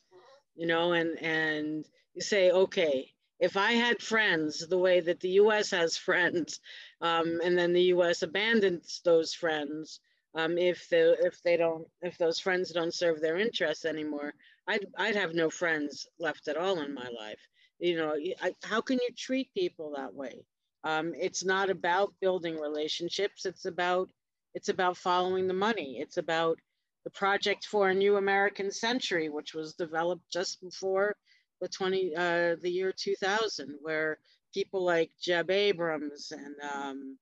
you 0.55 0.67
know, 0.67 0.93
and 0.93 1.17
and 1.21 1.85
you 2.13 2.21
say, 2.21 2.51
okay, 2.51 3.13
if 3.39 3.57
I 3.57 3.73
had 3.73 4.01
friends 4.01 4.67
the 4.67 4.77
way 4.77 5.01
that 5.01 5.19
the 5.21 5.29
U.S. 5.41 5.71
has 5.71 5.97
friends, 5.97 6.59
um, 7.01 7.41
and 7.43 7.57
then 7.57 7.73
the 7.73 7.83
U.S. 7.95 8.23
abandons 8.23 9.01
those 9.03 9.33
friends, 9.33 9.99
um, 10.35 10.57
if 10.57 10.89
they 10.89 11.01
if 11.21 11.41
they 11.43 11.57
don't 11.57 11.87
if 12.01 12.17
those 12.17 12.39
friends 12.39 12.71
don't 12.71 12.93
serve 12.93 13.21
their 13.21 13.37
interests 13.37 13.85
anymore, 13.85 14.33
I'd 14.67 14.85
I'd 14.97 15.15
have 15.17 15.33
no 15.35 15.49
friends 15.49 16.07
left 16.19 16.47
at 16.47 16.57
all 16.57 16.81
in 16.81 16.93
my 16.93 17.09
life. 17.09 17.47
You 17.79 17.97
know, 17.97 18.15
I, 18.41 18.55
how 18.63 18.81
can 18.81 18.99
you 19.01 19.11
treat 19.15 19.53
people 19.53 19.93
that 19.97 20.13
way? 20.13 20.45
Um, 20.83 21.13
it's 21.15 21.45
not 21.45 21.69
about 21.69 22.13
building 22.19 22.59
relationships. 22.59 23.45
It's 23.45 23.65
about 23.65 24.09
it's 24.53 24.69
about 24.69 24.97
following 24.97 25.47
the 25.47 25.53
money. 25.53 25.97
It's 25.99 26.17
about 26.17 26.59
the 27.03 27.09
project 27.09 27.65
for 27.65 27.89
a 27.89 27.93
new 27.93 28.17
American 28.17 28.71
century, 28.71 29.29
which 29.29 29.53
was 29.53 29.73
developed 29.73 30.29
just 30.31 30.61
before 30.61 31.15
the 31.61 31.67
20 31.67 32.15
uh, 32.15 32.55
the 32.61 32.69
year 32.69 32.93
2000, 32.95 33.75
where 33.81 34.19
people 34.53 34.83
like 34.83 35.11
Jeb 35.21 35.49
Abrams 35.49 36.31
and 36.31 36.55
um, 36.73 37.17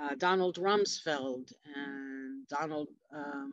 uh, 0.00 0.14
Donald 0.16 0.56
Rumsfeld 0.56 1.52
and 1.74 2.46
Donald 2.48 2.88
um, 3.14 3.52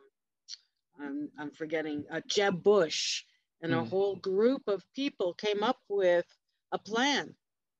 I'm, 1.00 1.28
I'm, 1.38 1.50
forgetting 1.50 2.04
uh, 2.10 2.20
Jeb 2.26 2.62
Bush 2.62 3.24
and 3.62 3.72
mm. 3.72 3.78
a 3.78 3.82
hmm. 3.82 3.88
whole 3.88 4.16
group 4.16 4.62
of 4.68 4.84
people 4.94 5.34
came 5.34 5.62
up 5.62 5.78
with 5.88 6.26
a 6.72 6.78
plan 6.78 7.34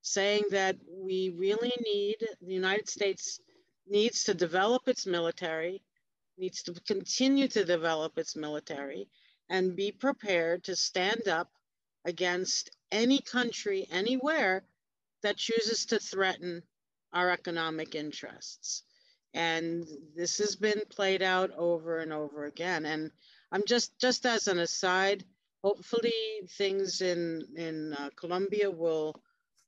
saying 0.04 0.42
that 0.50 0.76
we 0.86 1.30
really 1.34 1.72
need, 1.82 2.16
the 2.42 2.52
United 2.52 2.86
States 2.86 3.40
needs 3.88 4.24
to 4.24 4.34
develop 4.34 4.86
its 4.86 5.06
military, 5.06 5.82
needs 6.36 6.62
to 6.62 6.74
continue 6.86 7.48
to 7.48 7.64
develop 7.64 8.18
its 8.18 8.36
military, 8.36 9.08
and 9.48 9.74
be 9.74 9.90
prepared 9.90 10.62
to 10.62 10.76
stand 10.76 11.26
up 11.26 11.48
against 12.04 12.70
any 12.92 13.18
country 13.22 13.88
anywhere 13.90 14.62
that 15.22 15.38
chooses 15.38 15.86
to 15.86 15.98
threaten 15.98 16.62
our 17.14 17.30
economic 17.30 17.94
interests. 17.94 18.82
And 19.32 19.86
this 20.14 20.36
has 20.36 20.54
been 20.54 20.82
played 20.90 21.22
out 21.22 21.50
over 21.56 22.00
and 22.00 22.12
over 22.12 22.44
again. 22.44 22.84
And 22.84 23.10
I'm 23.50 23.64
just, 23.66 23.98
just 23.98 24.26
as 24.26 24.48
an 24.48 24.58
aside, 24.58 25.24
hopefully 25.62 26.12
things 26.58 27.00
in, 27.00 27.42
in 27.56 27.94
uh, 27.94 28.10
Colombia 28.16 28.70
will 28.70 29.16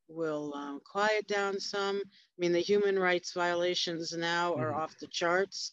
will 0.09 0.55
um, 0.55 0.81
quiet 0.85 1.27
down 1.27 1.59
some. 1.61 1.97
I 1.97 2.37
mean, 2.39 2.53
the 2.53 2.61
human 2.61 2.99
rights 2.99 3.33
violations 3.33 4.13
now 4.13 4.55
are 4.55 4.71
mm-hmm. 4.71 4.81
off 4.81 4.99
the 4.99 5.07
charts. 5.07 5.73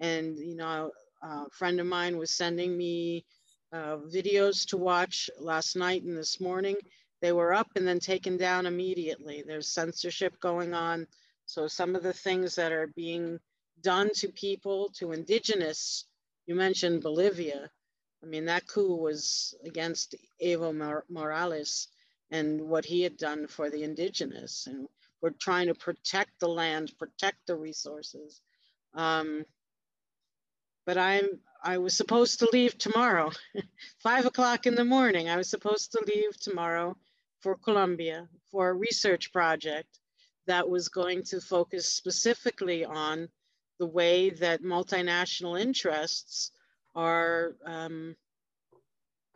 And, 0.00 0.38
you 0.38 0.56
know, 0.56 0.90
a 1.22 1.50
friend 1.50 1.80
of 1.80 1.86
mine 1.86 2.16
was 2.18 2.30
sending 2.30 2.76
me 2.76 3.24
uh, 3.72 3.96
videos 3.96 4.66
to 4.68 4.76
watch 4.76 5.30
last 5.38 5.76
night 5.76 6.02
and 6.02 6.16
this 6.16 6.40
morning. 6.40 6.76
They 7.20 7.32
were 7.32 7.54
up 7.54 7.68
and 7.76 7.86
then 7.86 8.00
taken 8.00 8.36
down 8.36 8.66
immediately. 8.66 9.42
There's 9.46 9.68
censorship 9.68 10.38
going 10.40 10.74
on. 10.74 11.06
So 11.46 11.66
some 11.66 11.94
of 11.94 12.02
the 12.02 12.12
things 12.12 12.54
that 12.56 12.72
are 12.72 12.88
being 12.94 13.38
done 13.80 14.10
to 14.16 14.28
people, 14.28 14.90
to 14.98 15.12
indigenous, 15.12 16.04
you 16.46 16.54
mentioned 16.54 17.02
Bolivia. 17.02 17.70
I 18.22 18.26
mean, 18.26 18.46
that 18.46 18.66
coup 18.66 18.96
was 18.96 19.54
against 19.64 20.14
Evo 20.42 21.02
Morales 21.08 21.88
and 22.30 22.60
what 22.60 22.84
he 22.84 23.02
had 23.02 23.16
done 23.16 23.46
for 23.46 23.70
the 23.70 23.82
indigenous. 23.82 24.66
And 24.66 24.88
we're 25.20 25.30
trying 25.30 25.68
to 25.68 25.74
protect 25.74 26.40
the 26.40 26.48
land, 26.48 26.92
protect 26.98 27.46
the 27.46 27.56
resources. 27.56 28.40
Um, 28.94 29.44
but 30.86 30.98
I'm 30.98 31.40
I 31.62 31.78
was 31.78 31.96
supposed 31.96 32.40
to 32.40 32.48
leave 32.52 32.76
tomorrow, 32.76 33.32
five 34.02 34.26
o'clock 34.26 34.66
in 34.66 34.74
the 34.74 34.84
morning. 34.84 35.30
I 35.30 35.36
was 35.36 35.48
supposed 35.48 35.92
to 35.92 36.04
leave 36.06 36.38
tomorrow 36.38 36.94
for 37.40 37.56
Colombia 37.56 38.28
for 38.50 38.68
a 38.68 38.74
research 38.74 39.32
project 39.32 39.98
that 40.46 40.68
was 40.68 40.88
going 40.88 41.22
to 41.22 41.40
focus 41.40 41.88
specifically 41.88 42.84
on 42.84 43.28
the 43.78 43.86
way 43.86 44.30
that 44.30 44.62
multinational 44.62 45.58
interests 45.58 46.52
are 46.94 47.56
um, 47.64 48.14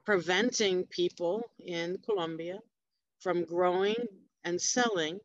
preventing 0.04 0.84
people 0.84 1.50
in 1.58 1.98
Colombia 2.04 2.60
from 3.20 3.44
growing 3.44 3.96
and 4.44 4.60
selling 4.60 5.18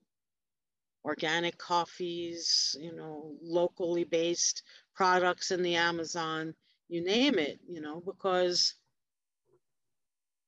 organic 1.06 1.58
coffees, 1.58 2.76
you 2.80 2.96
know, 2.96 3.36
locally 3.42 4.04
based 4.04 4.64
products 4.96 5.52
in 5.52 5.62
the 5.62 5.76
Amazon, 5.76 6.54
you 6.88 7.04
name 7.04 7.38
it, 7.38 7.60
you 7.68 7.82
know, 7.82 8.02
because 8.06 8.76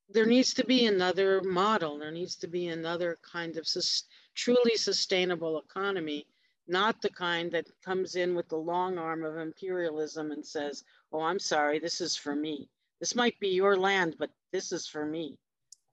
there 0.09 0.25
needs 0.25 0.53
to 0.53 0.65
be 0.65 0.85
another 0.85 1.41
model. 1.41 1.97
There 1.97 2.11
needs 2.11 2.35
to 2.37 2.47
be 2.47 2.67
another 2.67 3.17
kind 3.21 3.57
of 3.57 3.67
sus- 3.67 4.03
truly 4.35 4.77
sustainable 4.77 5.59
economy, 5.59 6.27
not 6.67 7.01
the 7.01 7.09
kind 7.09 7.51
that 7.51 7.67
comes 7.83 8.15
in 8.15 8.35
with 8.35 8.47
the 8.49 8.57
long 8.57 8.97
arm 8.97 9.23
of 9.23 9.37
imperialism 9.37 10.31
and 10.31 10.45
says, 10.45 10.83
oh, 11.11 11.21
I'm 11.21 11.39
sorry, 11.39 11.79
this 11.79 12.01
is 12.01 12.15
for 12.15 12.35
me. 12.35 12.69
This 12.99 13.15
might 13.15 13.39
be 13.39 13.49
your 13.49 13.77
land, 13.77 14.15
but 14.17 14.29
this 14.51 14.71
is 14.71 14.87
for 14.87 15.05
me. 15.05 15.37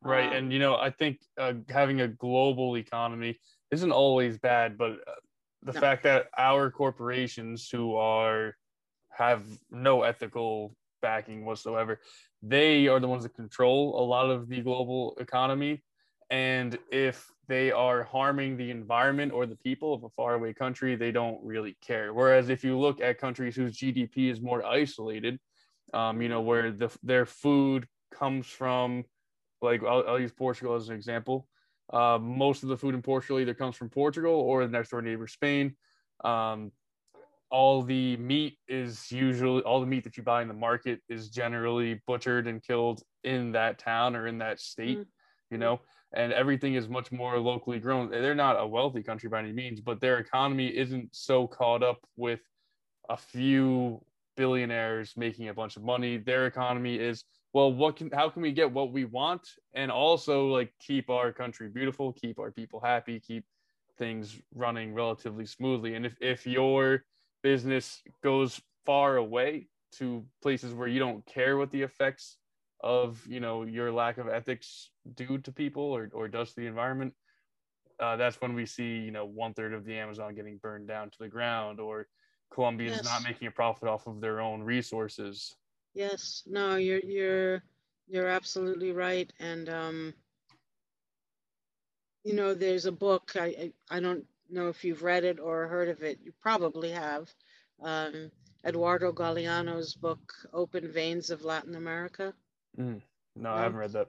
Right. 0.02 0.28
Um, 0.28 0.32
and, 0.32 0.52
you 0.52 0.58
know, 0.58 0.76
I 0.76 0.90
think 0.90 1.20
uh, 1.38 1.54
having 1.68 2.00
a 2.00 2.08
global 2.08 2.76
economy 2.76 3.38
isn't 3.70 3.92
always 3.92 4.38
bad, 4.38 4.76
but 4.76 4.92
uh, 4.92 5.12
the 5.62 5.72
no. 5.72 5.80
fact 5.80 6.02
that 6.04 6.26
our 6.36 6.70
corporations 6.70 7.68
who 7.70 7.94
are 7.96 8.56
have 9.10 9.44
no 9.70 10.02
ethical 10.02 10.74
backing 11.02 11.44
whatsoever 11.44 12.00
they 12.42 12.88
are 12.88 12.98
the 12.98 13.08
ones 13.08 13.22
that 13.22 13.34
control 13.34 14.02
a 14.02 14.04
lot 14.04 14.28
of 14.28 14.48
the 14.48 14.60
global 14.60 15.16
economy. 15.20 15.82
And 16.30 16.78
if 16.90 17.30
they 17.46 17.70
are 17.70 18.02
harming 18.02 18.56
the 18.56 18.70
environment 18.70 19.32
or 19.32 19.46
the 19.46 19.56
people 19.56 19.94
of 19.94 20.02
a 20.02 20.08
faraway 20.10 20.52
country, 20.52 20.96
they 20.96 21.12
don't 21.12 21.38
really 21.44 21.76
care. 21.80 22.12
Whereas 22.12 22.48
if 22.48 22.64
you 22.64 22.78
look 22.78 23.00
at 23.00 23.18
countries 23.18 23.54
whose 23.54 23.76
GDP 23.76 24.30
is 24.30 24.40
more 24.40 24.64
isolated, 24.64 25.38
um, 25.92 26.20
you 26.22 26.28
know, 26.28 26.40
where 26.40 26.72
the, 26.72 26.90
their 27.02 27.26
food 27.26 27.86
comes 28.12 28.46
from, 28.46 29.04
like 29.62 29.82
I'll, 29.82 30.04
I'll 30.06 30.20
use 30.20 30.32
Portugal 30.32 30.74
as 30.74 30.88
an 30.88 30.94
example. 30.94 31.46
Uh, 31.92 32.18
most 32.20 32.62
of 32.62 32.68
the 32.68 32.76
food 32.76 32.94
in 32.94 33.02
Portugal 33.02 33.38
either 33.38 33.54
comes 33.54 33.76
from 33.76 33.88
Portugal 33.90 34.32
or 34.32 34.64
the 34.64 34.72
next 34.72 34.90
door 34.90 35.02
neighbor, 35.02 35.26
Spain. 35.26 35.74
Um, 36.24 36.72
all 37.52 37.82
the 37.82 38.16
meat 38.16 38.56
is 38.66 39.12
usually 39.12 39.60
all 39.62 39.78
the 39.78 39.86
meat 39.86 40.02
that 40.04 40.16
you 40.16 40.22
buy 40.22 40.40
in 40.40 40.48
the 40.48 40.54
market 40.54 41.00
is 41.10 41.28
generally 41.28 42.00
butchered 42.06 42.46
and 42.46 42.62
killed 42.62 43.02
in 43.24 43.52
that 43.52 43.78
town 43.78 44.16
or 44.16 44.26
in 44.26 44.38
that 44.38 44.58
state 44.58 44.98
mm-hmm. 44.98 45.08
you 45.50 45.58
know 45.58 45.78
and 46.14 46.32
everything 46.32 46.74
is 46.74 46.88
much 46.88 47.12
more 47.12 47.38
locally 47.38 47.78
grown 47.78 48.10
they're 48.10 48.34
not 48.34 48.58
a 48.58 48.66
wealthy 48.66 49.02
country 49.02 49.28
by 49.28 49.38
any 49.38 49.52
means 49.52 49.82
but 49.82 50.00
their 50.00 50.18
economy 50.18 50.66
isn't 50.66 51.14
so 51.14 51.46
caught 51.46 51.82
up 51.82 51.98
with 52.16 52.40
a 53.10 53.16
few 53.16 54.02
billionaires 54.34 55.12
making 55.14 55.50
a 55.50 55.54
bunch 55.54 55.76
of 55.76 55.84
money 55.84 56.16
their 56.16 56.46
economy 56.46 56.96
is 56.96 57.24
well 57.52 57.72
what 57.72 57.96
can 57.96 58.10
how 58.10 58.28
can 58.28 58.42
we 58.42 58.52
get 58.52 58.70
what 58.70 58.92
we 58.92 59.04
want? 59.04 59.48
And 59.74 59.90
also 59.90 60.46
like 60.48 60.72
keep 60.78 61.10
our 61.10 61.32
country 61.32 61.68
beautiful 61.68 62.12
keep 62.12 62.38
our 62.38 62.50
people 62.50 62.80
happy 62.80 63.20
keep 63.20 63.44
things 63.98 64.40
running 64.54 64.94
relatively 64.94 65.46
smoothly. 65.46 65.94
And 65.94 66.06
if 66.06 66.16
if 66.20 66.46
you're 66.46 67.04
business 67.42 68.02
goes 68.22 68.60
far 68.86 69.16
away 69.16 69.68
to 69.92 70.24
places 70.40 70.72
where 70.74 70.88
you 70.88 70.98
don't 70.98 71.24
care 71.26 71.56
what 71.56 71.70
the 71.70 71.82
effects 71.82 72.38
of 72.82 73.24
you 73.26 73.40
know 73.40 73.62
your 73.62 73.92
lack 73.92 74.18
of 74.18 74.28
ethics 74.28 74.90
do 75.14 75.38
to 75.38 75.52
people 75.52 75.82
or, 75.82 76.10
or 76.12 76.28
does 76.28 76.50
to 76.50 76.60
the 76.60 76.66
environment 76.66 77.12
uh, 78.00 78.16
that's 78.16 78.40
when 78.40 78.54
we 78.54 78.66
see 78.66 78.98
you 78.98 79.10
know 79.10 79.24
one 79.24 79.54
third 79.54 79.72
of 79.72 79.84
the 79.84 79.96
amazon 79.96 80.34
getting 80.34 80.56
burned 80.56 80.88
down 80.88 81.08
to 81.08 81.18
the 81.20 81.28
ground 81.28 81.78
or 81.78 82.08
colombia 82.52 82.90
is 82.90 82.96
yes. 82.96 83.04
not 83.04 83.22
making 83.22 83.46
a 83.46 83.50
profit 83.50 83.88
off 83.88 84.06
of 84.06 84.20
their 84.20 84.40
own 84.40 84.62
resources 84.62 85.54
yes 85.94 86.42
no 86.46 86.76
you're 86.76 87.00
you're 87.00 87.62
you're 88.08 88.28
absolutely 88.28 88.92
right 88.92 89.32
and 89.38 89.68
um 89.68 90.14
you 92.24 92.34
know 92.34 92.54
there's 92.54 92.86
a 92.86 92.92
book 92.92 93.32
i 93.36 93.46
i, 93.90 93.96
I 93.96 94.00
don't 94.00 94.24
know 94.52 94.68
if 94.68 94.84
you've 94.84 95.02
read 95.02 95.24
it 95.24 95.40
or 95.40 95.66
heard 95.66 95.88
of 95.88 96.02
it. 96.02 96.18
You 96.22 96.32
probably 96.40 96.90
have. 96.90 97.28
Um, 97.82 98.30
Eduardo 98.64 99.12
Galeano's 99.12 99.94
book, 99.94 100.34
Open 100.52 100.92
Veins 100.92 101.30
of 101.30 101.44
Latin 101.44 101.74
America. 101.74 102.32
Mm. 102.78 103.00
No, 103.34 103.50
I 103.50 103.62
haven't 103.62 103.78
read 103.78 103.92
that. 103.92 104.08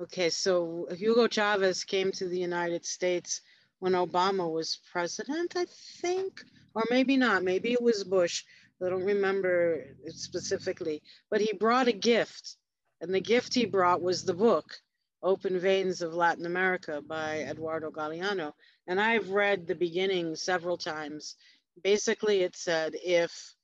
Okay, 0.00 0.30
so 0.30 0.88
Hugo 0.96 1.28
Chavez 1.28 1.84
came 1.84 2.10
to 2.12 2.26
the 2.26 2.38
United 2.38 2.84
States 2.84 3.42
when 3.78 3.92
Obama 3.92 4.50
was 4.50 4.80
president, 4.90 5.54
I 5.56 5.66
think, 6.00 6.42
or 6.74 6.82
maybe 6.90 7.16
not. 7.16 7.44
Maybe 7.44 7.72
it 7.72 7.82
was 7.82 8.02
Bush. 8.02 8.44
I 8.82 8.88
don't 8.88 9.04
remember 9.04 9.84
it 10.04 10.14
specifically, 10.14 11.02
but 11.30 11.40
he 11.40 11.52
brought 11.52 11.88
a 11.88 11.92
gift, 11.92 12.56
and 13.00 13.14
the 13.14 13.20
gift 13.20 13.54
he 13.54 13.66
brought 13.66 14.02
was 14.02 14.24
the 14.24 14.34
book, 14.34 14.74
Open 15.22 15.58
Veins 15.58 16.02
of 16.02 16.14
Latin 16.14 16.46
America 16.46 17.00
by 17.00 17.42
Eduardo 17.42 17.90
Galeano 17.90 18.52
and 18.86 19.00
I've 19.00 19.30
read 19.30 19.66
the 19.66 19.74
beginning 19.74 20.34
several 20.34 20.76
times. 20.76 21.36
Basically, 21.82 22.40
it 22.42 22.56
said 22.56 22.94
if 22.94 23.54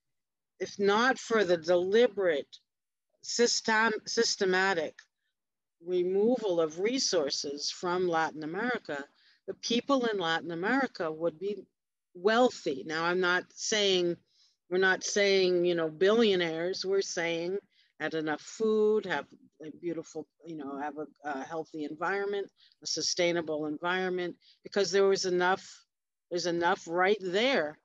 if 0.61 0.79
not 0.79 1.19
for 1.19 1.45
the 1.45 1.57
deliberate 1.57 2.57
system 3.23 3.93
systematic 4.07 4.99
removal 5.85 6.61
of 6.61 6.81
resources 6.81 7.71
from 7.71 8.09
Latin 8.09 8.43
America, 8.43 9.05
the 9.47 9.55
people 9.55 10.07
in 10.07 10.19
Latin 10.19 10.51
America 10.51 11.11
would 11.11 11.39
be 11.39 11.65
wealthy. 12.15 12.83
Now, 12.87 13.05
I'm 13.05 13.21
not 13.21 13.45
saying 13.55 14.17
we're 14.71 14.79
not 14.79 15.05
saying 15.05 15.65
you 15.65 15.75
know 15.75 15.89
billionaires. 15.89 16.85
We're 16.85 17.03
saying 17.03 17.59
had 18.01 18.15
enough 18.15 18.41
food, 18.41 19.05
have 19.07 19.27
a 19.65 19.71
beautiful, 19.81 20.27
you 20.47 20.57
know, 20.57 20.79
have 20.79 20.95
a, 20.99 21.07
a, 21.25 21.43
healthy 21.43 21.85
environment, 21.85 22.49
a 22.83 22.87
sustainable 22.87 23.67
environment, 23.67 24.37
because 24.63 24.93
there 24.93 25.07
was 25.09 25.25
enough, 25.25 25.85
there's 26.31 26.47
enough 26.47 26.87
right 26.87 27.19
there. 27.21 27.77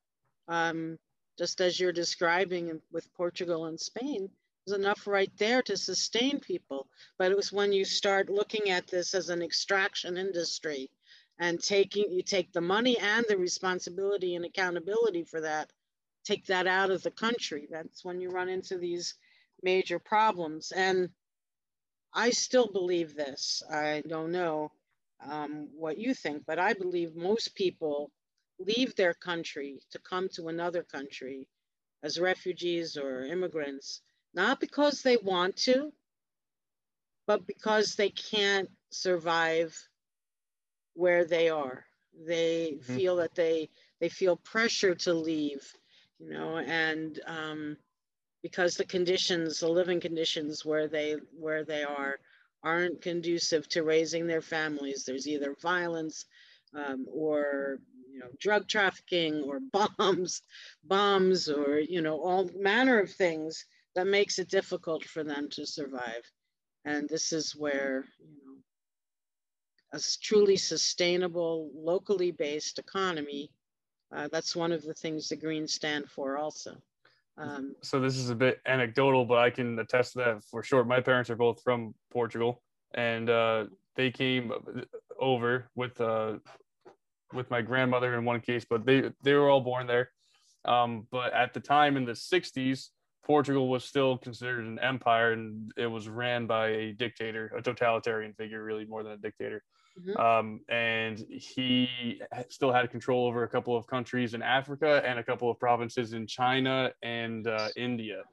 Um, 0.48 1.00
just 1.38 1.62
as 1.62 1.80
you're 1.80 1.92
describing 1.92 2.80
with 2.92 3.12
Portugal 3.16 3.66
and 3.66 3.80
Spain, 3.80 4.30
there's 4.66 4.80
enough 4.80 5.08
right 5.08 5.32
there 5.38 5.64
to 5.64 5.76
sustain 5.76 6.40
people. 6.40 6.88
But 7.18 7.32
it 7.32 7.38
was 7.38 7.52
when 7.52 7.74
you 7.74 7.84
start 7.86 8.30
looking 8.30 8.70
at 8.70 8.88
this 8.88 9.16
as 9.16 9.30
an 9.30 9.42
extraction 9.42 10.16
industry 10.16 10.92
and 11.40 11.62
taking, 11.62 12.12
you 12.12 12.22
take 12.22 12.54
the 12.54 12.62
money 12.62 13.00
and 13.00 13.26
the 13.28 13.38
responsibility 13.38 14.36
and 14.36 14.46
accountability 14.46 15.24
for 15.24 15.42
that, 15.42 15.72
take 16.24 16.46
that 16.48 16.68
out 16.68 16.92
of 16.92 17.04
the 17.04 17.12
country. 17.12 17.68
That's 17.70 18.04
when 18.04 18.22
you 18.22 18.30
run 18.30 18.50
into 18.50 18.78
these 18.78 19.16
major 19.62 20.00
problems. 20.00 20.72
And 20.72 21.10
I 22.14 22.30
still 22.30 22.68
believe 22.72 23.16
this. 23.16 23.64
I 23.72 24.04
don't 24.08 24.32
know 24.32 24.72
um, 25.28 25.70
what 25.76 25.98
you 25.98 26.14
think, 26.14 26.44
but 26.46 26.60
I 26.60 26.74
believe 26.74 27.16
most 27.16 27.56
people 27.56 28.12
leave 28.60 28.96
their 28.96 29.14
country 29.14 29.80
to 29.92 30.00
come 30.00 30.30
to 30.30 30.48
another 30.48 30.84
country 30.84 31.48
as 32.04 32.20
refugees 32.20 32.98
or 32.98 33.26
immigrants, 33.26 34.02
not 34.34 34.60
because 34.60 35.02
they 35.02 35.18
want 35.18 35.56
to, 35.56 35.92
but 37.26 37.48
because 37.48 37.96
they 37.96 38.10
can't 38.10 38.70
survive 38.92 39.76
where 40.94 41.26
they 41.26 41.50
are. 41.50 41.86
They 42.28 42.78
mm-hmm. 42.78 42.96
feel 42.96 43.16
that 43.18 43.36
they 43.36 43.70
they 44.00 44.10
feel 44.10 44.36
pressure 44.36 44.96
to 44.96 45.14
leave, 45.14 45.66
you 46.20 46.30
know, 46.30 46.58
and 46.58 47.20
um, 47.26 47.78
because 48.42 48.76
the 48.76 48.86
conditions, 48.86 49.60
the 49.60 49.70
living 49.70 50.00
conditions 50.00 50.66
where 50.66 50.88
they 50.88 51.16
where 51.38 51.64
they 51.64 51.84
are, 51.84 52.20
aren't 52.64 53.02
conducive 53.02 53.68
to 53.70 53.84
raising 53.84 54.28
their 54.28 54.42
families. 54.42 55.04
There's 55.06 55.28
either 55.28 55.56
violence 55.62 56.26
um, 56.76 57.06
or 57.12 57.80
you 58.12 58.20
know 58.20 58.28
drug 58.40 58.68
trafficking 58.68 59.44
or 59.44 59.60
bombs, 59.98 60.42
bombs 60.84 61.50
or 61.50 61.80
you 61.80 62.02
know 62.02 62.20
all 62.22 62.50
manner 62.56 63.00
of 63.00 63.12
things 63.12 63.66
that 63.96 64.08
makes 64.08 64.40
it 64.40 64.50
difficult 64.50 65.04
for 65.06 65.24
them 65.24 65.50
to 65.52 65.66
survive. 65.66 66.24
And 66.86 67.08
this 67.08 67.32
is 67.32 67.56
where 67.56 68.06
you 68.20 68.38
know 68.46 68.58
a 69.94 70.00
truly 70.22 70.58
sustainable, 70.58 71.72
locally 71.76 72.32
based 72.32 72.80
economy. 72.80 73.52
Uh, 74.14 74.28
that's 74.32 74.56
one 74.56 74.72
of 74.72 74.84
the 74.84 74.94
things 74.94 75.30
the 75.30 75.36
Greens 75.36 75.74
stand 75.74 76.10
for, 76.10 76.38
also. 76.38 76.76
Um, 77.38 77.76
so 77.82 78.00
this 78.00 78.16
is 78.16 78.30
a 78.30 78.36
bit 78.36 78.62
anecdotal, 78.66 79.26
but 79.26 79.40
I 79.40 79.50
can 79.50 79.78
attest 79.80 80.14
that 80.16 80.44
for 80.44 80.62
sure. 80.62 80.84
My 80.84 81.02
parents 81.02 81.30
are 81.30 81.36
both 81.36 81.62
from 81.64 81.96
Portugal, 82.12 82.62
and 82.94 83.30
uh, 83.30 83.66
they 83.96 84.12
came 84.12 84.52
over 85.20 85.70
with 85.76 86.00
uh, 86.00 86.34
with 87.34 87.50
my 87.50 87.62
grandmother 87.62 88.14
in 88.14 88.24
one 88.24 88.40
case, 88.40 88.66
but 88.70 88.86
they 88.86 89.12
they 89.24 89.34
were 89.34 89.50
all 89.50 89.62
born 89.62 89.88
there. 89.88 90.10
Um, 90.66 91.08
but 91.12 91.34
at 91.34 91.54
the 91.56 91.60
time 91.60 91.98
in 91.98 92.06
the 92.06 92.12
'60s, 92.12 92.90
Portugal 93.26 93.68
was 93.68 93.84
still 93.84 94.18
considered 94.20 94.66
an 94.66 94.78
empire, 94.78 95.32
and 95.32 95.72
it 95.76 95.88
was 95.88 96.08
ran 96.08 96.46
by 96.46 96.68
a 96.68 96.92
dictator, 96.92 97.52
a 97.58 97.64
totalitarian 97.64 98.34
figure, 98.34 98.64
really 98.64 98.86
more 98.86 99.02
than 99.02 99.14
a 99.14 99.18
dictator. 99.18 99.64
Mm-hmm. 100.00 100.20
Um, 100.20 100.60
and 100.70 101.20
he 101.30 102.20
still 102.50 102.72
had 102.72 102.90
control 102.90 103.28
over 103.28 103.44
a 103.44 103.48
couple 103.48 103.78
of 103.78 103.86
countries 103.86 104.34
in 104.34 104.42
Africa 104.42 105.04
and 105.06 105.20
a 105.20 105.24
couple 105.24 105.52
of 105.52 105.60
provinces 105.60 106.14
in 106.14 106.26
China 106.26 106.92
and 107.04 107.48
uh, 107.48 107.70
India. 107.76 108.24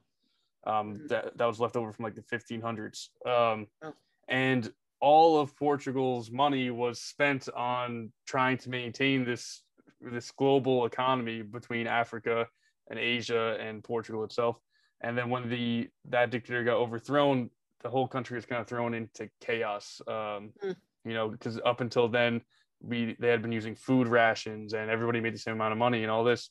um, 0.65 0.93
mm-hmm. 0.93 1.07
that 1.07 1.37
that 1.37 1.45
was 1.45 1.59
left 1.59 1.75
over 1.75 1.91
from 1.91 2.03
like 2.03 2.15
the 2.15 2.21
1500s. 2.21 3.09
Um, 3.25 3.67
oh. 3.83 3.93
And 4.27 4.71
all 4.99 5.39
of 5.39 5.55
Portugal's 5.55 6.31
money 6.31 6.69
was 6.69 7.01
spent 7.01 7.49
on 7.55 8.11
trying 8.27 8.57
to 8.59 8.69
maintain 8.69 9.25
this 9.25 9.63
this 9.99 10.31
global 10.31 10.85
economy 10.85 11.41
between 11.41 11.87
Africa 11.87 12.47
and 12.89 12.99
Asia 12.99 13.57
and 13.59 13.83
Portugal 13.83 14.23
itself. 14.23 14.57
And 15.01 15.17
then 15.17 15.29
when 15.29 15.49
the 15.49 15.89
that 16.09 16.29
dictator 16.29 16.63
got 16.63 16.77
overthrown, 16.77 17.49
the 17.81 17.89
whole 17.89 18.07
country 18.07 18.35
was 18.35 18.45
kind 18.45 18.61
of 18.61 18.67
thrown 18.67 18.93
into 18.93 19.29
chaos. 19.39 20.01
Um, 20.07 20.51
mm. 20.63 20.75
You 21.05 21.13
know, 21.13 21.29
because 21.29 21.59
up 21.65 21.81
until 21.81 22.07
then, 22.07 22.41
we 22.81 23.15
they 23.19 23.29
had 23.29 23.41
been 23.41 23.51
using 23.51 23.75
food 23.75 24.07
rations 24.07 24.73
and 24.73 24.89
everybody 24.89 25.19
made 25.19 25.33
the 25.33 25.39
same 25.39 25.55
amount 25.55 25.71
of 25.71 25.77
money 25.77 26.03
and 26.03 26.11
all 26.11 26.23
this. 26.23 26.49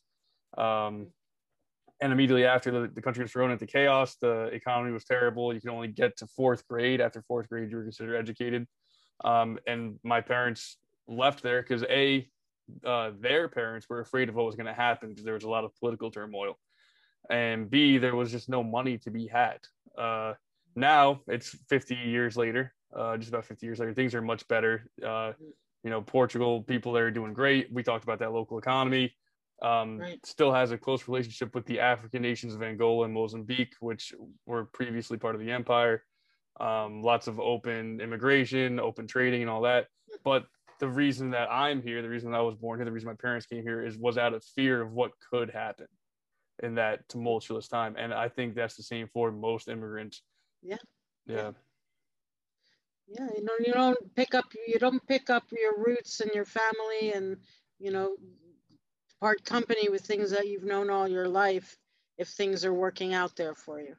Um, 0.57 1.09
and 2.03 2.13
immediately 2.13 2.47
after 2.47 2.71
the, 2.71 2.89
the 2.89 3.03
country 3.03 3.23
was 3.23 3.33
thrown 3.33 3.51
into 3.51 3.67
chaos, 3.67 4.17
the 4.21 4.45
economy 4.47 4.93
was 4.93 5.05
terrible. 5.05 5.53
You 5.53 5.61
could 5.61 5.71
only 5.71 5.89
get 5.89 6.17
to 6.19 6.27
fourth 6.29 6.67
grade. 6.67 7.01
After 7.01 7.23
fourth 7.23 7.49
grade, 7.49 7.71
you 7.71 7.77
were 7.77 7.83
considered 7.83 8.17
educated. 8.17 8.67
Um, 9.23 9.59
and 9.67 9.99
my 10.03 10.21
parents 10.21 10.79
left 11.07 11.43
there 11.43 11.63
because 11.63 11.83
a 11.85 12.27
uh, 12.85 13.11
their 13.19 13.49
parents 13.49 13.89
were 13.89 14.01
afraid 14.01 14.29
of 14.29 14.35
what 14.35 14.47
was 14.47 14.55
going 14.55 14.67
to 14.67 14.73
happen 14.73 15.11
because 15.11 15.25
there 15.25 15.35
was 15.35 15.45
a 15.45 15.49
lot 15.51 15.65
of 15.65 15.77
political 15.79 16.11
turmoil, 16.11 16.57
and 17.29 17.69
b 17.69 17.99
there 17.99 18.15
was 18.15 18.31
just 18.31 18.49
no 18.49 18.63
money 18.63 18.97
to 18.99 19.11
be 19.11 19.27
had. 19.27 19.59
Uh, 19.99 20.35
now 20.77 21.21
it's 21.27 21.57
50 21.69 21.97
years 21.97 22.37
later, 22.37 22.73
uh, 22.95 23.17
just 23.17 23.29
about 23.29 23.45
50 23.45 23.67
years 23.67 23.79
later, 23.79 23.95
things 23.95 24.15
are 24.15 24.23
much 24.23 24.47
better. 24.49 24.91
Uh, 25.05 25.33
you 25.83 25.91
know, 25.91 26.03
Portugal 26.03 26.63
people 26.63 26.93
there 26.93 27.07
are 27.07 27.11
doing 27.11 27.33
great. 27.33 27.73
We 27.73 27.83
talked 27.83 28.05
about 28.05 28.19
that 28.19 28.33
local 28.33 28.59
economy 28.59 29.15
um, 29.63 29.99
right. 29.99 30.25
still 30.25 30.53
has 30.53 30.71
a 30.71 30.79
close 30.79 31.07
relationship 31.07 31.55
with 31.55 31.67
the 31.67 31.81
African 31.81 32.23
nations 32.23 32.55
of 32.55 32.63
Angola 32.63 33.05
and 33.05 33.15
Mozambique, 33.15 33.75
which 33.81 34.15
were 34.47 34.65
previously 34.67 35.19
part 35.19 35.35
of 35.35 35.41
the 35.41 35.51
empire. 35.51 36.05
Um, 36.59 37.03
lots 37.03 37.27
of 37.27 37.39
open 37.41 38.01
immigration, 38.01 38.81
open 38.81 39.07
trading, 39.07 39.43
and 39.43 39.51
all 39.51 39.63
that. 39.63 39.87
But 40.25 40.45
the 40.79 40.89
reason 40.89 41.31
that 41.31 41.49
I'm 41.51 41.83
here, 41.83 42.03
the 42.03 42.09
reason 42.09 42.35
I 42.35 42.41
was 42.41 42.57
born 42.57 42.79
here, 42.79 42.85
the 42.85 42.93
reason 42.93 43.09
my 43.09 43.15
parents 43.15 43.47
came 43.47 43.63
here 43.63 43.85
is 43.85 43.97
was 43.97 44.19
out 44.19 44.35
of 44.35 44.43
fear 44.45 44.81
of 44.81 44.93
what 44.93 45.13
could 45.31 45.51
happen 45.51 45.87
in 46.63 46.75
that 46.75 47.09
tumultuous 47.09 47.69
time. 47.69 47.97
And 47.99 48.13
I 48.13 48.29
think 48.29 48.55
that's 48.55 48.77
the 48.77 48.83
same 48.83 49.09
for 49.13 49.31
most 49.31 49.69
immigrants. 49.69 50.23
Yeah. 50.63 50.77
Yeah. 51.27 51.53
Yeah, 53.11 53.29
you 53.37 53.45
know, 53.45 53.53
you 53.59 53.73
don't 53.73 54.15
pick 54.15 54.35
up 54.35 54.47
you 54.67 54.79
don't 54.79 55.07
pick 55.07 55.31
up 55.31 55.45
your 55.53 55.77
roots 55.79 56.21
and 56.21 56.31
your 56.33 56.45
family 56.45 57.13
and 57.13 57.37
you 57.79 57.91
know 57.91 58.17
part 59.21 59.45
company 59.45 59.89
with 59.89 60.03
things 60.03 60.31
that 60.31 60.49
you've 60.49 60.65
known 60.65 60.91
all 60.91 61.09
your 61.09 61.29
life 61.29 61.77
if 62.19 62.29
things 62.29 62.65
are 62.65 62.73
working 62.75 63.15
out 63.15 63.37
there 63.37 63.55
for 63.55 63.81
you. 63.81 63.97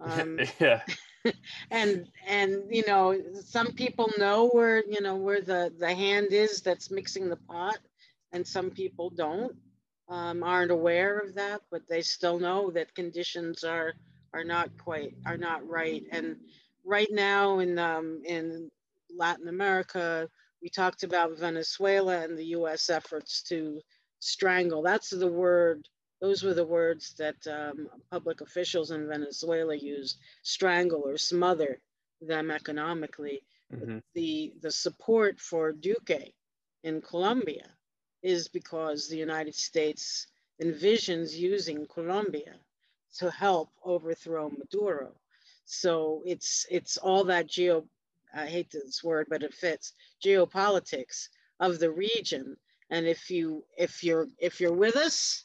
Um, 0.00 0.38
yeah. 0.60 0.82
and 1.70 2.06
and 2.26 2.64
you 2.70 2.84
know 2.86 3.18
some 3.44 3.72
people 3.72 4.10
know 4.18 4.48
where 4.50 4.84
you 4.88 5.00
know 5.00 5.16
where 5.16 5.40
the 5.40 5.72
the 5.78 5.94
hand 5.94 6.28
is 6.32 6.60
that's 6.60 6.90
mixing 6.90 7.28
the 7.28 7.36
pot 7.36 7.78
and 8.32 8.46
some 8.46 8.70
people 8.70 9.10
don't 9.10 9.56
um, 10.08 10.42
aren't 10.42 10.70
aware 10.70 11.18
of 11.18 11.34
that 11.34 11.62
but 11.70 11.82
they 11.88 12.02
still 12.02 12.38
know 12.38 12.70
that 12.70 12.94
conditions 12.94 13.64
are 13.64 13.94
are 14.34 14.44
not 14.44 14.68
quite 14.76 15.14
are 15.24 15.38
not 15.38 15.66
right 15.66 16.02
and 16.12 16.36
right 16.84 17.10
now 17.10 17.58
in 17.58 17.78
um, 17.78 18.20
in 18.24 18.70
latin 19.16 19.48
america 19.48 20.28
we 20.62 20.68
talked 20.68 21.02
about 21.02 21.38
venezuela 21.38 22.22
and 22.22 22.38
the 22.38 22.44
us 22.44 22.90
efforts 22.90 23.42
to 23.42 23.80
strangle. 24.24 24.82
That's 24.82 25.10
the 25.10 25.30
word, 25.30 25.88
those 26.20 26.42
were 26.42 26.54
the 26.54 26.66
words 26.66 27.14
that 27.18 27.36
um, 27.46 27.88
public 28.10 28.40
officials 28.40 28.90
in 28.90 29.06
Venezuela 29.06 29.76
used, 29.76 30.18
strangle 30.42 31.02
or 31.04 31.18
smother 31.18 31.80
them 32.20 32.50
economically. 32.50 33.42
Mm-hmm. 33.72 33.98
The, 34.14 34.54
the 34.62 34.70
support 34.70 35.40
for 35.40 35.72
Duque 35.72 36.32
in 36.82 37.02
Colombia 37.02 37.68
is 38.22 38.48
because 38.48 39.08
the 39.08 39.18
United 39.18 39.54
States 39.54 40.26
envisions 40.62 41.36
using 41.36 41.86
Colombia 41.86 42.54
to 43.18 43.30
help 43.30 43.70
overthrow 43.84 44.50
Maduro. 44.50 45.12
So 45.64 46.22
it's 46.24 46.66
it's 46.70 46.96
all 46.96 47.24
that 47.24 47.46
geo 47.46 47.84
I 48.34 48.46
hate 48.46 48.70
this 48.70 49.02
word, 49.04 49.26
but 49.30 49.42
it 49.42 49.54
fits 49.54 49.92
geopolitics 50.24 51.28
of 51.60 51.78
the 51.78 51.90
region 51.90 52.56
and 52.90 53.06
if 53.06 53.30
you 53.30 53.64
if 53.76 54.04
you're 54.04 54.28
if 54.38 54.60
you're 54.60 54.72
with 54.72 54.96
us, 54.96 55.44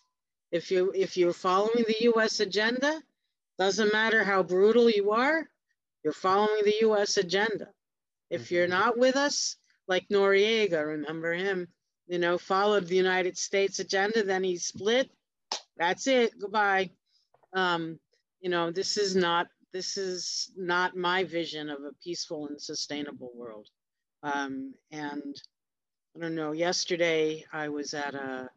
if 0.51 0.71
you 0.71 0.91
if 0.93 1.17
you're 1.17 1.33
following 1.33 1.85
the 1.87 2.09
US 2.13 2.39
agenda, 2.39 3.01
doesn't 3.57 3.93
matter 3.93 4.23
how 4.23 4.43
brutal 4.43 4.89
you 4.89 5.11
are, 5.11 5.47
you're 6.03 6.13
following 6.13 6.63
the 6.63 6.87
US 6.89 7.17
agenda. 7.17 7.69
If 8.29 8.45
mm-hmm. 8.45 8.55
you're 8.55 8.67
not 8.67 8.97
with 8.97 9.15
us, 9.15 9.55
like 9.87 10.07
Noriega, 10.09 10.85
remember 10.85 11.33
him, 11.33 11.67
you 12.07 12.19
know, 12.19 12.37
followed 12.37 12.87
the 12.87 12.95
United 12.95 13.37
States 13.37 13.79
agenda, 13.79 14.23
then 14.23 14.43
he 14.43 14.57
split. 14.57 15.09
That's 15.77 16.07
it. 16.07 16.37
Goodbye. 16.39 16.91
Um, 17.53 17.99
you 18.41 18.49
know, 18.49 18.69
this 18.69 18.97
is 18.97 19.15
not 19.15 19.47
this 19.71 19.97
is 19.97 20.51
not 20.55 20.95
my 20.95 21.23
vision 21.23 21.69
of 21.69 21.79
a 21.83 21.93
peaceful 22.03 22.47
and 22.47 22.61
sustainable 22.61 23.31
world. 23.35 23.67
Um, 24.23 24.73
and 24.91 25.35
I 26.15 26.19
don't 26.19 26.35
know, 26.35 26.51
yesterday 26.51 27.45
I 27.53 27.69
was 27.69 27.93
at 27.93 28.15
a 28.15 28.49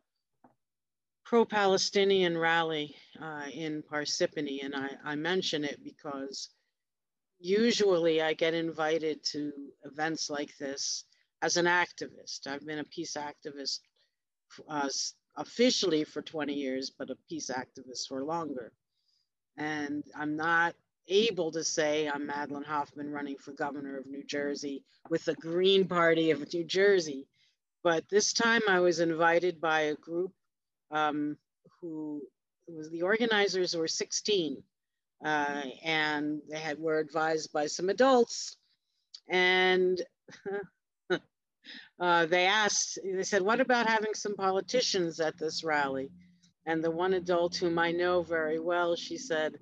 pro 1.25 1.45
Palestinian 1.45 2.37
rally 2.37 2.95
uh, 3.21 3.47
in 3.53 3.83
Parsippany, 3.83 4.65
and 4.65 4.75
I, 4.75 4.91
I 5.05 5.17
mention 5.17 5.65
it 5.65 5.81
because 5.85 6.51
usually 7.39 8.23
I 8.23 8.35
get 8.35 8.55
invited 8.55 9.23
to 9.33 9.53
events 9.85 10.31
like 10.31 10.57
this 10.59 11.05
as 11.43 11.57
an 11.57 11.67
activist. 11.67 12.47
I've 12.47 12.67
been 12.67 12.79
a 12.79 12.85
peace 12.85 13.17
activist 13.17 13.81
uh, 14.69 14.89
officially 15.37 16.05
for 16.05 16.23
20 16.23 16.53
years, 16.55 16.91
but 16.97 17.11
a 17.11 17.17
peace 17.29 17.51
activist 17.51 18.09
for 18.09 18.25
longer. 18.25 18.73
And 19.57 20.05
I'm 20.17 20.37
not 20.37 20.75
able 21.09 21.53
to 21.53 21.65
say 21.65 22.09
I'm 22.09 22.29
Madelyn 22.29 22.65
Hoffman 22.65 23.11
running 23.11 23.37
for 23.37 23.53
governor 23.53 23.99
of 23.99 24.07
New 24.07 24.25
Jersey 24.25 24.85
with 25.11 25.25
the 25.25 25.35
Green 25.35 25.87
Party 25.87 26.31
of 26.31 26.53
New 26.53 26.65
Jersey. 26.65 27.27
But 27.83 28.09
this 28.09 28.33
time 28.33 28.63
I 28.69 28.81
was 28.81 29.01
invited 29.01 29.61
by 29.61 29.81
a 29.81 29.95
group 29.95 30.33
um, 30.91 31.37
who 31.81 32.23
was 32.69 32.91
the 32.91 33.03
organizers 33.03 33.77
were 33.77 33.89
16 33.89 34.63
uh, 35.25 35.63
and 35.85 36.41
they 36.49 36.59
had 36.59 36.79
were 36.79 36.99
advised 36.99 37.53
by 37.53 37.67
some 37.67 37.89
adults 37.89 38.57
and 39.29 40.01
uh, 42.01 42.27
they 42.27 42.47
asked 42.47 42.99
they 43.05 43.23
said 43.23 43.43
what 43.43 43.61
about 43.61 43.89
having 43.89 44.15
some 44.15 44.35
politicians 44.37 45.21
at 45.21 45.39
this 45.39 45.65
rally 45.65 46.11
and 46.67 46.83
the 46.83 46.91
one 46.91 47.15
adult 47.15 47.57
whom 47.57 47.79
i 47.79 47.91
know 47.91 48.23
very 48.23 48.59
well 48.59 48.97
she 48.97 49.17
said 49.17 49.55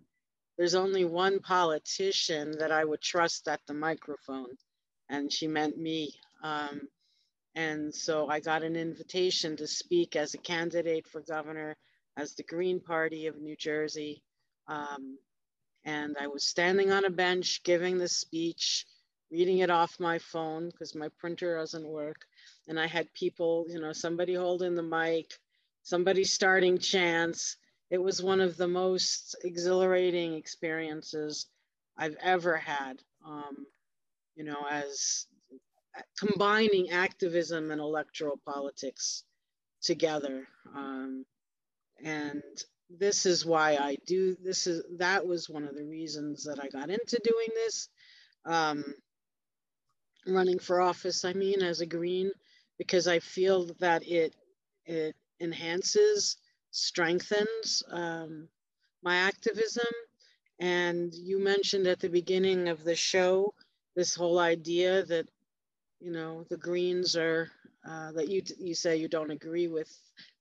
there's 0.60 0.76
only 0.76 1.06
one 1.06 1.40
politician 1.40 2.54
that 2.60 2.72
i 2.72 2.84
would 2.84 3.02
trust 3.02 3.48
at 3.48 3.62
the 3.66 3.74
microphone 3.74 4.56
and 5.10 5.32
she 5.32 5.48
meant 5.48 5.78
me 5.78 6.14
um, 6.44 6.82
and 7.56 7.94
so 7.94 8.28
I 8.28 8.40
got 8.40 8.62
an 8.62 8.76
invitation 8.76 9.56
to 9.58 9.66
speak 9.66 10.16
as 10.16 10.34
a 10.34 10.38
candidate 10.38 11.06
for 11.08 11.20
governor 11.20 11.76
as 12.16 12.34
the 12.34 12.44
Green 12.44 12.80
Party 12.80 13.26
of 13.26 13.40
New 13.40 13.56
Jersey. 13.56 14.22
Um, 14.68 15.18
and 15.84 16.16
I 16.20 16.28
was 16.28 16.44
standing 16.44 16.92
on 16.92 17.04
a 17.04 17.10
bench 17.10 17.62
giving 17.64 17.98
the 17.98 18.08
speech, 18.08 18.86
reading 19.32 19.58
it 19.58 19.70
off 19.70 19.98
my 19.98 20.18
phone 20.18 20.68
because 20.70 20.94
my 20.94 21.08
printer 21.18 21.56
doesn't 21.56 21.86
work. 21.86 22.24
And 22.68 22.78
I 22.78 22.86
had 22.86 23.12
people, 23.14 23.66
you 23.68 23.80
know, 23.80 23.92
somebody 23.92 24.34
holding 24.34 24.76
the 24.76 24.82
mic, 24.82 25.32
somebody 25.82 26.24
starting 26.24 26.78
chants. 26.78 27.56
It 27.90 27.98
was 27.98 28.22
one 28.22 28.40
of 28.40 28.56
the 28.56 28.68
most 28.68 29.36
exhilarating 29.42 30.34
experiences 30.34 31.46
I've 31.98 32.16
ever 32.22 32.56
had. 32.56 33.02
Um, 33.26 33.66
you 34.36 34.44
know, 34.44 34.64
as 34.70 35.26
combining 36.18 36.90
activism 36.90 37.70
and 37.70 37.80
electoral 37.80 38.40
politics 38.46 39.24
together. 39.82 40.46
Um, 40.74 41.24
and 42.02 42.42
this 42.88 43.26
is 43.26 43.44
why 43.44 43.76
I 43.76 43.96
do 44.06 44.36
this 44.42 44.66
is 44.66 44.82
that 44.98 45.26
was 45.26 45.48
one 45.48 45.64
of 45.64 45.76
the 45.76 45.84
reasons 45.84 46.44
that 46.44 46.58
I 46.62 46.68
got 46.68 46.90
into 46.90 47.20
doing 47.22 47.48
this. 47.54 47.88
Um, 48.44 48.84
running 50.26 50.58
for 50.58 50.80
office, 50.80 51.24
I 51.24 51.32
mean, 51.32 51.62
as 51.62 51.80
a 51.80 51.86
green, 51.86 52.30
because 52.78 53.06
I 53.06 53.18
feel 53.18 53.66
that 53.80 54.06
it 54.06 54.34
it 54.86 55.14
enhances, 55.40 56.36
strengthens 56.70 57.82
um, 57.90 58.48
my 59.02 59.16
activism. 59.16 59.86
And 60.60 61.14
you 61.14 61.38
mentioned 61.38 61.86
at 61.86 62.00
the 62.00 62.08
beginning 62.08 62.68
of 62.68 62.84
the 62.84 62.96
show 62.96 63.54
this 63.96 64.14
whole 64.14 64.38
idea 64.38 65.04
that 65.06 65.28
you 66.00 66.10
know, 66.10 66.44
the 66.48 66.56
Greens 66.56 67.16
are 67.16 67.48
uh, 67.88 68.12
that 68.12 68.28
you 68.28 68.42
you 68.58 68.74
say 68.74 68.96
you 68.96 69.08
don't 69.08 69.30
agree 69.30 69.68
with, 69.68 69.90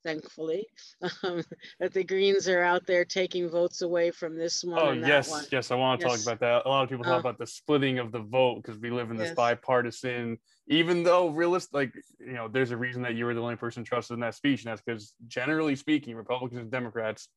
thankfully, 0.03 0.67
um, 1.23 1.43
that 1.79 1.93
the 1.93 2.03
Greens 2.03 2.47
are 2.49 2.63
out 2.63 2.85
there 2.85 3.05
taking 3.05 3.49
votes 3.49 3.81
away 3.81 4.11
from 4.11 4.37
this 4.37 4.63
one. 4.63 4.79
Oh 4.79 4.91
and 4.91 5.05
yes, 5.05 5.29
one. 5.29 5.45
yes, 5.51 5.71
I 5.71 5.75
want 5.75 5.99
to 5.99 6.05
Yes. 6.05 6.13
talk 6.13 6.21
about 6.21 6.39
that. 6.41 6.65
A 6.65 6.69
lot 6.69 6.83
of 6.83 6.89
people 6.89 7.05
talk 7.05 7.15
Uh, 7.15 7.19
about 7.19 7.37
the 7.37 7.47
splitting 7.47 7.99
of 7.99 8.11
the 8.11 8.19
vote 8.19 8.61
because 8.61 8.79
we 8.79 8.89
live 8.89 9.11
in 9.11 9.17
this 9.17 9.29
Yes. 9.29 9.35
bipartisan. 9.37 10.37
Even 10.67 11.03
though 11.03 11.29
realist, 11.29 11.73
like 11.73 11.93
you 12.19 12.33
know, 12.33 12.47
there's 12.47 12.71
a 12.71 12.77
reason 12.77 13.01
that 13.03 13.15
you 13.15 13.25
were 13.25 13.33
the 13.33 13.41
only 13.41 13.55
person 13.55 13.83
trusted 13.83 14.15
in 14.15 14.19
that 14.21 14.35
speech, 14.35 14.63
and 14.63 14.71
that's 14.71 14.81
because 14.81 15.13
generally 15.27 15.75
speaking, 15.75 16.15
Republicans 16.15 16.61
and 16.61 16.71
Democrats 16.71 17.27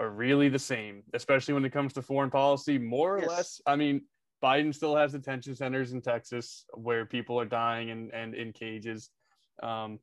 are 0.00 0.10
really 0.10 0.48
the 0.48 0.58
same, 0.58 1.02
especially 1.12 1.54
when 1.54 1.64
it 1.64 1.72
comes 1.72 1.92
to 1.94 2.02
foreign 2.02 2.30
policy. 2.30 2.78
More 2.78 3.16
or 3.16 3.20
Yes. 3.20 3.28
less, 3.28 3.60
I 3.66 3.76
mean, 3.76 4.02
Biden 4.44 4.74
still 4.74 4.94
has 4.94 5.12
detention 5.12 5.54
centers 5.56 5.92
in 5.92 6.02
Texas 6.02 6.66
where 6.74 7.06
people 7.06 7.40
are 7.40 7.46
dying 7.46 7.90
and, 7.90 8.12
and 8.12 8.34
in 8.34 8.52
cages. 8.52 9.08
Um, 9.62 9.98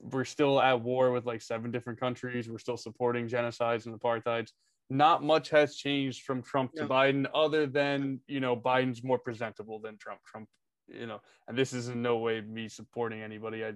we're 0.00 0.24
still 0.24 0.60
at 0.60 0.80
war 0.82 1.12
with 1.12 1.24
like 1.24 1.40
seven 1.40 1.70
different 1.70 2.00
countries. 2.00 2.50
We're 2.50 2.58
still 2.58 2.76
supporting 2.76 3.28
genocides 3.28 3.86
and 3.86 3.98
apartheids. 3.98 4.50
Not 4.90 5.22
much 5.22 5.50
has 5.50 5.76
changed 5.76 6.22
from 6.22 6.42
Trump 6.42 6.72
to. 6.74 6.86
Biden, 6.86 7.26
other 7.34 7.66
than 7.66 8.20
you 8.26 8.40
know 8.40 8.56
Biden's 8.56 9.02
more 9.02 9.18
presentable 9.18 9.78
than 9.80 9.96
Trump. 9.98 10.20
Trump, 10.24 10.48
you 10.88 11.06
know, 11.06 11.20
and 11.48 11.56
this 11.56 11.72
is 11.72 11.88
in 11.88 12.02
no 12.02 12.18
way 12.18 12.40
me 12.40 12.68
supporting 12.68 13.22
anybody. 13.22 13.64
I 13.64 13.72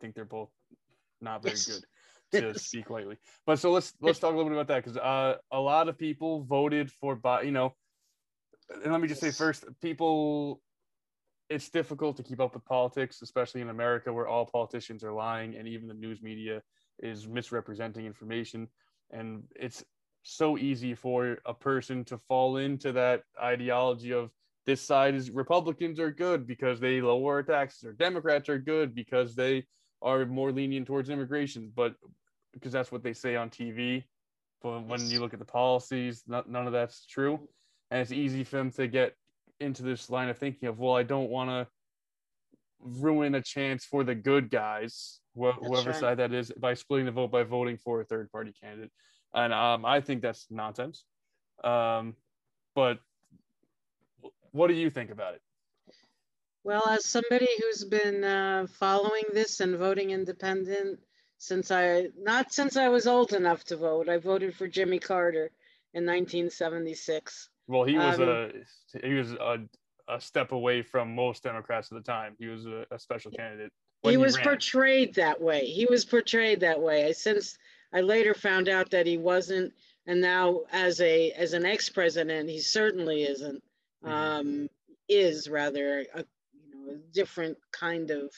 think 0.00 0.14
they're 0.14 0.24
both 0.24 0.50
not 1.20 1.42
very 1.42 1.54
Yes. 1.54 1.66
good 1.66 2.40
to 2.40 2.46
Yes. 2.54 2.66
speak 2.66 2.90
lightly. 2.90 3.16
But 3.46 3.58
so 3.58 3.70
let's 3.72 3.94
let's 4.00 4.18
talk 4.18 4.32
a 4.32 4.36
little 4.36 4.50
bit 4.50 4.58
about 4.58 4.68
that 4.68 4.84
because 4.84 4.96
uh, 4.98 5.36
a 5.50 5.60
lot 5.60 5.88
of 5.88 5.96
people 5.96 6.44
voted 6.44 6.90
for 6.90 7.16
Biden. 7.16 7.44
You 7.46 7.52
know, 7.52 7.74
and 8.82 8.92
let 8.92 9.00
me 9.00 9.08
just 9.08 9.20
say 9.20 9.30
first, 9.30 9.64
people, 9.80 10.60
it's 11.48 11.68
difficult 11.68 12.16
to 12.16 12.22
keep 12.22 12.40
up 12.40 12.54
with 12.54 12.64
politics, 12.64 13.22
especially 13.22 13.60
in 13.60 13.70
America 13.70 14.12
where 14.12 14.28
all 14.28 14.46
politicians 14.46 15.02
are 15.02 15.12
lying 15.12 15.56
and 15.56 15.66
even 15.66 15.88
the 15.88 15.94
news 15.94 16.22
media 16.22 16.62
is 17.00 17.26
misrepresenting 17.26 18.06
information. 18.06 18.68
And 19.10 19.42
it's 19.56 19.84
so 20.22 20.56
easy 20.58 20.94
for 20.94 21.38
a 21.46 21.54
person 21.54 22.04
to 22.04 22.18
fall 22.18 22.58
into 22.58 22.92
that 22.92 23.22
ideology 23.42 24.12
of 24.12 24.30
this 24.66 24.80
side 24.80 25.14
is 25.14 25.30
Republicans 25.30 25.98
are 25.98 26.10
good 26.12 26.46
because 26.46 26.78
they 26.78 27.00
lower 27.00 27.42
taxes, 27.42 27.84
or 27.84 27.92
Democrats 27.94 28.48
are 28.48 28.58
good 28.58 28.94
because 28.94 29.34
they 29.34 29.64
are 30.02 30.26
more 30.26 30.52
lenient 30.52 30.86
towards 30.86 31.08
immigration, 31.10 31.72
but 31.74 31.94
because 32.52 32.70
that's 32.70 32.92
what 32.92 33.02
they 33.02 33.14
say 33.14 33.36
on 33.36 33.48
TV. 33.48 34.04
But 34.62 34.86
when 34.86 35.08
you 35.08 35.20
look 35.20 35.32
at 35.32 35.38
the 35.38 35.46
policies, 35.46 36.22
not, 36.28 36.48
none 36.48 36.66
of 36.66 36.72
that's 36.72 37.06
true 37.06 37.40
and 37.90 38.00
it's 38.00 38.12
easy 38.12 38.44
for 38.44 38.56
them 38.56 38.70
to 38.70 38.86
get 38.86 39.14
into 39.58 39.82
this 39.82 40.10
line 40.10 40.28
of 40.28 40.38
thinking 40.38 40.68
of 40.68 40.78
well 40.78 40.96
i 40.96 41.02
don't 41.02 41.30
want 41.30 41.50
to 41.50 41.66
ruin 42.80 43.34
a 43.34 43.42
chance 43.42 43.84
for 43.84 44.04
the 44.04 44.14
good 44.14 44.50
guys 44.50 45.20
wh- 45.34 45.58
whoever 45.60 45.90
right. 45.90 46.00
side 46.00 46.18
that 46.18 46.32
is 46.32 46.50
by 46.58 46.74
splitting 46.74 47.06
the 47.06 47.12
vote 47.12 47.30
by 47.30 47.42
voting 47.42 47.76
for 47.76 48.00
a 48.00 48.04
third 48.04 48.30
party 48.32 48.52
candidate 48.62 48.90
and 49.34 49.52
um, 49.52 49.84
i 49.84 50.00
think 50.00 50.22
that's 50.22 50.46
nonsense 50.50 51.04
um, 51.62 52.16
but 52.74 52.98
what 54.52 54.68
do 54.68 54.74
you 54.74 54.88
think 54.88 55.10
about 55.10 55.34
it 55.34 55.42
Well, 56.64 56.88
as 56.88 57.04
somebody 57.04 57.48
who's 57.58 57.84
been 57.84 58.24
uh, 58.24 58.66
following 58.78 59.24
this 59.32 59.60
and 59.60 59.76
voting 59.76 60.10
independent 60.10 61.00
since 61.38 61.70
I, 61.70 62.08
not 62.18 62.52
since 62.52 62.76
I 62.76 62.88
was 62.88 63.06
old 63.06 63.32
enough 63.32 63.64
to 63.64 63.76
vote, 63.76 64.08
I 64.08 64.18
voted 64.18 64.54
for 64.54 64.68
Jimmy 64.68 64.98
Carter 64.98 65.50
in 65.94 66.04
1976. 66.04 67.49
Well 67.70 67.84
he 67.84 67.96
was 67.96 68.18
Um, 68.18 68.28
a 68.28 68.50
he 69.06 69.14
was 69.14 69.32
a, 69.32 69.58
a 70.08 70.20
step 70.20 70.52
away 70.52 70.82
from 70.82 71.14
most 71.14 71.42
democrats 71.44 71.90
at 71.92 71.96
the 71.96 72.04
time 72.04 72.36
he 72.38 72.46
was 72.48 72.66
a, 72.66 72.84
a 72.90 72.98
special 72.98 73.30
candidate 73.30 73.72
when 74.02 74.12
he 74.12 74.16
was 74.16 74.36
ran. 74.36 74.44
portrayed 74.44 75.14
that 75.14 75.40
way. 75.40 75.66
He 75.66 75.84
was 75.86 76.04
portrayed 76.04 76.60
that 76.60 76.80
way. 76.80 77.06
I 77.06 77.12
since 77.12 77.58
I 77.92 78.00
later 78.00 78.34
found 78.34 78.68
out 78.68 78.90
that 78.92 79.06
he 79.06 79.18
wasn't, 79.18 79.72
and 80.06 80.20
now 80.20 80.60
as 80.72 81.00
a 81.00 81.32
as 81.32 81.52
an 81.52 81.66
ex-president, 81.66 82.48
he 82.48 82.60
certainly 82.60 83.22
isn't. 83.24 83.62
Mhm. 84.04 84.08
Um, 84.10 84.70
is 85.08 85.50
rather 85.50 86.06
a 86.14 86.24
you 86.54 86.70
know 86.74 86.92
a 86.92 86.96
different 87.12 87.58
kind 87.72 88.10
of 88.10 88.32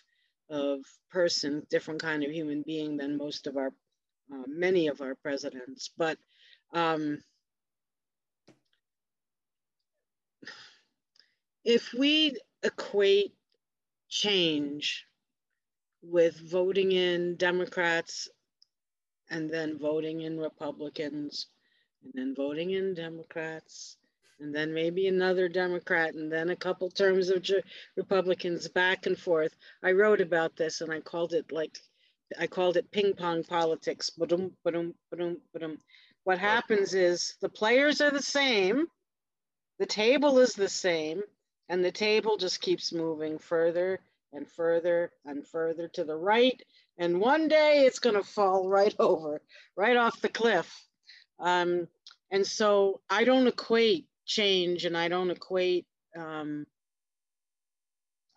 of 0.50 0.80
person, 1.10 1.64
different 1.70 2.00
kind 2.02 2.24
of 2.24 2.30
human 2.32 2.62
being 2.62 2.96
than 2.96 3.16
most 3.16 3.46
of 3.46 3.56
our 3.56 3.72
uh, 4.32 4.44
many 4.48 4.88
of 4.88 5.00
our 5.00 5.14
presidents. 5.14 5.90
But 5.96 6.18
um, 6.72 7.22
if 11.64 11.92
we 11.94 12.36
equate 12.62 13.34
change 14.08 15.06
with 16.02 16.36
voting 16.50 16.92
in 16.92 17.36
Democrats 17.36 18.28
and 19.30 19.48
then 19.48 19.78
voting 19.78 20.20
in 20.22 20.38
Republicans 20.38 21.46
and 22.02 22.12
then 22.14 22.34
voting 22.34 22.70
in 22.70 22.94
Democrats 22.94 23.96
and 24.40 24.52
then 24.52 24.74
maybe 24.74 25.06
another 25.06 25.48
Democrat 25.48 26.14
and 26.14 26.30
then 26.30 26.50
a 26.50 26.56
couple 26.56 26.90
terms 26.90 27.30
of 27.30 27.48
Republicans 27.96 28.66
back 28.68 29.06
and 29.06 29.16
forth. 29.16 29.54
I 29.84 29.92
wrote 29.92 30.20
about 30.20 30.56
this 30.56 30.80
and 30.80 30.92
I 30.92 31.00
called 31.00 31.32
it 31.32 31.52
like 31.52 31.78
I 32.38 32.48
called 32.48 32.76
it 32.76 32.90
ping 32.90 33.14
pong 33.14 33.44
politics. 33.44 34.10
Ba-dum, 34.10 34.52
ba-dum, 34.64 34.94
ba-dum. 35.10 35.78
What 36.24 36.38
happens 36.38 36.94
is 36.94 37.36
the 37.40 37.48
players 37.48 38.00
are 38.00 38.10
the 38.10 38.22
same, 38.22 38.86
the 39.78 39.86
table 39.86 40.38
is 40.38 40.54
the 40.54 40.68
same, 40.68 41.22
and 41.68 41.84
the 41.84 41.92
table 41.92 42.36
just 42.36 42.60
keeps 42.60 42.92
moving 42.92 43.38
further 43.38 44.00
and 44.32 44.48
further 44.48 45.12
and 45.24 45.46
further 45.46 45.88
to 45.88 46.04
the 46.04 46.16
right. 46.16 46.60
And 46.98 47.20
one 47.20 47.48
day 47.48 47.84
it's 47.86 47.98
going 47.98 48.16
to 48.16 48.22
fall 48.22 48.68
right 48.78 48.94
over, 48.98 49.40
right 49.76 49.96
off 49.96 50.20
the 50.20 50.28
cliff. 50.28 50.86
Um, 51.38 51.88
and 52.30 52.46
so 52.46 53.00
I 53.10 53.24
don't 53.24 53.46
equate 53.46 54.06
change 54.24 54.84
and 54.84 54.96
I 54.96 55.08
don't 55.08 55.30
equate, 55.30 55.86
um, 56.16 56.66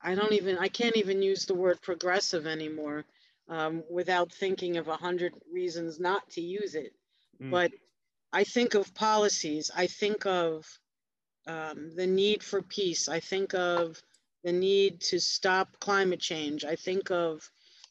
I 0.03 0.15
don't 0.15 0.33
even, 0.33 0.57
I 0.57 0.67
can't 0.67 0.97
even 0.97 1.21
use 1.21 1.45
the 1.45 1.55
word 1.55 1.81
progressive 1.81 2.45
anymore 2.45 3.05
um, 3.49 3.83
without 3.89 4.31
thinking 4.31 4.77
of 4.77 4.87
a 4.87 4.97
hundred 4.97 5.33
reasons 5.51 5.99
not 5.99 6.29
to 6.31 6.41
use 6.41 6.75
it. 6.75 6.93
Mm. 7.41 7.51
But 7.51 7.71
I 8.33 8.43
think 8.43 8.73
of 8.73 8.93
policies, 8.93 9.71
I 9.75 9.87
think 9.87 10.25
of 10.25 10.67
um, 11.47 11.91
the 11.95 12.07
need 12.07 12.43
for 12.43 12.61
peace, 12.61 13.07
I 13.07 13.19
think 13.19 13.53
of 13.53 14.01
the 14.43 14.51
need 14.51 15.01
to 15.01 15.19
stop 15.19 15.79
climate 15.79 16.19
change. 16.19 16.65
I 16.65 16.75
think 16.75 17.11
of, 17.11 17.49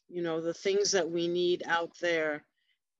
you 0.09 0.21
know, 0.21 0.41
the 0.41 0.53
things 0.53 0.91
that 0.91 1.09
we 1.09 1.27
need 1.27 1.63
out 1.67 1.91
there. 2.01 2.43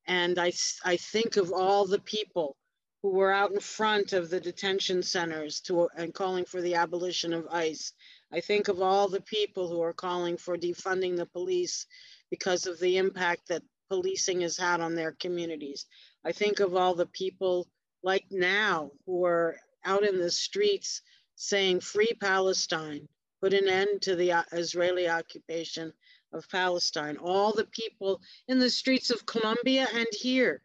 And 0.08 0.38
I, 0.40 0.52
I 0.84 0.98
think 0.98 1.38
of 1.38 1.52
all 1.52 1.86
the 1.86 2.00
people 2.00 2.58
who 3.02 3.12
were 3.12 3.32
out 3.32 3.52
in 3.52 3.60
front 3.60 4.14
of 4.14 4.30
the 4.30 4.40
detention 4.40 5.04
centers 5.04 5.62
to, 5.62 5.88
and 5.96 6.14
calling 6.14 6.46
for 6.46 6.62
the 6.62 6.76
abolition 6.76 7.34
of 7.34 7.48
ICE. 7.52 7.94
I 8.32 8.40
think 8.40 8.68
of 8.68 8.82
all 8.82 9.08
the 9.08 9.22
people 9.22 9.70
who 9.70 9.82
are 9.82 9.94
calling 9.94 10.38
for 10.38 10.58
defunding 10.58 11.16
the 11.16 11.28
police 11.28 11.86
because 12.30 12.66
of 12.66 12.80
the 12.80 12.98
impact 12.98 13.48
that 13.50 13.62
policing 13.90 14.42
has 14.42 14.58
had 14.58 14.82
on 14.82 14.96
their 14.96 15.12
communities. 15.12 15.86
I 16.24 16.32
think 16.32 16.60
of 16.60 16.76
all 16.76 16.96
the 16.96 17.06
people 17.06 17.68
like 18.04 18.26
now 18.32 18.92
who 19.06 19.24
are 19.26 19.58
out 19.86 20.04
in 20.04 20.20
the 20.20 20.32
streets 20.32 21.02
saying 21.36 21.80
free 21.82 22.12
Palestine, 22.20 23.08
put 23.42 23.54
an 23.54 23.68
end 23.68 24.02
to 24.02 24.16
the 24.16 24.32
uh, 24.32 24.44
Israeli 24.52 25.08
occupation 25.08 25.94
of 26.34 26.50
Palestine. 26.50 27.18
All 27.18 27.52
the 27.52 27.66
people 27.66 28.22
in 28.48 28.60
the 28.60 28.70
streets 28.70 29.10
of 29.10 29.26
Colombia 29.26 29.88
and 29.94 30.08
here 30.12 30.62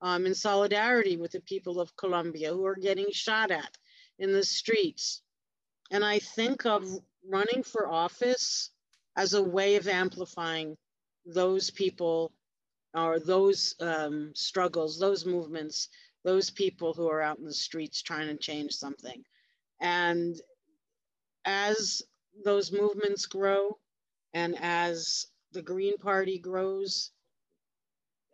um, 0.00 0.26
in 0.26 0.34
solidarity 0.34 1.16
with 1.16 1.32
the 1.32 1.40
people 1.40 1.80
of 1.80 1.96
Colombia 1.96 2.52
who 2.52 2.64
are 2.66 2.76
getting 2.76 3.10
shot 3.10 3.50
at 3.50 3.78
in 4.18 4.32
the 4.32 4.44
streets. 4.44 5.22
And 5.90 6.04
I 6.04 6.18
think 6.18 6.66
of 6.66 6.84
running 7.28 7.62
for 7.62 7.88
office 7.90 8.70
as 9.16 9.34
a 9.34 9.42
way 9.42 9.76
of 9.76 9.88
amplifying 9.88 10.76
those 11.24 11.70
people 11.70 12.32
or 12.94 13.18
those 13.18 13.74
um, 13.80 14.32
struggles, 14.34 14.98
those 14.98 15.26
movements, 15.26 15.88
those 16.24 16.50
people 16.50 16.92
who 16.92 17.08
are 17.08 17.20
out 17.20 17.38
in 17.38 17.44
the 17.44 17.52
streets 17.52 18.02
trying 18.02 18.28
to 18.28 18.36
change 18.36 18.72
something. 18.72 19.22
And 19.80 20.40
as 21.44 22.02
those 22.44 22.72
movements 22.72 23.26
grow 23.26 23.78
and 24.32 24.56
as 24.60 25.26
the 25.52 25.62
Green 25.62 25.96
Party 25.98 26.38
grows 26.38 27.10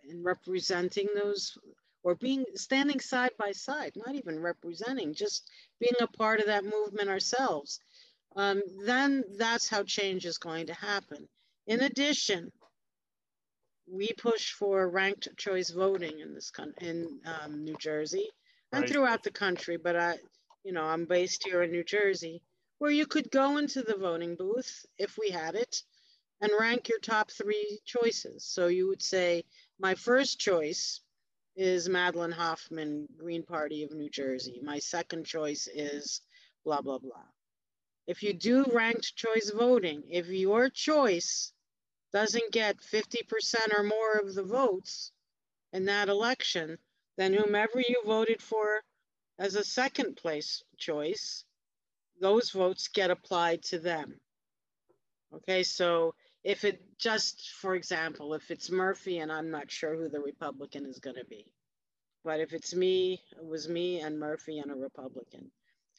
in 0.09 0.23
representing 0.23 1.09
those 1.15 1.59
or 2.03 2.15
being 2.15 2.45
standing 2.55 3.01
side 3.01 3.33
by 3.39 3.53
side, 3.53 3.93
not 3.95 4.15
even 4.15 4.41
representing, 4.41 5.13
just 5.13 5.51
being 5.79 5.93
a 6.01 6.07
part 6.07 6.41
of 6.41 6.47
that 6.47 6.65
movement 6.65 7.11
ourselves, 7.11 7.81
um, 8.37 8.63
then 8.87 9.25
that's 9.37 9.69
how 9.69 9.83
change 9.83 10.25
is 10.25 10.39
going 10.39 10.67
to 10.67 10.75
happen. 10.75 11.29
In 11.67 11.81
addition, 11.81 12.51
we 13.91 14.09
push 14.17 14.53
for 14.53 14.89
ranked 14.89 15.29
choice 15.37 15.71
voting 15.71 16.21
in 16.21 16.35
this 16.35 16.51
country, 16.51 16.89
in 16.89 17.21
um, 17.27 17.65
New 17.65 17.77
Jersey 17.79 18.29
and 18.73 18.83
Right. 18.83 18.91
throughout 18.91 19.23
the 19.23 19.31
country. 19.33 19.77
But 19.77 19.97
I, 19.97 20.19
you 20.65 20.73
know, 20.73 20.85
I'm 20.85 21.07
based 21.07 21.45
here 21.45 21.63
in 21.63 21.71
New 21.73 21.85
Jersey. 21.85 22.43
where 22.79 22.91
you 22.91 23.07
could 23.07 23.31
go 23.31 23.59
into 23.59 23.83
the 23.83 23.97
voting 23.97 24.37
booth 24.37 24.87
if 24.99 25.19
we 25.19 25.29
had 25.31 25.55
it 25.55 25.83
and 26.41 26.51
rank 26.59 26.89
your 26.89 26.99
top 27.01 27.31
three 27.31 27.79
choices. 27.85 28.45
So 28.45 28.69
you 28.69 28.89
would 28.89 29.03
say, 29.03 29.45
my 29.79 29.95
first 29.95 30.39
choice 30.41 31.01
is 31.57 31.89
Madelyn 31.91 32.33
Hoffman, 32.33 33.07
Green 33.19 33.43
Party 33.43 33.83
of 33.83 33.93
New 33.93 34.09
Jersey. 34.09 34.61
My 34.63 34.79
second 34.79 35.27
choice 35.27 35.69
is 35.75 36.23
blah, 36.65 36.81
blah, 36.81 36.99
blah. 36.99 37.27
If 38.07 38.23
you 38.23 38.33
do 38.33 38.65
ranked 38.73 39.15
choice 39.15 39.51
voting, 39.55 40.05
if 40.09 40.29
your 40.29 40.71
choice 40.71 41.53
doesn't 42.13 42.53
get 42.53 42.79
50% 42.79 43.79
or 43.79 43.83
more 43.83 44.15
of 44.15 44.35
the 44.35 44.43
votes 44.43 45.13
in 45.73 45.85
that 45.87 46.09
election, 46.09 46.79
then 47.17 47.33
whomever 47.33 47.81
you 47.81 48.03
voted 48.05 48.43
for 48.43 48.83
as 49.39 49.55
a 49.55 49.65
second 49.65 50.17
place 50.17 50.63
choice, 50.77 51.45
those 52.21 52.51
votes 52.51 52.89
get 52.89 53.11
applied 53.11 53.63
to 53.63 53.79
them. 53.79 54.21
Okay, 55.35 55.63
so 55.63 56.15
if 56.43 56.65
it 56.65 56.83
just, 56.99 57.51
for 57.61 57.75
example, 57.75 58.35
if 58.35 58.51
it's 58.51 58.71
Murphy 58.71 59.19
and 59.19 59.31
I'm 59.31 59.51
not 59.51 59.71
sure 59.71 59.95
who 59.97 60.09
the 60.09 60.21
Republican 60.21 60.87
is 60.87 60.99
going 60.99 61.17
to 61.17 61.25
be, 61.25 61.47
but 62.25 62.41
if 62.41 62.53
it's 62.53 62.75
me, 62.75 63.21
it 63.33 63.45
was 63.45 63.69
me 63.69 64.01
and 64.01 64.19
Murphy 64.19 64.59
and 64.59 64.71
a 64.71 64.75
Republican, 64.75 65.51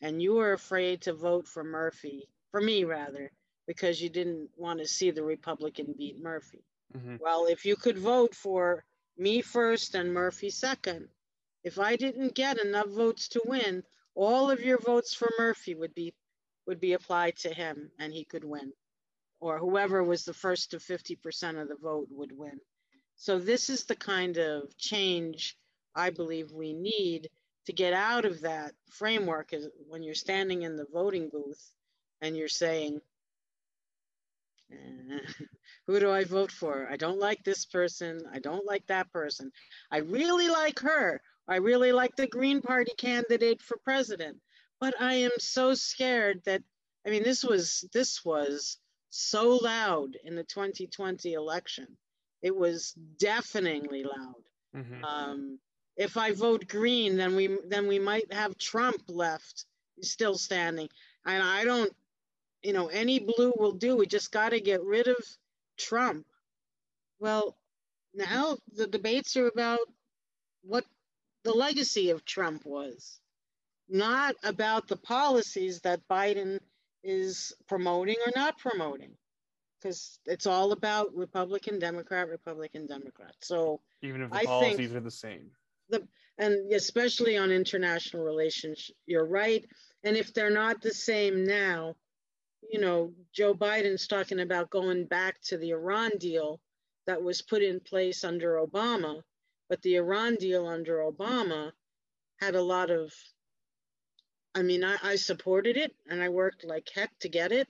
and 0.01 0.21
you 0.21 0.33
were 0.33 0.53
afraid 0.53 1.01
to 1.01 1.13
vote 1.13 1.47
for 1.47 1.63
Murphy, 1.63 2.27
for 2.51 2.61
me 2.61 2.83
rather, 2.83 3.31
because 3.67 4.01
you 4.01 4.09
didn't 4.09 4.49
want 4.57 4.79
to 4.79 4.87
see 4.87 5.11
the 5.11 5.23
Republican 5.23 5.93
beat 5.97 6.21
Murphy. 6.21 6.63
Mm-hmm. 6.95 7.17
Well, 7.19 7.45
if 7.45 7.65
you 7.65 7.75
could 7.75 7.97
vote 7.97 8.35
for 8.35 8.83
me 9.17 9.41
first 9.41 9.95
and 9.95 10.13
Murphy 10.13 10.49
second, 10.49 11.07
if 11.63 11.79
I 11.79 11.95
didn't 11.95 12.35
get 12.35 12.59
enough 12.59 12.89
votes 12.89 13.27
to 13.29 13.41
win, 13.45 13.83
all 14.15 14.49
of 14.49 14.61
your 14.61 14.79
votes 14.79 15.13
for 15.13 15.29
Murphy 15.37 15.75
would 15.75 15.93
be 15.93 16.13
would 16.67 16.79
be 16.79 16.93
applied 16.93 17.35
to 17.37 17.53
him 17.53 17.91
and 17.99 18.13
he 18.13 18.23
could 18.23 18.43
win. 18.43 18.71
Or 19.39 19.57
whoever 19.57 20.03
was 20.03 20.25
the 20.25 20.33
first 20.33 20.71
to 20.71 20.77
50% 20.77 21.59
of 21.59 21.67
the 21.67 21.75
vote 21.75 22.07
would 22.11 22.37
win. 22.37 22.59
So 23.15 23.39
this 23.39 23.69
is 23.69 23.85
the 23.85 23.95
kind 23.95 24.37
of 24.37 24.77
change 24.77 25.57
I 25.95 26.11
believe 26.11 26.51
we 26.51 26.73
need 26.73 27.29
to 27.65 27.73
get 27.73 27.93
out 27.93 28.25
of 28.25 28.41
that 28.41 28.73
framework 28.89 29.53
is 29.53 29.67
when 29.87 30.03
you're 30.03 30.15
standing 30.15 30.61
in 30.63 30.75
the 30.75 30.87
voting 30.91 31.29
booth 31.29 31.71
and 32.21 32.37
you're 32.37 32.47
saying, 32.47 33.01
who 35.87 35.99
do 35.99 36.11
I 36.11 36.23
vote 36.23 36.51
for? 36.51 36.87
I 36.89 36.97
don't 36.97 37.19
like 37.19 37.43
this 37.43 37.65
person. 37.65 38.21
I 38.31 38.39
don't 38.39 38.65
like 38.65 38.85
that 38.87 39.11
person. 39.11 39.51
I 39.91 39.97
really 39.97 40.47
like 40.47 40.79
her. 40.79 41.21
I 41.47 41.57
really 41.57 41.91
like 41.91 42.15
the 42.15 42.27
Green 42.27 42.61
Party 42.61 42.91
candidate 42.97 43.61
for 43.61 43.77
president. 43.83 44.37
But 44.79 44.99
I 44.99 45.13
am 45.15 45.31
so 45.39 45.73
scared 45.73 46.41
that 46.45 46.63
I 47.05 47.09
mean 47.09 47.23
this 47.23 47.43
was 47.43 47.87
this 47.93 48.23
was 48.23 48.77
so 49.09 49.57
loud 49.57 50.15
in 50.23 50.35
the 50.35 50.43
2020 50.43 51.33
election. 51.33 51.87
It 52.41 52.55
was 52.55 52.93
deafeningly 53.19 54.03
loud. 54.03 54.43
Mm-hmm. 54.75 55.03
Um, 55.03 55.59
if 55.97 56.17
I 56.17 56.31
vote 56.31 56.67
green, 56.67 57.17
then 57.17 57.35
we 57.35 57.57
then 57.67 57.87
we 57.87 57.99
might 57.99 58.31
have 58.33 58.57
Trump 58.57 59.01
left 59.07 59.65
still 60.01 60.37
standing. 60.37 60.89
And 61.25 61.43
I 61.43 61.63
don't, 61.63 61.91
you 62.63 62.73
know, 62.73 62.87
any 62.87 63.19
blue 63.19 63.53
will 63.57 63.73
do. 63.73 63.95
We 63.95 64.05
just 64.05 64.31
got 64.31 64.49
to 64.49 64.59
get 64.59 64.83
rid 64.83 65.07
of 65.07 65.17
Trump. 65.77 66.25
Well, 67.19 67.57
now 68.13 68.57
the 68.75 68.87
debates 68.87 69.37
are 69.37 69.47
about 69.47 69.79
what 70.63 70.85
the 71.43 71.53
legacy 71.53 72.09
of 72.11 72.25
Trump 72.25 72.65
was, 72.65 73.19
not 73.89 74.35
about 74.43 74.87
the 74.87 74.97
policies 74.97 75.81
that 75.81 76.07
Biden 76.09 76.59
is 77.03 77.53
promoting 77.67 78.17
or 78.25 78.31
not 78.35 78.59
promoting, 78.59 79.11
because 79.79 80.19
it's 80.25 80.45
all 80.45 80.71
about 80.71 81.15
Republican, 81.15 81.79
Democrat, 81.79 82.29
Republican, 82.29 82.85
Democrat. 82.85 83.33
So 83.39 83.81
even 84.03 84.21
if 84.21 84.29
the 84.29 84.37
I 84.37 84.45
policies 84.45 84.93
are 84.93 84.99
the 84.99 85.09
same, 85.09 85.49
the 85.89 86.07
and 86.37 86.71
especially 86.73 87.37
on 87.37 87.51
international 87.51 88.23
relations, 88.23 88.91
you're 89.05 89.25
right. 89.25 89.65
And 90.03 90.15
if 90.15 90.33
they're 90.33 90.51
not 90.51 90.81
the 90.81 90.93
same 90.93 91.43
now, 91.43 91.95
you 92.69 92.79
know, 92.79 93.13
Joe 93.33 93.53
Biden's 93.53 94.07
talking 94.07 94.39
about 94.39 94.69
going 94.69 95.05
back 95.05 95.41
to 95.43 95.57
the 95.57 95.71
Iran 95.71 96.11
deal 96.19 96.59
that 97.07 97.21
was 97.21 97.41
put 97.41 97.61
in 97.61 97.79
place 97.79 98.23
under 98.23 98.65
Obama, 98.65 99.21
but 99.69 99.81
the 99.81 99.95
Iran 99.95 100.35
deal 100.35 100.67
under 100.67 100.99
Obama 100.99 101.71
had 102.39 102.55
a 102.55 102.61
lot 102.61 102.89
of, 102.89 103.11
I 104.55 104.61
mean, 104.61 104.83
I, 104.83 104.97
I 105.03 105.15
supported 105.15 105.77
it 105.77 105.95
and 106.09 106.21
I 106.21 106.29
worked 106.29 106.63
like 106.63 106.89
heck 106.93 107.11
to 107.19 107.29
get 107.29 107.51
it. 107.51 107.67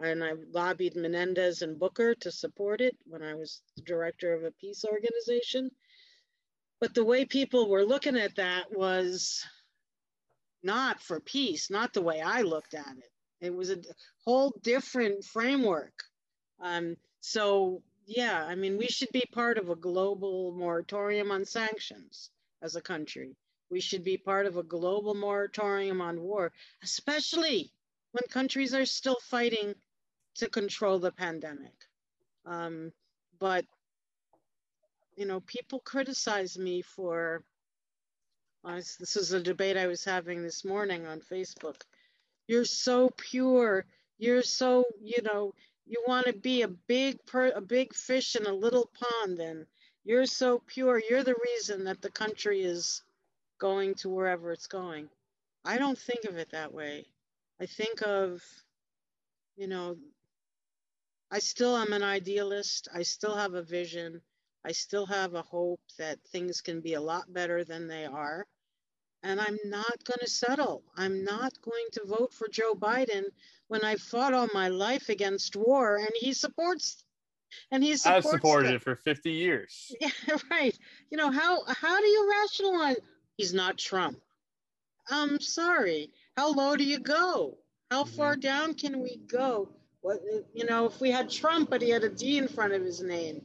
And 0.00 0.24
I 0.24 0.32
lobbied 0.52 0.96
Menendez 0.96 1.62
and 1.62 1.78
Booker 1.78 2.16
to 2.16 2.32
support 2.32 2.80
it 2.80 2.96
when 3.06 3.22
I 3.22 3.34
was 3.34 3.62
director 3.84 4.34
of 4.34 4.42
a 4.42 4.50
peace 4.50 4.84
organization. 4.84 5.70
But 6.80 6.94
the 6.94 7.04
way 7.04 7.24
people 7.24 7.70
were 7.70 7.84
looking 7.84 8.16
at 8.16 8.34
that 8.36 8.76
was 8.76 9.44
not 10.64 11.00
for 11.00 11.20
peace, 11.20 11.70
not 11.70 11.92
the 11.92 12.02
way 12.02 12.20
I 12.20 12.42
looked 12.42 12.74
at 12.74 12.96
it. 12.98 13.13
It 13.40 13.54
was 13.54 13.70
a 13.70 13.78
whole 14.24 14.54
different 14.62 15.24
framework. 15.24 15.92
Um, 16.60 16.96
so, 17.20 17.82
yeah, 18.06 18.44
I 18.44 18.54
mean, 18.54 18.78
we 18.78 18.86
should 18.86 19.10
be 19.12 19.24
part 19.32 19.58
of 19.58 19.70
a 19.70 19.76
global 19.76 20.52
moratorium 20.52 21.30
on 21.30 21.44
sanctions 21.44 22.30
as 22.62 22.76
a 22.76 22.80
country. 22.80 23.36
We 23.70 23.80
should 23.80 24.04
be 24.04 24.16
part 24.16 24.46
of 24.46 24.56
a 24.56 24.62
global 24.62 25.14
moratorium 25.14 26.00
on 26.00 26.20
war, 26.20 26.52
especially 26.82 27.72
when 28.12 28.22
countries 28.28 28.74
are 28.74 28.86
still 28.86 29.18
fighting 29.22 29.74
to 30.36 30.48
control 30.48 30.98
the 30.98 31.12
pandemic. 31.12 31.74
Um, 32.46 32.92
but, 33.38 33.64
you 35.16 35.26
know, 35.26 35.40
people 35.40 35.80
criticize 35.80 36.58
me 36.58 36.82
for, 36.82 37.42
uh, 38.64 38.76
this 38.76 39.16
is 39.16 39.32
a 39.32 39.40
debate 39.40 39.76
I 39.76 39.86
was 39.86 40.04
having 40.04 40.42
this 40.42 40.64
morning 40.64 41.06
on 41.06 41.20
Facebook 41.20 41.82
you're 42.46 42.64
so 42.64 43.10
pure. 43.16 43.84
You're 44.18 44.42
so, 44.42 44.84
you 45.00 45.22
know, 45.22 45.54
you 45.86 46.02
want 46.06 46.26
to 46.26 46.32
be 46.32 46.62
a 46.62 46.68
big 46.68 47.24
per, 47.26 47.48
a 47.48 47.60
big 47.60 47.94
fish 47.94 48.36
in 48.36 48.46
a 48.46 48.52
little 48.52 48.90
pond 48.98 49.38
and 49.38 49.66
you're 50.04 50.26
so 50.26 50.62
pure. 50.66 51.02
You're 51.08 51.24
the 51.24 51.36
reason 51.42 51.84
that 51.84 52.00
the 52.02 52.10
country 52.10 52.62
is 52.62 53.02
going 53.58 53.94
to 53.96 54.08
wherever 54.08 54.52
it's 54.52 54.66
going. 54.66 55.08
I 55.64 55.78
don't 55.78 55.98
think 55.98 56.24
of 56.24 56.36
it 56.36 56.50
that 56.52 56.72
way. 56.72 57.06
I 57.60 57.66
think 57.66 58.02
of, 58.02 58.42
you 59.56 59.66
know, 59.66 59.96
I 61.30 61.38
still 61.38 61.76
am 61.76 61.92
an 61.92 62.02
idealist. 62.02 62.88
I 62.94 63.02
still 63.02 63.34
have 63.34 63.54
a 63.54 63.62
vision. 63.62 64.20
I 64.64 64.72
still 64.72 65.06
have 65.06 65.34
a 65.34 65.42
hope 65.42 65.80
that 65.98 66.18
things 66.28 66.60
can 66.60 66.80
be 66.80 66.94
a 66.94 67.00
lot 67.00 67.32
better 67.32 67.64
than 67.64 67.86
they 67.86 68.04
are 68.04 68.46
and 69.24 69.40
I'm 69.40 69.58
not 69.64 70.04
going 70.04 70.20
to 70.20 70.28
settle. 70.28 70.84
I'm 70.96 71.24
not 71.24 71.52
going 71.62 71.86
to 71.92 72.02
vote 72.04 72.32
for 72.34 72.46
Joe 72.46 72.74
Biden 72.74 73.24
when 73.68 73.82
I 73.82 73.96
fought 73.96 74.34
all 74.34 74.48
my 74.52 74.68
life 74.68 75.08
against 75.08 75.56
war, 75.56 75.96
and 75.96 76.10
he 76.20 76.32
supports. 76.34 77.02
And 77.70 77.82
he 77.82 77.96
supports 77.96 78.26
I've 78.26 78.30
supported 78.30 78.72
it. 78.72 78.74
it 78.76 78.82
for 78.82 78.94
50 78.94 79.32
years. 79.32 79.92
Yeah, 80.00 80.36
right. 80.50 80.76
You 81.10 81.16
know 81.16 81.30
how 81.30 81.64
how 81.66 82.00
do 82.00 82.06
you 82.06 82.30
rationalize? 82.30 82.96
He's 83.36 83.54
not 83.54 83.78
Trump. 83.78 84.20
I'm 85.08 85.40
sorry. 85.40 86.10
How 86.36 86.52
low 86.52 86.76
do 86.76 86.84
you 86.84 86.98
go? 86.98 87.58
How 87.90 88.04
mm-hmm. 88.04 88.16
far 88.16 88.36
down 88.36 88.74
can 88.74 89.00
we 89.00 89.16
go? 89.26 89.68
What 90.02 90.20
you 90.52 90.66
know? 90.66 90.86
If 90.86 91.00
we 91.00 91.10
had 91.10 91.30
Trump, 91.30 91.70
but 91.70 91.80
he 91.80 91.90
had 91.90 92.04
a 92.04 92.10
D 92.10 92.38
in 92.38 92.48
front 92.48 92.74
of 92.74 92.82
his 92.82 93.00
name, 93.00 93.40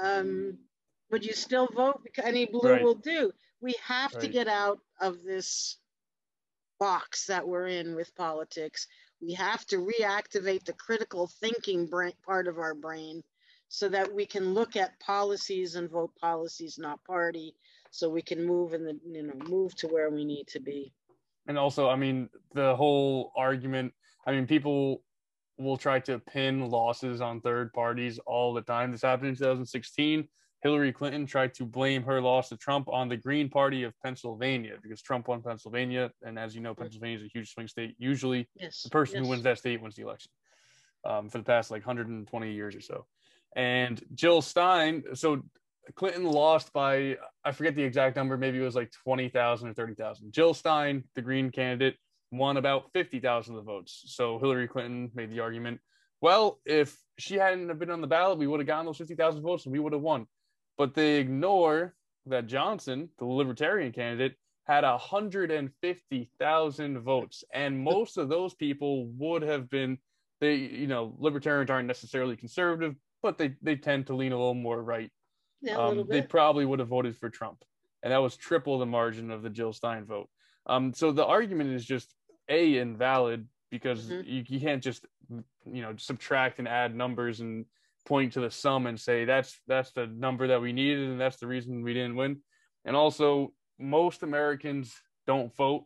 um, 0.00 0.58
would 1.10 1.24
you 1.24 1.32
still 1.32 1.66
vote? 1.74 2.02
Because 2.04 2.26
any 2.26 2.46
blue 2.46 2.72
right. 2.72 2.82
will 2.82 2.94
do 2.94 3.32
we 3.60 3.74
have 3.84 4.14
right. 4.14 4.22
to 4.22 4.28
get 4.28 4.48
out 4.48 4.80
of 5.00 5.22
this 5.22 5.76
box 6.78 7.26
that 7.26 7.46
we're 7.46 7.66
in 7.66 7.94
with 7.94 8.14
politics. 8.14 8.86
We 9.20 9.34
have 9.34 9.66
to 9.66 9.78
reactivate 9.78 10.64
the 10.64 10.74
critical 10.74 11.26
thinking 11.40 11.86
brain, 11.86 12.12
part 12.24 12.46
of 12.46 12.58
our 12.58 12.74
brain 12.74 13.22
so 13.68 13.88
that 13.88 14.12
we 14.12 14.24
can 14.24 14.54
look 14.54 14.76
at 14.76 14.98
policies 15.00 15.74
and 15.74 15.90
vote 15.90 16.12
policies, 16.20 16.78
not 16.78 17.04
party, 17.04 17.54
so 17.90 18.08
we 18.08 18.22
can 18.22 18.44
move 18.44 18.74
in 18.74 18.84
the 18.84 18.98
you 19.06 19.22
know 19.22 19.34
move 19.48 19.74
to 19.76 19.88
where 19.88 20.10
we 20.10 20.24
need 20.24 20.46
to 20.48 20.60
be. 20.60 20.92
And 21.46 21.58
also, 21.58 21.88
I 21.88 21.96
mean, 21.96 22.28
the 22.54 22.76
whole 22.76 23.32
argument. 23.36 23.92
I 24.26 24.32
mean, 24.32 24.46
people 24.46 25.02
will 25.58 25.78
try 25.78 25.98
to 26.00 26.18
pin 26.18 26.68
losses 26.68 27.20
on 27.20 27.40
third 27.40 27.72
parties 27.72 28.18
all 28.26 28.52
the 28.52 28.60
time. 28.60 28.92
This 28.92 29.02
happened 29.02 29.30
in 29.30 29.36
2016. 29.36 30.28
Hillary 30.62 30.92
Clinton 30.92 31.24
tried 31.26 31.54
to 31.54 31.64
blame 31.64 32.02
her 32.02 32.20
loss 32.20 32.48
to 32.48 32.56
Trump 32.56 32.88
on 32.88 33.08
the 33.08 33.16
Green 33.16 33.48
Party 33.48 33.84
of 33.84 33.94
Pennsylvania 34.02 34.74
because 34.82 35.00
Trump 35.00 35.28
won 35.28 35.40
Pennsylvania. 35.40 36.10
And 36.22 36.38
as 36.38 36.54
you 36.54 36.60
know, 36.60 36.74
Pennsylvania 36.74 37.18
is 37.18 37.24
a 37.24 37.28
huge 37.28 37.52
swing 37.52 37.68
state. 37.68 37.94
Usually, 37.98 38.48
yes. 38.56 38.82
the 38.82 38.90
person 38.90 39.18
yes. 39.18 39.24
who 39.24 39.30
wins 39.30 39.44
that 39.44 39.58
state 39.58 39.80
wins 39.80 39.94
the 39.94 40.02
election 40.02 40.32
um, 41.04 41.28
for 41.28 41.38
the 41.38 41.44
past 41.44 41.70
like 41.70 41.86
120 41.86 42.52
years 42.52 42.74
or 42.74 42.80
so. 42.80 43.06
And 43.54 44.02
Jill 44.14 44.42
Stein, 44.42 45.04
so 45.14 45.42
Clinton 45.94 46.24
lost 46.24 46.72
by, 46.72 47.16
I 47.44 47.52
forget 47.52 47.74
the 47.74 47.82
exact 47.82 48.16
number, 48.16 48.36
maybe 48.36 48.58
it 48.58 48.62
was 48.62 48.74
like 48.74 48.90
20,000 49.04 49.68
or 49.68 49.74
30,000. 49.74 50.32
Jill 50.32 50.54
Stein, 50.54 51.04
the 51.14 51.22
Green 51.22 51.50
candidate, 51.50 51.96
won 52.30 52.56
about 52.56 52.92
50,000 52.92 53.54
of 53.54 53.64
the 53.64 53.70
votes. 53.70 54.02
So 54.06 54.38
Hillary 54.38 54.68
Clinton 54.68 55.10
made 55.14 55.30
the 55.30 55.40
argument, 55.40 55.80
well, 56.20 56.58
if 56.66 56.96
she 57.18 57.36
hadn't 57.36 57.68
have 57.68 57.78
been 57.78 57.90
on 57.90 58.00
the 58.00 58.06
ballot, 58.06 58.38
we 58.38 58.46
would 58.46 58.60
have 58.60 58.66
gotten 58.66 58.86
those 58.86 58.98
50,000 58.98 59.40
votes 59.40 59.64
and 59.64 59.72
we 59.72 59.78
would 59.78 59.92
have 59.92 60.02
won. 60.02 60.26
But 60.78 60.94
they 60.94 61.16
ignore 61.16 61.94
that 62.26 62.46
Johnson, 62.46 63.10
the 63.18 63.26
libertarian 63.26 63.92
candidate, 63.92 64.36
had 64.64 64.84
150,000 64.84 66.98
votes. 67.00 67.44
And 67.52 67.78
most 67.78 68.16
of 68.18 68.28
those 68.28 68.54
people 68.54 69.06
would 69.18 69.42
have 69.42 69.68
been, 69.68 69.98
they, 70.40 70.54
you 70.54 70.86
know, 70.86 71.16
libertarians 71.18 71.70
aren't 71.70 71.88
necessarily 71.88 72.36
conservative, 72.36 72.94
but 73.22 73.38
they, 73.38 73.54
they 73.62 73.76
tend 73.76 74.06
to 74.06 74.14
lean 74.14 74.32
a 74.32 74.38
little 74.38 74.54
more 74.54 74.82
right. 74.82 75.10
Yeah, 75.60 75.78
um, 75.78 76.06
they 76.08 76.22
probably 76.22 76.64
would 76.64 76.78
have 76.78 76.88
voted 76.88 77.16
for 77.16 77.28
Trump. 77.30 77.64
And 78.02 78.12
that 78.12 78.22
was 78.22 78.36
triple 78.36 78.78
the 78.78 78.86
margin 78.86 79.32
of 79.32 79.42
the 79.42 79.50
Jill 79.50 79.72
Stein 79.72 80.04
vote. 80.04 80.28
Um, 80.66 80.94
so 80.94 81.10
the 81.10 81.26
argument 81.26 81.70
is 81.70 81.84
just 81.84 82.14
A, 82.48 82.78
invalid 82.78 83.48
because 83.70 84.04
mm-hmm. 84.04 84.28
you, 84.28 84.44
you 84.46 84.60
can't 84.60 84.82
just, 84.82 85.06
you 85.64 85.82
know, 85.82 85.94
subtract 85.96 86.58
and 86.58 86.68
add 86.68 86.94
numbers 86.94 87.40
and 87.40 87.64
point 88.08 88.32
to 88.32 88.40
the 88.40 88.50
sum 88.50 88.86
and 88.86 88.98
say 88.98 89.26
that's 89.26 89.60
that's 89.68 89.92
the 89.92 90.06
number 90.06 90.48
that 90.48 90.60
we 90.60 90.72
needed 90.72 91.10
and 91.10 91.20
that's 91.20 91.36
the 91.36 91.46
reason 91.46 91.82
we 91.82 91.92
didn't 91.92 92.16
win. 92.16 92.38
And 92.84 92.96
also, 92.96 93.52
most 93.78 94.22
Americans 94.22 94.94
don't 95.26 95.54
vote, 95.54 95.84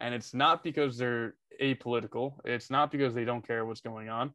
and 0.00 0.14
it's 0.14 0.32
not 0.32 0.64
because 0.64 0.96
they're 0.96 1.34
apolitical. 1.60 2.34
It's 2.44 2.70
not 2.70 2.90
because 2.90 3.14
they 3.14 3.24
don't 3.24 3.46
care 3.46 3.66
what's 3.66 3.82
going 3.82 4.08
on. 4.08 4.32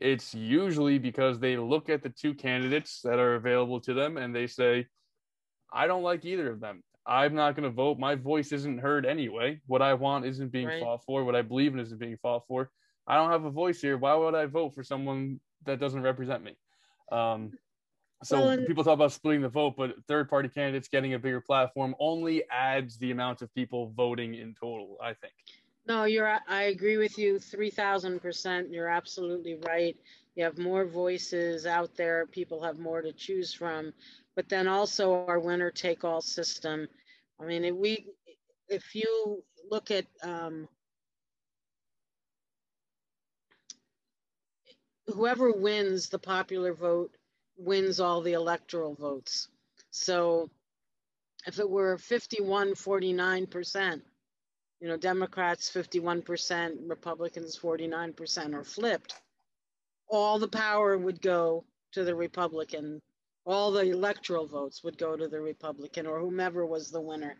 It's 0.00 0.34
usually 0.34 0.98
because 0.98 1.38
they 1.38 1.56
look 1.56 1.88
at 1.88 2.02
the 2.02 2.10
two 2.10 2.34
candidates 2.34 3.00
that 3.04 3.18
are 3.18 3.36
available 3.36 3.80
to 3.80 3.94
them 3.94 4.16
and 4.16 4.34
they 4.34 4.48
say, 4.48 4.86
I 5.72 5.86
don't 5.86 6.02
like 6.02 6.24
either 6.24 6.50
of 6.50 6.60
them. 6.60 6.82
I'm 7.06 7.34
not 7.34 7.54
going 7.54 7.68
to 7.68 7.74
vote. 7.74 7.98
My 7.98 8.14
voice 8.14 8.50
isn't 8.52 8.78
heard 8.78 9.06
anyway. 9.06 9.60
What 9.66 9.82
I 9.82 9.94
want 9.94 10.24
isn't 10.24 10.50
being 10.50 10.66
right. 10.66 10.82
fought 10.82 11.04
for. 11.04 11.24
What 11.24 11.36
I 11.36 11.42
believe 11.42 11.74
in 11.74 11.80
isn't 11.80 12.00
being 12.00 12.16
fought 12.16 12.46
for. 12.48 12.70
I 13.06 13.16
don't 13.16 13.30
have 13.30 13.44
a 13.44 13.50
voice 13.50 13.80
here. 13.80 13.98
Why 13.98 14.14
would 14.14 14.34
I 14.34 14.46
vote 14.46 14.74
for 14.74 14.82
someone 14.82 15.38
that 15.64 15.78
doesn't 15.78 16.02
represent 16.02 16.42
me? 16.42 16.56
Um, 17.10 17.52
so 18.22 18.40
well, 18.40 18.50
and- 18.50 18.66
people 18.66 18.84
talk 18.84 18.94
about 18.94 19.12
splitting 19.12 19.42
the 19.42 19.48
vote, 19.48 19.74
but 19.76 19.94
third 20.08 20.28
party 20.28 20.48
candidates 20.48 20.88
getting 20.88 21.14
a 21.14 21.18
bigger 21.18 21.40
platform 21.40 21.94
only 21.98 22.44
adds 22.50 22.98
the 22.98 23.10
amount 23.10 23.42
of 23.42 23.52
people 23.54 23.92
voting 23.96 24.34
in 24.34 24.54
total, 24.54 24.96
I 25.02 25.14
think. 25.14 25.34
No, 25.86 26.04
you're 26.04 26.38
I 26.48 26.62
agree 26.64 26.96
with 26.96 27.18
you 27.18 27.38
3000%. 27.38 28.70
You're 28.70 28.88
absolutely 28.88 29.56
right. 29.66 29.96
You 30.34 30.44
have 30.44 30.58
more 30.58 30.86
voices 30.86 31.66
out 31.66 31.94
there, 31.94 32.26
people 32.26 32.62
have 32.62 32.78
more 32.78 33.02
to 33.02 33.12
choose 33.12 33.52
from, 33.52 33.92
but 34.34 34.48
then 34.48 34.66
also 34.66 35.24
our 35.26 35.38
winner 35.38 35.70
take 35.70 36.02
all 36.02 36.22
system. 36.22 36.88
I 37.40 37.44
mean, 37.44 37.64
if 37.64 37.74
we 37.74 38.06
if 38.68 38.94
you 38.94 39.42
look 39.70 39.90
at 39.90 40.06
um, 40.22 40.68
whoever 45.06 45.52
wins 45.52 46.08
the 46.08 46.18
popular 46.18 46.72
vote 46.72 47.14
wins 47.56 48.00
all 48.00 48.20
the 48.22 48.32
electoral 48.32 48.94
votes. 48.94 49.48
So 49.90 50.50
if 51.46 51.58
it 51.58 51.68
were 51.68 51.98
51 51.98 52.74
49%, 52.74 54.02
you 54.80 54.88
know, 54.88 54.96
Democrats 54.96 55.70
51%, 55.70 56.88
Republicans 56.88 57.58
49%, 57.58 58.54
or 58.54 58.64
flipped, 58.64 59.14
all 60.08 60.38
the 60.38 60.48
power 60.48 60.96
would 60.98 61.20
go 61.20 61.64
to 61.92 62.04
the 62.04 62.14
Republican. 62.14 63.00
All 63.46 63.72
the 63.72 63.90
electoral 63.90 64.46
votes 64.46 64.82
would 64.82 64.98
go 64.98 65.16
to 65.16 65.28
the 65.28 65.40
Republican 65.40 66.06
or 66.06 66.20
whomever 66.20 66.66
was 66.66 66.90
the 66.90 67.00
winner. 67.00 67.36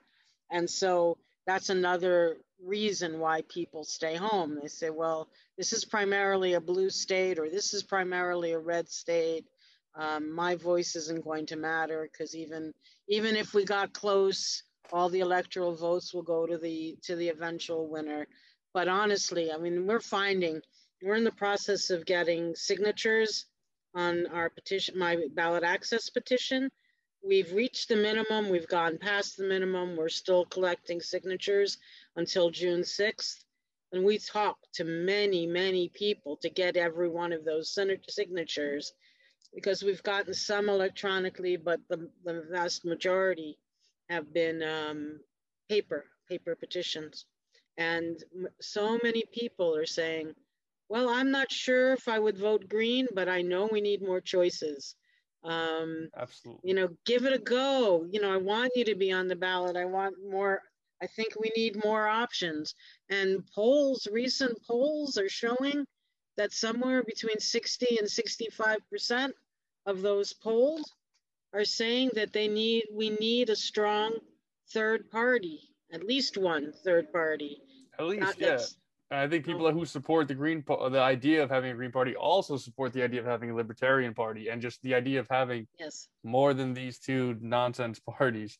And 0.51 0.69
so 0.69 1.19
that's 1.47 1.71
another 1.71 2.39
reason 2.65 3.19
why 3.19 3.43
people 3.49 3.85
stay 3.85 4.17
home. 4.17 4.59
They 4.61 4.69
say, 4.69 4.91
well, 4.91 5.29
this 5.59 5.73
is 5.73 5.85
primarily 5.85 6.55
a 6.55 6.61
blue 6.61 6.91
state 6.91 7.39
or 7.39 7.51
this 7.51 7.75
is 7.75 7.83
primarily 7.83 8.53
a 8.53 8.59
red 8.59 8.89
state 8.89 9.45
um, 9.97 10.33
my 10.33 10.57
voice 10.57 10.97
isn't 10.97 11.25
going 11.25 11.47
to 11.47 11.57
matter 11.57 12.09
because 12.11 12.35
even 12.35 12.73
even 13.09 13.37
if 13.37 13.55
we 13.55 13.65
got 13.65 13.93
close, 13.93 14.63
all 14.93 15.09
the 15.09 15.21
electoral 15.21 15.75
votes 15.75 16.13
will 16.13 16.23
go 16.23 16.47
to 16.47 16.59
the 16.59 16.97
to 17.03 17.17
the 17.17 17.29
eventual 17.29 17.89
winner. 17.89 18.27
But 18.73 18.89
honestly, 18.89 19.53
I 19.53 19.57
mean, 19.57 19.87
we're 19.87 20.01
finding 20.01 20.61
we're 21.03 21.15
in 21.15 21.25
the 21.25 21.33
process 21.33 21.91
of 21.91 22.07
getting 22.07 22.55
signatures 22.57 23.47
on 23.95 24.27
our 24.33 24.51
petition, 24.51 24.99
my 24.99 25.17
ballot 25.35 25.63
access 25.63 26.11
petition. 26.11 26.71
We've 27.27 27.53
reached 27.55 27.89
the 27.89 27.97
minimum. 27.97 28.51
We've 28.51 28.69
gone 28.69 28.99
past 28.99 29.39
the 29.39 29.45
minimum. 29.45 29.97
We're 29.97 30.11
still 30.11 30.45
collecting 30.45 31.01
signatures 31.01 31.79
until 32.17 32.51
June 32.51 32.83
6th. 32.83 33.45
And 33.93 34.05
we 34.05 34.19
talked 34.19 34.75
to 34.75 34.85
many, 34.85 35.47
many 35.47 35.89
people 35.89 36.37
to 36.43 36.51
get 36.51 36.77
every 36.77 37.09
one 37.09 37.33
of 37.33 37.45
those 37.45 37.75
signatures 38.09 38.93
because 39.55 39.83
we've 39.83 40.03
gotten 40.03 40.35
some 40.35 40.69
electronically, 40.69 41.57
but 41.57 41.81
the, 41.89 42.11
the 42.25 42.45
vast 42.51 42.85
majority 42.85 43.57
have 44.11 44.35
been 44.35 44.63
um, 44.63 45.21
paper, 45.71 46.05
paper 46.29 46.55
petitions. 46.57 47.25
And 47.79 48.23
so 48.61 48.99
many 49.03 49.25
people 49.33 49.75
are 49.75 49.87
saying, 49.87 50.35
well, 50.91 51.09
I'm 51.09 51.31
not 51.31 51.51
sure 51.51 51.93
if 51.93 52.07
I 52.07 52.19
would 52.19 52.37
vote 52.37 52.69
green, 52.69 53.09
but 53.15 53.29
I 53.31 53.41
know 53.41 53.67
we 53.71 53.81
need 53.81 54.03
more 54.03 54.21
choices. 54.21 54.95
Um, 55.45 56.09
Absolutely. 56.17 56.69
You 56.69 56.75
know, 56.75 56.89
give 57.05 57.27
it 57.27 57.33
a 57.33 57.39
go. 57.39 58.07
You 58.11 58.21
know, 58.21 58.33
I 58.33 58.39
want 58.39 58.73
you 58.75 58.85
to 58.87 58.95
be 58.95 59.13
on 59.13 59.29
the 59.29 59.37
ballot. 59.37 59.77
I 59.77 59.85
want 59.85 60.17
more. 60.29 60.63
I 61.03 61.07
think 61.07 61.35
we 61.39 61.53
need 61.57 61.85
more 61.85 62.09
options. 62.09 62.75
And 63.11 63.47
polls, 63.55 64.09
recent 64.11 64.59
polls 64.67 65.19
are 65.19 65.29
showing 65.29 65.85
that 66.37 66.53
somewhere 66.53 67.03
between 67.03 67.39
60 67.39 67.99
and 67.99 68.09
65 68.09 68.79
percent 68.91 69.35
of 69.87 70.01
those 70.01 70.33
polled 70.33 70.87
are 71.53 71.65
saying 71.65 72.11
that 72.15 72.33
they 72.33 72.49
need 72.49 72.85
we 72.93 73.11
need 73.11 73.51
a 73.51 73.57
strong 73.57 74.19
third 74.73 75.11
party, 75.11 75.61
at 75.93 76.05
least 76.05 76.37
one 76.37 76.73
third 76.85 77.13
party. 77.13 77.59
At 77.99 78.07
least, 78.07 78.39
yeah. 78.39 78.59
I 79.11 79.29
think 79.29 79.45
people 79.45 79.71
who 79.71 79.85
support 79.85 80.29
the 80.29 80.35
Green, 80.35 80.65
the 80.67 81.01
idea 81.01 81.43
of 81.43 81.51
having 81.51 81.71
a 81.71 81.75
Green 81.75 81.93
Party, 81.93 82.17
also 82.17 82.57
support 82.57 82.93
the 82.93 83.03
idea 83.03 83.21
of 83.21 83.27
having 83.27 83.51
a 83.51 83.55
Libertarian 83.55 84.15
Party, 84.15 84.49
and 84.49 84.61
just 84.61 84.83
the 84.83 84.95
idea 84.95 85.21
of 85.21 85.29
having 85.31 85.67
yes 85.79 86.09
more 86.25 86.55
than 86.55 86.75
these 86.75 86.99
two 86.99 87.37
nonsense 87.41 88.01
parties. 88.01 88.59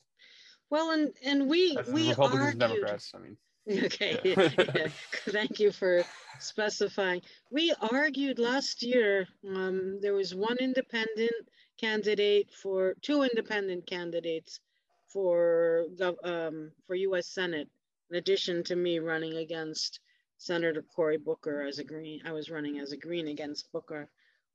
Well, 0.71 0.91
and 0.91 1.13
and 1.25 1.49
we 1.49 1.75
That's 1.75 1.89
we 1.89 2.11
Republicans 2.11 2.43
argued, 2.43 2.63
and 2.63 2.73
Democrats. 2.73 3.13
I 3.15 3.19
mean, 3.19 3.37
Okay, 3.67 4.21
yeah. 4.25 4.51
yeah. 4.75 4.89
thank 5.29 5.59
you 5.59 5.73
for 5.73 6.05
specifying. 6.39 7.23
We 7.51 7.73
argued 7.93 8.39
last 8.39 8.83
year, 8.83 9.27
um, 9.49 10.01
there 10.03 10.13
was 10.13 10.35
one 10.35 10.59
independent 10.59 11.33
candidate 11.79 12.51
for, 12.53 12.95
two 13.01 13.23
independent 13.23 13.87
candidates 13.87 14.61
for, 15.09 15.87
um, 16.23 16.73
for 16.87 16.95
US 16.95 17.27
Senate, 17.29 17.69
in 18.11 18.17
addition 18.17 18.63
to 18.65 18.77
me 18.77 18.99
running 18.99 19.37
against 19.37 20.01
Senator 20.45 20.83
Cory 20.83 21.17
Booker 21.17 21.63
as 21.63 21.79
a 21.79 21.85
Green. 21.85 22.21
I 22.27 22.33
was 22.33 22.51
running 22.51 22.79
as 22.79 22.93
a 22.93 22.99
Green 22.99 23.29
against 23.29 23.73
Booker. 23.73 24.11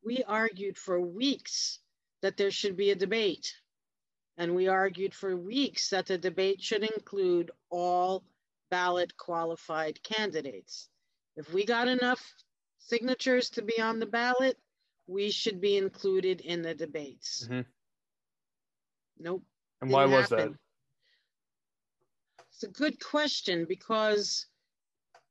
We 0.05 0.23
argued 0.23 0.77
for 0.77 1.01
weeks 1.01 1.79
that 2.21 2.37
there 2.37 2.51
should 2.51 2.77
be 2.77 2.91
a 2.91 2.95
debate. 2.95 3.55
And 4.37 4.55
we 4.55 4.67
argued 4.67 5.15
for 5.15 5.35
weeks 5.35 5.89
that 5.89 6.05
the 6.05 6.17
debate 6.19 6.61
should 6.61 6.83
include 6.83 7.49
all 7.71 8.23
ballot 8.69 9.17
qualified 9.17 10.01
candidates. 10.03 10.89
If 11.35 11.51
we 11.53 11.65
got 11.65 11.87
enough 11.87 12.35
signatures 12.77 13.49
to 13.51 13.63
be 13.63 13.81
on 13.81 13.97
the 13.97 14.05
ballot, 14.05 14.59
we 15.07 15.31
should 15.31 15.59
be 15.59 15.75
included 15.75 16.41
in 16.41 16.61
the 16.61 16.75
debates. 16.75 17.45
Mm-hmm. 17.45 17.61
Nope. 19.17 19.43
And 19.81 19.89
why 19.89 20.05
was 20.05 20.29
happen. 20.29 20.51
that? 20.51 20.59
It's 22.51 22.63
a 22.63 22.67
good 22.67 23.03
question 23.03 23.65
because 23.67 24.45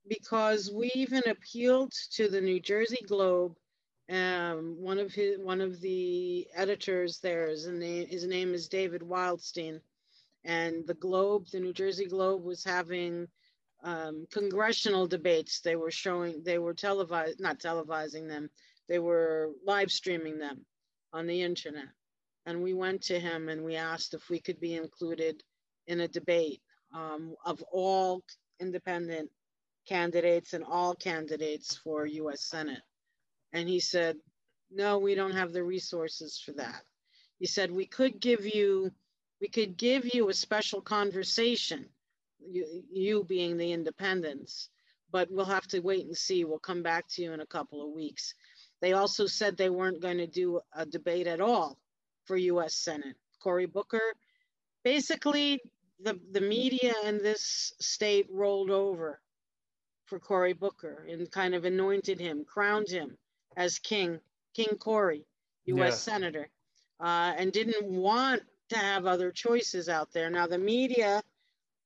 because 0.08 0.70
we 0.72 0.90
even 0.94 1.22
appealed 1.28 1.92
to 2.12 2.28
the 2.28 2.40
New 2.40 2.60
Jersey 2.60 3.04
Globe. 3.06 3.56
Um, 4.10 4.76
one 4.80 4.98
of 4.98 5.12
his 5.12 5.38
one 5.38 5.60
of 5.60 5.80
the 5.80 6.48
editors 6.54 7.18
there 7.20 7.46
is 7.48 7.66
name 7.66 8.08
his 8.08 8.26
name 8.26 8.54
is 8.54 8.68
David 8.68 9.02
Wildstein, 9.02 9.80
and 10.44 10.86
the 10.86 10.94
Globe, 10.94 11.46
the 11.52 11.60
New 11.60 11.72
Jersey 11.72 12.06
Globe, 12.06 12.42
was 12.44 12.64
having 12.64 13.28
um, 13.82 14.26
congressional 14.32 15.06
debates. 15.06 15.60
They 15.60 15.76
were 15.76 15.90
showing, 15.90 16.42
they 16.44 16.58
were 16.58 16.74
televised, 16.74 17.40
not 17.40 17.60
televising 17.60 18.28
them, 18.28 18.50
they 18.88 18.98
were 18.98 19.50
live 19.66 19.90
streaming 19.90 20.38
them 20.38 20.64
on 21.12 21.26
the 21.26 21.42
internet. 21.42 21.88
And 22.46 22.62
we 22.62 22.72
went 22.74 23.02
to 23.02 23.20
him 23.20 23.48
and 23.48 23.62
we 23.62 23.76
asked 23.76 24.14
if 24.14 24.30
we 24.30 24.40
could 24.40 24.60
be 24.60 24.74
included 24.74 25.42
in 25.86 26.00
a 26.00 26.08
debate 26.08 26.60
um, 26.94 27.34
of 27.44 27.62
all 27.72 28.22
independent 28.60 29.30
candidates 29.88 30.52
and 30.52 30.64
all 30.64 30.94
candidates 30.94 31.76
for 31.76 32.06
US 32.06 32.42
Senate. 32.42 32.82
And 33.52 33.68
he 33.68 33.80
said, 33.80 34.16
no, 34.70 34.98
we 34.98 35.14
don't 35.14 35.32
have 35.32 35.52
the 35.52 35.62
resources 35.62 36.40
for 36.44 36.52
that. 36.52 36.82
He 37.38 37.46
said, 37.46 37.70
we 37.70 37.86
could 37.86 38.20
give 38.20 38.44
you 38.44 38.90
we 39.40 39.48
could 39.48 39.76
give 39.76 40.12
you 40.12 40.28
a 40.28 40.34
special 40.34 40.80
conversation, 40.80 41.86
you, 42.40 42.82
you 42.90 43.22
being 43.22 43.56
the 43.56 43.72
independents, 43.72 44.68
but 45.12 45.30
we'll 45.30 45.44
have 45.44 45.68
to 45.68 45.78
wait 45.78 46.06
and 46.06 46.16
see. 46.16 46.44
We'll 46.44 46.58
come 46.58 46.82
back 46.82 47.06
to 47.10 47.22
you 47.22 47.32
in 47.32 47.40
a 47.40 47.46
couple 47.46 47.80
of 47.80 47.94
weeks. 47.94 48.34
They 48.80 48.94
also 48.94 49.26
said 49.26 49.56
they 49.56 49.70
weren't 49.70 50.02
going 50.02 50.18
to 50.18 50.26
do 50.26 50.60
a 50.74 50.84
debate 50.84 51.28
at 51.28 51.40
all 51.40 51.78
for 52.24 52.36
US 52.36 52.74
Senate. 52.74 53.14
Cory 53.40 53.66
Booker, 53.66 54.02
basically, 54.82 55.60
the, 56.00 56.18
the 56.32 56.40
media 56.40 56.94
in 57.04 57.18
this 57.18 57.72
state 57.78 58.26
rolled 58.30 58.70
over 58.70 59.20
for 60.08 60.18
Cory 60.18 60.52
Booker 60.52 61.04
and 61.08 61.30
kind 61.30 61.54
of 61.54 61.64
anointed 61.64 62.18
him, 62.18 62.44
crowned 62.44 62.88
him 62.88 63.16
as 63.56 63.78
king, 63.78 64.20
King 64.54 64.76
Cory, 64.78 65.24
US 65.66 65.90
yeah. 66.06 66.12
Senator, 66.12 66.48
uh, 67.00 67.34
and 67.36 67.52
didn't 67.52 67.84
want 67.84 68.42
to 68.70 68.78
have 68.78 69.06
other 69.06 69.30
choices 69.30 69.88
out 69.88 70.12
there. 70.12 70.30
Now, 70.30 70.46
the 70.46 70.58
media 70.58 71.22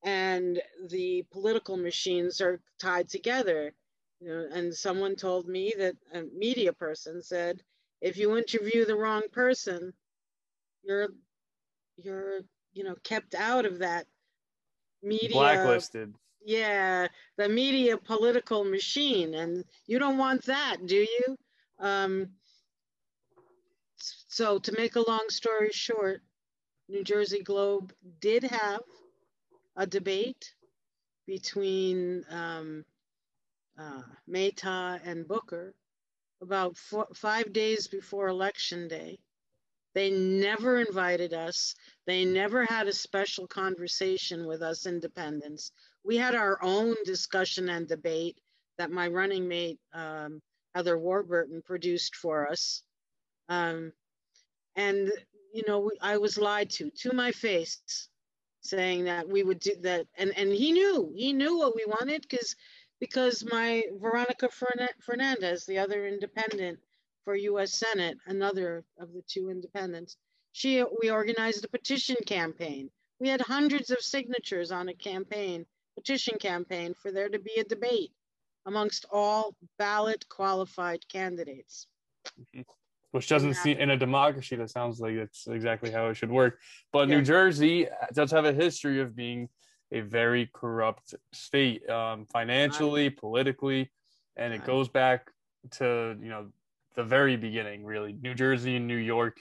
and 0.03 0.61
the 0.89 1.25
political 1.31 1.77
machines 1.77 2.41
are 2.41 2.61
tied 2.79 3.09
together. 3.09 3.73
You 4.21 4.29
know, 4.29 4.47
and 4.53 4.75
someone 4.75 5.17
told 5.17 5.49
me 5.49 5.75
that 5.79 5.97
a 6.15 6.23
media 6.37 6.73
person 6.73 7.23
said, 7.23 7.63
if 8.01 8.17
you 8.17 8.37
interview 8.37 8.85
the 8.85 8.97
wrong 8.97 9.23
person, 9.33 9.93
you're 10.83 11.09
you're 11.97 12.41
you 12.73 12.85
know 12.85 12.97
kept 13.05 13.35
out 13.35 13.65
of 13.65 13.79
that 13.79 14.07
media 15.03 15.31
blacklisted. 15.31 16.15
Yeah, 16.45 17.09
the 17.37 17.49
media 17.49 17.97
political 17.99 18.65
machine, 18.65 19.35
and 19.35 19.65
you 19.87 19.99
don't 19.99 20.19
want 20.19 20.45
that, 20.47 20.79
do 20.87 20.97
you? 20.97 21.37
Um, 21.79 22.31
so 23.97 24.59
to 24.59 24.73
make 24.73 24.97
a 24.97 25.09
long 25.09 25.27
story 25.29 25.71
short, 25.73 26.23
New 26.89 27.05
Jersey 27.05 27.43
Globe 27.43 27.93
did 28.21 28.45
have 28.45 28.83
a 29.77 29.87
debate 29.87 30.55
between 31.27 32.25
um, 32.31 32.85
uh, 33.79 34.03
Mehta 34.27 35.01
and 35.05 35.27
Booker 35.29 35.75
about 36.43 36.77
four, 36.77 37.09
five 37.15 37.53
days 37.53 37.89
before 37.89 38.29
Election 38.29 38.89
Day. 38.89 39.19
They 39.95 40.11
never 40.11 40.81
invited 40.81 41.35
us. 41.35 41.75
They 42.07 42.25
never 42.25 42.65
had 42.65 42.89
a 42.89 42.93
special 42.93 43.47
conversation 43.47 44.47
with 44.47 44.63
us 44.63 44.87
independents. 44.87 45.73
We 46.05 46.17
had 46.17 46.35
our 46.35 46.59
own 46.63 46.97
discussion 47.05 47.69
and 47.69 47.87
debate 47.87 48.39
that 48.79 48.91
my 48.91 49.09
running 49.09 49.47
mate, 49.49 49.79
um, 49.93 50.41
Heather 50.75 50.99
Warburton, 50.99 51.63
produced 51.63 52.17
for 52.17 52.49
us. 52.49 52.83
Um, 53.49 53.93
and, 54.77 55.13
you 55.53 55.63
know, 55.67 55.91
I 56.01 56.17
was 56.17 56.39
lied 56.39 56.71
to, 56.71 56.91
to 56.91 57.13
my 57.13 57.31
face 57.33 58.09
saying 58.63 59.05
that 59.05 59.29
we 59.29 59.43
would 59.43 59.59
do 59.59 59.75
that 59.81 60.07
and 60.17 60.33
and 60.39 60.53
he 60.53 60.73
knew 60.73 61.13
he 61.17 61.33
knew 61.33 61.59
what 61.59 61.75
we 61.75 61.85
wanted 61.85 62.23
because 62.23 62.55
because 63.01 63.45
my 63.51 63.83
veronica 64.01 64.49
fernandez 65.01 65.67
the 65.67 65.79
other 65.79 66.07
independent 66.07 66.79
for 67.25 67.35
us 67.35 67.73
senate 67.75 68.17
another 68.27 68.85
of 68.99 69.13
the 69.13 69.23
two 69.27 69.51
independents 69.51 70.17
she 70.53 70.83
we 71.01 71.11
organized 71.11 71.65
a 71.65 71.69
petition 71.69 72.17
campaign 72.25 72.89
we 73.19 73.29
had 73.29 73.41
hundreds 73.41 73.91
of 73.91 74.01
signatures 74.01 74.71
on 74.71 74.89
a 74.89 74.95
campaign 74.95 75.67
petition 76.03 76.39
campaign 76.39 76.95
for 76.95 77.13
there 77.13 77.29
to 77.29 77.39
be 77.39 77.53
a 77.59 77.65
debate 77.65 78.13
amongst 78.67 79.07
all 79.13 79.55
ballot 79.79 80.29
qualified 80.29 81.01
candidates. 81.09 81.87
Mm-hmm. 82.39 82.63
Which 83.13 83.29
doesn't 83.29 83.55
seem 83.55 83.77
in 83.77 83.91
a 83.91 83.97
democracy 83.97 84.57
that 84.57 84.71
sounds 84.71 84.99
like 84.99 85.13
it's 85.13 85.47
exactly 85.47 85.91
how 85.91 86.09
it 86.09 86.15
should 86.15 86.31
work. 86.31 86.59
But 86.93 87.09
yeah. 87.09 87.17
new 87.17 87.23
jersey 87.23 87.87
does 88.15 88.31
have 88.31 88.47
a 88.47 88.55
history 88.55 89.03
of 89.03 89.15
being 89.15 89.51
a 89.93 90.01
very 90.01 90.51
corrupt 90.55 91.15
state 91.33 91.87
um, 91.91 92.27
financially 92.33 93.11
politically 93.11 93.91
and 94.37 94.55
it 94.55 94.65
goes 94.65 94.89
back 94.89 95.31
to 95.73 96.17
you 96.21 96.29
know 96.31 96.49
the 96.95 97.05
very 97.05 97.37
beginning 97.37 97.85
really. 97.85 98.15
New 98.21 98.35
jersey 98.35 98.77
and 98.77 98.87
new 98.87 98.97
york 98.97 99.41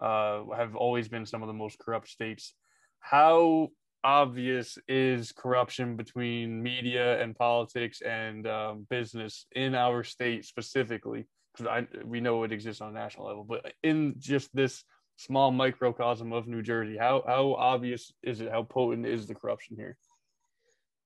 uh, 0.00 0.44
have 0.56 0.76
always 0.76 1.08
been 1.08 1.26
some 1.26 1.42
of 1.42 1.48
the 1.48 1.54
most 1.54 1.78
corrupt 1.78 2.08
states. 2.08 2.54
How 3.00 3.70
obvious 4.08 4.78
is 4.88 5.32
corruption 5.32 5.94
between 5.94 6.62
media 6.62 7.20
and 7.22 7.36
politics 7.36 8.00
and 8.00 8.46
um, 8.46 8.86
business 8.88 9.44
in 9.54 9.74
our 9.74 10.02
state 10.02 10.46
specifically 10.46 11.26
because 11.54 11.86
we 12.06 12.18
know 12.18 12.42
it 12.42 12.52
exists 12.52 12.80
on 12.80 12.88
a 12.88 12.98
national 12.98 13.26
level, 13.26 13.44
but 13.44 13.74
in 13.82 14.14
just 14.18 14.48
this 14.54 14.82
small 15.16 15.50
microcosm 15.50 16.32
of 16.32 16.46
New 16.46 16.62
Jersey, 16.62 16.96
how 16.96 17.22
how 17.26 17.52
obvious 17.54 18.10
is 18.22 18.40
it? 18.40 18.50
How 18.50 18.62
potent 18.62 19.04
is 19.04 19.26
the 19.26 19.34
corruption 19.34 19.76
here? 19.76 19.98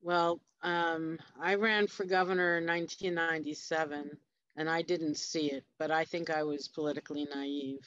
Well, 0.00 0.40
um, 0.62 1.18
I 1.40 1.56
ran 1.56 1.88
for 1.88 2.04
governor 2.04 2.58
in 2.58 2.66
1997, 2.66 4.16
and 4.56 4.70
I 4.70 4.82
didn't 4.82 5.16
see 5.16 5.50
it, 5.50 5.64
but 5.76 5.90
I 5.90 6.04
think 6.04 6.30
I 6.30 6.44
was 6.44 6.68
politically 6.68 7.26
naive. 7.34 7.84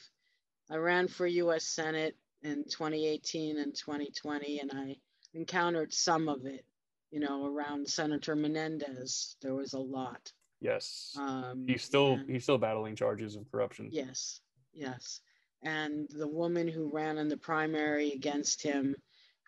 I 0.70 0.76
ran 0.76 1.08
for 1.08 1.26
U.S. 1.26 1.64
Senate 1.64 2.16
in 2.42 2.64
2018 2.64 3.58
and 3.58 3.74
2020, 3.74 4.60
and 4.60 4.72
I 4.74 4.96
encountered 5.36 5.92
some 5.92 6.28
of 6.28 6.46
it. 6.46 6.64
You 7.10 7.20
know, 7.20 7.46
around 7.46 7.88
Senator 7.88 8.34
Menendez, 8.34 9.36
there 9.40 9.54
was 9.54 9.74
a 9.74 9.78
lot. 9.78 10.32
Yes. 10.60 11.14
Um, 11.18 11.64
he's 11.68 11.82
still 11.82 12.14
and, 12.14 12.28
he's 12.28 12.42
still 12.42 12.58
battling 12.58 12.96
charges 12.96 13.36
of 13.36 13.50
corruption. 13.50 13.88
Yes. 13.92 14.40
Yes. 14.72 15.20
And 15.62 16.08
the 16.10 16.28
woman 16.28 16.66
who 16.68 16.90
ran 16.92 17.18
in 17.18 17.28
the 17.28 17.36
primary 17.36 18.12
against 18.12 18.62
him, 18.62 18.96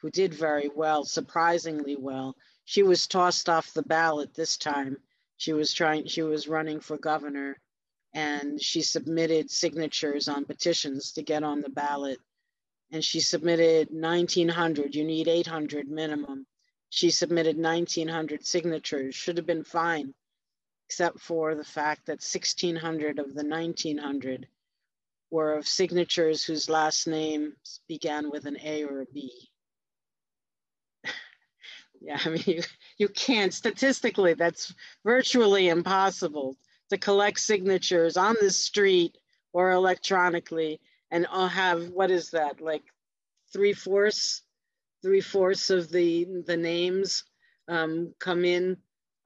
who 0.01 0.11
did 0.11 0.33
very 0.33 0.71
well, 0.75 1.05
surprisingly 1.05 1.97
well, 1.97 2.37
she 2.65 2.83
was 2.83 3.07
tossed 3.07 3.49
off 3.49 3.73
the 3.73 3.83
ballot 3.83 4.35
this 4.35 4.57
time. 4.57 4.97
She 5.37 5.53
was 5.53 5.73
trying 5.73 6.07
she 6.07 6.23
was 6.23 6.49
running 6.49 6.81
for 6.81 6.97
governor 6.97 7.61
and 8.15 8.61
she 8.61 8.83
submitted 8.83 9.51
signatures 9.51 10.29
on 10.29 10.45
petitions 10.45 11.13
to 11.13 11.23
get 11.23 11.43
on 11.43 11.61
the 11.61 11.69
ballot. 11.69 12.19
And 12.91 13.05
she 13.05 13.21
submitted 13.21 13.89
1900, 13.91 14.95
you 14.95 15.05
need 15.05 15.29
800 15.29 15.89
minimum. 15.89 16.47
She 16.91 17.11
submitted 17.11 17.59
1900 17.59 18.47
signatures, 18.47 19.15
should 19.15 19.37
have 19.37 19.47
been 19.47 19.65
fine 19.65 20.15
except 20.89 21.21
for 21.21 21.55
the 21.55 21.65
fact 21.65 22.07
that 22.07 22.23
1600 22.23 23.19
of 23.19 23.35
the 23.35 23.45
1900 23.45 24.49
were 25.31 25.53
of 25.53 25.69
signatures 25.69 26.43
whose 26.43 26.71
last 26.71 27.07
names 27.07 27.81
began 27.89 28.31
with 28.31 28.47
an 28.47 28.57
A 28.65 28.85
or 28.85 29.03
a 29.03 29.07
B. 29.13 29.51
yeah, 32.01 32.19
I 32.25 32.31
mean, 32.31 32.43
you, 32.47 32.63
you 32.97 33.09
can't, 33.11 33.53
statistically, 33.53 34.33
that's 34.33 34.73
virtually 35.05 35.69
impossible 35.69 36.57
to 36.89 36.97
collect 36.97 37.39
signatures 37.39 38.17
on 38.17 38.37
the 38.41 38.51
street 38.51 39.19
or 39.53 39.73
electronically 39.73 40.81
and 41.11 41.27
I'll 41.31 41.49
have, 41.49 41.89
what 41.89 42.11
is 42.11 42.31
that, 42.31 42.61
like 42.61 42.85
three 43.53 43.73
fourths, 43.73 44.43
three 45.03 45.21
fourths 45.21 45.71
of 45.71 45.91
the, 45.91 46.27
the 46.47 46.57
names 46.57 47.25
um, 47.69 48.15
come 48.19 48.45
in 48.45 48.77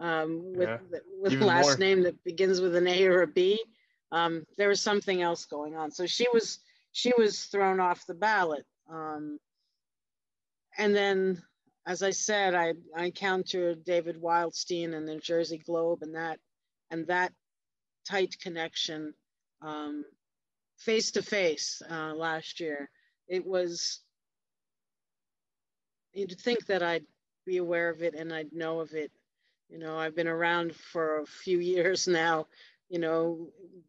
um, 0.03 0.53
with 0.57 0.69
yeah. 0.69 0.99
with 1.21 1.33
Even 1.33 1.47
last 1.47 1.67
more. 1.67 1.77
name 1.77 2.03
that 2.03 2.23
begins 2.25 2.61
with 2.61 2.75
an 2.75 2.89
A 2.89 3.07
or 3.07 3.23
a 3.23 3.27
B. 3.27 3.63
Um, 4.11 4.45
there 4.59 4.69
was 4.69 4.81
something 4.81 5.23
else 5.23 5.45
going 5.47 5.77
on, 5.77 5.91
so 5.91 6.07
she 6.07 6.27
was 6.33 6.59
she 6.91 7.13
was 7.17 7.45
thrown 7.45 7.81
off 7.81 8.05
the 8.07 8.15
ballot. 8.15 8.67
Um, 8.91 9.39
and 10.77 10.95
then, 10.95 11.41
as 11.87 12.03
I 12.03 12.11
said, 12.11 12.55
I, 12.55 12.75
I 12.97 13.07
encountered 13.07 13.85
David 13.85 14.21
Wildstein 14.21 14.95
and 14.95 15.09
the 15.09 15.17
Jersey 15.17 15.59
Globe, 15.59 16.03
and 16.03 16.17
that 16.17 16.41
and 16.91 17.07
that 17.07 17.33
tight 18.05 18.37
connection 18.43 19.15
face 20.85 21.11
to 21.13 21.23
face 21.23 21.83
last 21.91 22.61
year. 22.61 22.91
It 23.29 23.47
was 23.47 24.01
you'd 26.13 26.39
think 26.41 26.67
that 26.67 26.83
I'd 26.83 27.07
be 27.47 27.57
aware 27.57 27.89
of 27.89 28.03
it 28.03 28.15
and 28.15 28.33
I'd 28.33 28.53
know 28.53 28.81
of 28.81 28.93
it 28.93 29.11
you 29.73 29.79
know, 29.79 29.99
I've 29.99 30.15
been 30.15 30.29
around 30.29 30.77
for 30.77 31.21
a 31.21 31.27
few 31.27 31.59
years 31.75 32.07
now, 32.07 32.47
you 32.91 32.99
know, 32.99 33.49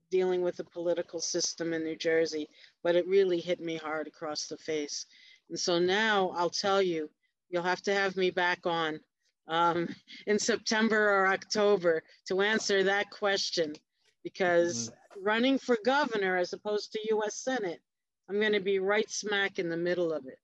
dealing 0.09 0.41
with 0.41 0.55
the 0.55 0.63
political 0.63 1.19
system 1.19 1.73
in 1.73 1.83
New 1.83 1.97
Jersey, 1.97 2.47
but 2.81 2.95
it 2.95 3.05
really 3.05 3.41
hit 3.41 3.59
me 3.59 3.75
hard 3.75 4.07
across 4.07 4.47
the 4.47 4.57
face. 4.57 5.05
And 5.49 5.59
so 5.59 5.77
now 5.77 6.33
I'll 6.37 6.49
tell 6.49 6.81
you, 6.81 7.09
you'll 7.49 7.63
have 7.63 7.81
to 7.83 7.93
have 7.93 8.15
me 8.15 8.31
back 8.31 8.65
on 8.65 9.01
um, 9.47 9.89
in 10.25 10.39
September 10.39 11.09
or 11.09 11.27
October 11.27 12.01
to 12.27 12.41
answer 12.41 12.83
that 12.83 13.09
question 13.09 13.75
because 14.23 14.87
mm-hmm. 14.87 14.95
Running 15.21 15.57
for 15.57 15.77
governor 15.83 16.37
as 16.37 16.53
opposed 16.53 16.91
to 16.93 17.15
US 17.15 17.35
Senate, 17.35 17.81
I'm 18.29 18.39
going 18.39 18.53
to 18.53 18.59
be 18.59 18.79
right 18.79 19.09
smack 19.09 19.59
in 19.59 19.69
the 19.69 19.77
middle 19.77 20.13
of 20.13 20.25
it, 20.27 20.39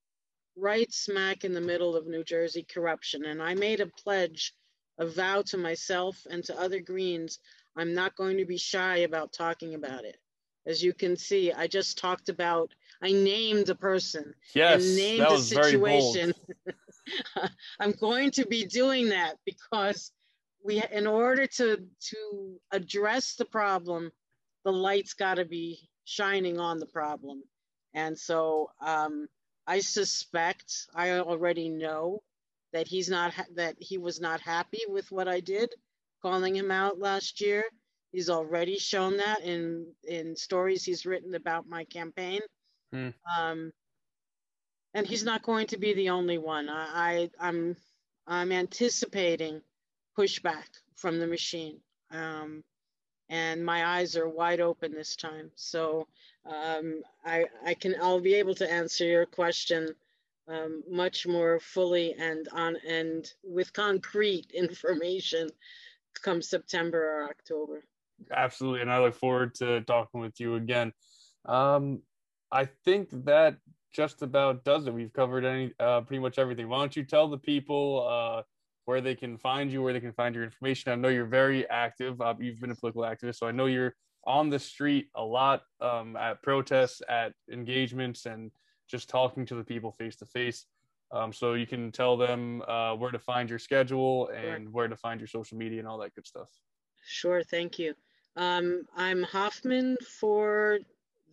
right 0.56 0.92
smack 0.92 1.44
in 1.44 1.54
the 1.54 1.60
middle 1.60 1.96
of 1.96 2.06
New 2.06 2.24
Jersey 2.24 2.62
corruption. 2.62 3.24
And 3.24 3.42
I 3.42 3.54
made 3.54 3.80
a 3.80 3.86
pledge 3.86 4.54
a 5.00 5.06
vow 5.06 5.42
to 5.42 5.56
myself 5.56 6.26
and 6.30 6.44
to 6.44 6.60
other 6.60 6.78
Greens, 6.78 7.38
I'm 7.76 7.94
not 7.94 8.16
going 8.16 8.36
to 8.36 8.44
be 8.44 8.58
shy 8.58 8.98
about 8.98 9.32
talking 9.32 9.74
about 9.74 10.04
it. 10.04 10.16
As 10.66 10.82
you 10.82 10.92
can 10.92 11.16
see, 11.16 11.52
I 11.52 11.66
just 11.66 11.96
talked 11.96 12.28
about, 12.28 12.70
I 13.02 13.12
named 13.12 13.70
a 13.70 13.74
person. 13.74 14.34
Yes, 14.54 14.84
named 14.84 15.22
that 15.22 15.30
was 15.30 15.48
situation. 15.48 16.34
Very 16.64 16.76
bold. 17.36 17.50
I'm 17.80 17.92
going 17.92 18.30
to 18.32 18.46
be 18.46 18.66
doing 18.66 19.08
that 19.08 19.36
because 19.46 20.12
we 20.62 20.82
in 20.92 21.06
order 21.06 21.46
to 21.46 21.78
to 21.78 22.60
address 22.70 23.36
the 23.36 23.46
problem, 23.46 24.12
the 24.64 24.72
light's 24.72 25.14
got 25.14 25.34
to 25.34 25.44
be 25.44 25.88
shining 26.04 26.58
on 26.58 26.78
the 26.78 26.86
problem, 26.86 27.42
and 27.94 28.18
so 28.18 28.70
um, 28.80 29.28
I 29.66 29.80
suspect 29.80 30.88
I 30.94 31.10
already 31.12 31.68
know 31.68 32.22
that 32.72 32.86
he's 32.86 33.08
not 33.08 33.34
ha- 33.34 33.46
that 33.54 33.76
he 33.78 33.98
was 33.98 34.20
not 34.20 34.40
happy 34.40 34.82
with 34.88 35.10
what 35.10 35.28
I 35.28 35.40
did, 35.40 35.72
calling 36.22 36.54
him 36.54 36.70
out 36.70 36.98
last 36.98 37.40
year. 37.40 37.64
He's 38.12 38.30
already 38.30 38.78
shown 38.78 39.18
that 39.18 39.42
in 39.42 39.86
in 40.04 40.36
stories 40.36 40.84
he's 40.84 41.06
written 41.06 41.34
about 41.34 41.68
my 41.68 41.84
campaign. 41.84 42.40
Hmm. 42.92 43.10
Um, 43.38 43.72
and 44.94 45.06
he's 45.06 45.24
not 45.24 45.42
going 45.42 45.68
to 45.68 45.78
be 45.78 45.94
the 45.94 46.10
only 46.10 46.38
one. 46.38 46.68
I, 46.68 47.30
I 47.38 47.48
I'm 47.48 47.76
I'm 48.26 48.52
anticipating 48.52 49.62
pushback 50.18 50.66
from 50.96 51.18
the 51.18 51.26
machine. 51.26 51.80
Um, 52.10 52.64
and 53.30 53.64
my 53.64 53.86
eyes 53.86 54.16
are 54.16 54.28
wide 54.28 54.60
open 54.60 54.92
this 54.92 55.16
time. 55.16 55.50
So 55.54 56.08
um, 56.44 57.02
I, 57.24 57.46
I 57.64 57.74
can, 57.74 57.94
I'll 58.02 58.20
be 58.20 58.34
able 58.34 58.56
to 58.56 58.70
answer 58.70 59.04
your 59.04 59.24
question 59.24 59.94
um, 60.48 60.82
much 60.90 61.28
more 61.28 61.60
fully 61.60 62.14
and 62.18 62.48
on 62.52 62.76
and 62.86 63.32
with 63.44 63.72
concrete 63.72 64.50
information 64.54 65.48
come 66.22 66.42
September 66.42 67.20
or 67.20 67.30
October. 67.30 67.84
Absolutely, 68.30 68.82
and 68.82 68.92
I 68.92 69.00
look 69.00 69.14
forward 69.14 69.54
to 69.56 69.80
talking 69.82 70.20
with 70.20 70.38
you 70.40 70.56
again. 70.56 70.92
Um, 71.46 72.02
I 72.52 72.66
think 72.84 73.08
that 73.24 73.56
just 73.92 74.22
about 74.22 74.64
does 74.64 74.86
it. 74.86 74.92
We've 74.92 75.12
covered 75.12 75.44
any 75.44 75.72
uh, 75.80 76.02
pretty 76.02 76.20
much 76.20 76.38
everything. 76.38 76.68
Why 76.68 76.80
don't 76.80 76.94
you 76.94 77.04
tell 77.04 77.28
the 77.28 77.38
people 77.38 78.06
uh, 78.06 78.42
where 78.90 79.00
they 79.00 79.14
can 79.14 79.38
find 79.38 79.70
you, 79.70 79.82
where 79.82 79.92
they 79.92 80.00
can 80.00 80.12
find 80.12 80.34
your 80.34 80.42
information? 80.42 80.90
I 80.90 80.96
know 80.96 81.08
you're 81.08 81.24
very 81.24 81.68
active. 81.70 82.20
Uh, 82.20 82.34
you've 82.40 82.60
been 82.60 82.72
a 82.72 82.74
political 82.74 83.02
activist, 83.02 83.36
so 83.36 83.46
I 83.46 83.52
know 83.52 83.66
you're 83.66 83.94
on 84.24 84.50
the 84.50 84.58
street 84.58 85.06
a 85.14 85.22
lot 85.22 85.62
um, 85.80 86.16
at 86.16 86.42
protests, 86.42 87.00
at 87.08 87.32
engagements, 87.52 88.26
and 88.26 88.50
just 88.88 89.08
talking 89.08 89.46
to 89.46 89.54
the 89.54 89.62
people 89.62 89.92
face 89.92 90.16
to 90.16 90.26
face. 90.26 90.66
So 91.32 91.54
you 91.54 91.66
can 91.66 91.92
tell 91.92 92.16
them 92.16 92.62
uh, 92.62 92.94
where 92.96 93.12
to 93.12 93.18
find 93.18 93.48
your 93.48 93.58
schedule 93.58 94.28
and 94.28 94.64
sure. 94.64 94.72
where 94.72 94.88
to 94.88 94.96
find 94.96 95.20
your 95.20 95.28
social 95.28 95.56
media 95.56 95.78
and 95.78 95.88
all 95.88 95.98
that 95.98 96.14
good 96.16 96.26
stuff. 96.26 96.50
Sure, 97.04 97.42
thank 97.44 97.78
you. 97.78 97.94
Um, 98.36 98.82
I'm 98.96 99.22
Hoffman 99.22 99.96
for 100.20 100.80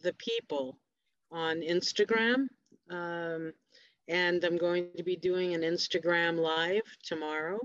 the 0.04 0.14
people 0.14 0.80
on 1.32 1.62
Instagram. 1.62 2.48
Um, 2.90 3.54
and 4.08 4.44
I'm 4.44 4.58
going 4.58 4.90
to 4.98 5.04
be 5.04 5.16
doing 5.16 5.54
an 5.54 5.62
Instagram 5.62 6.40
live 6.40 6.84
tomorrow, 7.04 7.60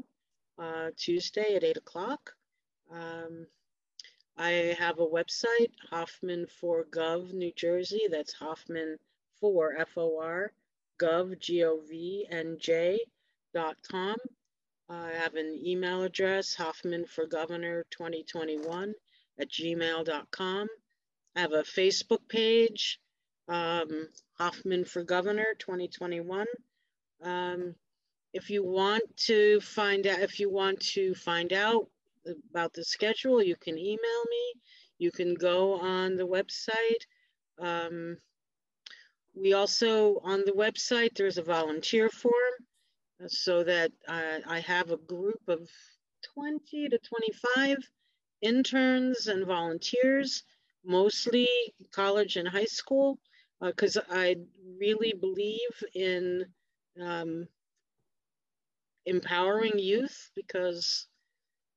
uh, 0.59 0.91
Tuesday 0.97 1.55
at 1.55 1.65
8 1.65 1.77
o'clock. 1.77 2.35
Um, 2.91 3.47
I 4.37 4.75
have 4.79 4.99
a 4.99 5.07
website, 5.07 5.73
Hoffman 5.91 6.47
for 6.47 6.85
Gov, 6.85 7.33
New 7.33 7.53
Jersey. 7.55 8.09
That's 8.11 8.33
Hoffman 8.33 8.99
for 9.41 9.75
F 9.77 9.97
O 9.97 10.19
R 10.21 10.53
Gov 10.99 11.39
G 11.39 11.65
O 11.65 11.81
V 11.89 12.27
N 12.31 12.57
J 12.59 12.99
dot 13.53 13.77
com. 13.91 14.17
I 14.89 15.11
have 15.11 15.35
an 15.35 15.61
email 15.65 16.03
address, 16.03 16.55
Hoffman 16.55 17.07
for 17.07 17.27
Governor 17.27 17.85
2021 17.91 18.95
at 19.39 19.49
gmail.com. 19.49 20.69
I 21.35 21.41
have 21.41 21.53
a 21.53 21.63
Facebook 21.63 22.29
page, 22.29 23.01
um, 23.49 24.09
Hoffman 24.43 24.85
for 24.85 25.05
Governor 25.05 25.55
2021. 25.61 26.49
Um, 27.23 27.77
if 28.33 28.51
you 28.51 28.65
want 28.65 29.05
to 29.29 29.61
find 29.61 30.05
out, 30.05 30.19
if 30.19 30.41
you 30.41 30.51
want 30.51 30.81
to 30.95 31.15
find 31.15 31.53
out 31.53 31.87
about 32.51 32.73
the 32.73 32.85
schedule, 32.85 33.41
you 33.41 33.55
can 33.55 33.79
email 33.79 34.25
me. 34.29 34.61
You 34.99 35.13
can 35.13 35.35
go 35.35 35.75
on 35.75 36.17
the 36.17 36.27
website. 36.27 37.05
Um, 37.61 38.17
we 39.33 39.53
also, 39.53 40.19
on 40.25 40.43
the 40.45 40.59
website, 40.65 41.15
there's 41.15 41.39
a 41.39 41.45
volunteer 41.45 42.09
form 42.09 42.55
uh, 43.23 43.29
so 43.29 43.63
that 43.63 43.93
I, 44.09 44.41
I 44.45 44.59
have 44.59 44.91
a 44.91 44.97
group 44.97 45.41
of 45.47 45.71
20 46.35 46.89
to 46.89 46.99
25 46.99 47.77
interns 48.41 49.29
and 49.29 49.47
volunteers, 49.47 50.43
mostly 50.85 51.49
college 51.93 52.37
and 52.37 52.49
high 52.49 52.65
school, 52.65 53.21
because 53.63 53.97
uh, 53.97 54.03
I 54.11 54.37
really 54.79 55.13
believe 55.13 55.85
in 55.95 56.47
um, 57.01 57.47
empowering 59.07 59.79
youth 59.79 60.31
because 60.35 61.07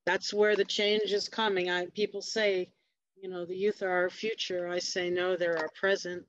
that's 0.06 0.34
where 0.34 0.56
the 0.56 0.66
change 0.66 1.12
is 1.12 1.30
coming. 1.30 1.70
I, 1.70 1.88
people 1.88 2.22
say, 2.22 2.70
you 3.22 3.30
know, 3.30 3.45
the 3.45 3.56
youth 3.56 3.82
are 3.82 3.90
our 3.90 4.10
future. 4.10 4.68
I 4.68 4.80
say, 4.80 5.10
no, 5.10 5.36
they're 5.36 5.57
our 5.57 5.70
present 5.80 6.24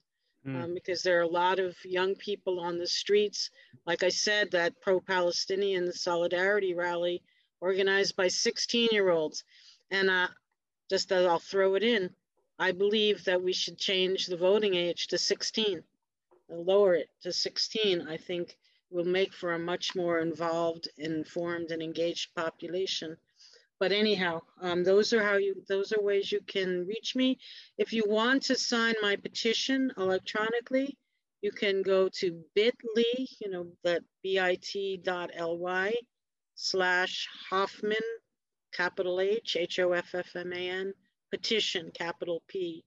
mm. 0.47 0.62
um, 0.62 0.74
because 0.74 1.03
there 1.03 1.19
are 1.19 1.23
a 1.24 1.28
lot 1.28 1.59
of 1.59 1.77
young 1.85 2.15
people 2.15 2.61
on 2.61 2.78
the 2.78 2.87
streets. 2.87 3.51
Like 3.87 4.03
I 4.03 4.09
said, 4.09 4.51
that 4.53 4.81
pro 4.81 5.01
Palestinian 5.01 5.93
solidarity 5.93 6.74
rally 6.74 7.23
organized 7.61 8.16
by 8.16 8.28
16 8.28 8.89
year 8.93 9.11
olds. 9.11 9.45
And 9.91 10.11
uh, 10.11 10.28
just 10.91 11.09
that 11.11 11.27
I'll 11.27 11.39
throw 11.39 11.74
it 11.74 11.83
in, 11.83 12.11
I 12.59 12.73
believe 12.73 13.24
that 13.24 13.43
we 13.43 13.53
should 13.53 13.78
change 13.78 14.27
the 14.27 14.37
voting 14.37 14.74
age 14.74 15.09
to 15.09 15.19
16, 15.19 15.83
lower 16.49 16.95
it 16.95 17.11
to 17.23 17.33
16. 17.33 18.09
I 18.09 18.16
think 18.16 18.57
will 18.91 19.05
make 19.05 19.35
for 19.35 19.53
a 19.53 19.59
much 19.59 19.95
more 19.95 20.20
involved, 20.20 20.89
informed, 20.97 21.70
and 21.70 21.83
engaged 21.83 22.35
population. 22.35 23.16
But 23.78 23.93
anyhow, 23.93 24.41
um, 24.62 24.85
those 24.85 25.12
are 25.12 25.23
how 25.23 25.37
you 25.37 25.62
those 25.69 25.93
are 25.93 26.01
ways 26.01 26.33
you 26.33 26.41
can 26.41 26.87
reach 26.87 27.15
me. 27.15 27.39
If 27.77 27.93
you 27.93 28.05
want 28.07 28.45
to 28.45 28.55
sign 28.55 28.95
my 29.03 29.16
petition 29.16 29.93
electronically, 29.99 30.97
you 31.43 31.51
can 31.51 31.83
go 31.83 32.09
to 32.20 32.43
bit.ly, 32.55 33.27
you 33.41 33.51
know, 33.51 33.66
that 33.85 34.03
bit.ly 34.23 35.93
slash 36.55 37.28
Hoffman, 37.51 37.97
capital 38.73 39.20
H, 39.20 39.57
H 39.59 39.78
O 39.78 39.93
F 39.93 40.15
F 40.15 40.35
M 40.37 40.53
A 40.55 40.70
N, 40.70 40.95
petition, 41.36 41.90
capital 41.92 42.42
P, 42.48 42.82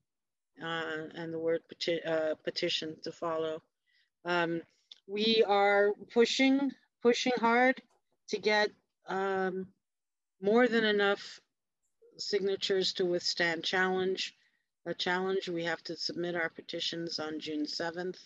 uh, 0.60 1.08
and 1.14 1.32
the 1.32 1.38
word 1.38 1.62
peti 1.70 2.02
uh, 2.04 2.34
petition 2.44 2.96
to 3.04 3.12
follow. 3.12 3.62
Um, 4.26 4.64
we 5.08 5.44
are 5.48 5.94
pushing, 6.12 6.72
pushing 7.04 7.34
hard 7.38 7.80
to 8.30 8.40
get 8.40 8.72
um, 9.08 9.68
more 10.42 10.68
than 10.68 10.84
enough 10.84 11.40
signatures 12.18 12.94
to 12.94 13.06
withstand 13.06 13.64
challenge. 13.64 14.36
A 14.88 14.96
challenge, 14.96 15.48
we 15.48 15.64
have 15.66 15.84
to 15.84 15.96
submit 15.96 16.34
our 16.36 16.50
petitions 16.50 17.20
on 17.20 17.40
June 17.40 17.66
7th. 17.66 18.18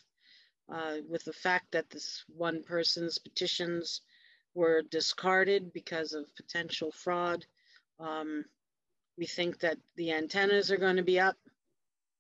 Uh, 0.74 1.00
with 1.10 1.26
the 1.26 1.34
fact 1.34 1.74
that 1.74 1.90
this 1.90 2.24
one 2.38 2.64
person's 2.64 3.18
petitions 3.18 4.00
were 4.54 4.82
discarded 4.90 5.74
because 5.74 6.14
of 6.14 6.34
potential 6.38 6.92
fraud, 6.92 7.46
um, 8.00 8.46
we 9.18 9.26
think 9.26 9.60
that 9.60 9.78
the 9.96 10.12
antennas 10.12 10.72
are 10.72 10.78
going 10.78 10.98
to 10.98 11.04
be 11.04 11.20
up 11.20 11.38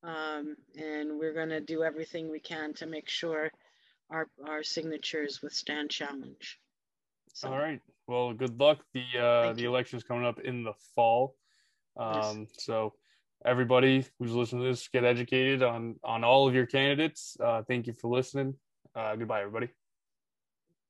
um, 0.03 0.55
and 0.77 1.17
we're 1.17 1.33
going 1.33 1.49
to 1.49 1.61
do 1.61 1.83
everything 1.83 2.29
we 2.29 2.39
can 2.39 2.73
to 2.75 2.85
make 2.85 3.09
sure 3.09 3.51
our, 4.09 4.27
our 4.47 4.63
signatures 4.63 5.41
withstand 5.41 5.89
challenge. 5.89 6.59
So. 7.33 7.49
All 7.49 7.57
right. 7.57 7.81
Well, 8.07 8.33
good 8.33 8.59
luck. 8.59 8.79
The 8.93 9.19
uh, 9.19 9.53
the 9.53 9.63
election 9.63 9.97
is 9.97 10.03
coming 10.03 10.25
up 10.25 10.39
in 10.39 10.63
the 10.63 10.73
fall. 10.93 11.35
Um, 11.97 12.41
yes. 12.41 12.65
So 12.65 12.93
everybody 13.45 14.05
who's 14.19 14.33
listening 14.33 14.63
to 14.63 14.67
this, 14.67 14.87
get 14.89 15.05
educated 15.05 15.63
on 15.63 15.95
on 16.03 16.23
all 16.23 16.47
of 16.47 16.53
your 16.53 16.65
candidates. 16.65 17.37
Uh, 17.39 17.63
thank 17.63 17.87
you 17.87 17.93
for 17.93 18.09
listening. 18.09 18.55
Uh, 18.93 19.15
goodbye, 19.15 19.39
everybody. 19.39 19.69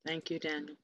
Thank 0.05 0.31
you, 0.31 0.39
Daniel. 0.39 0.75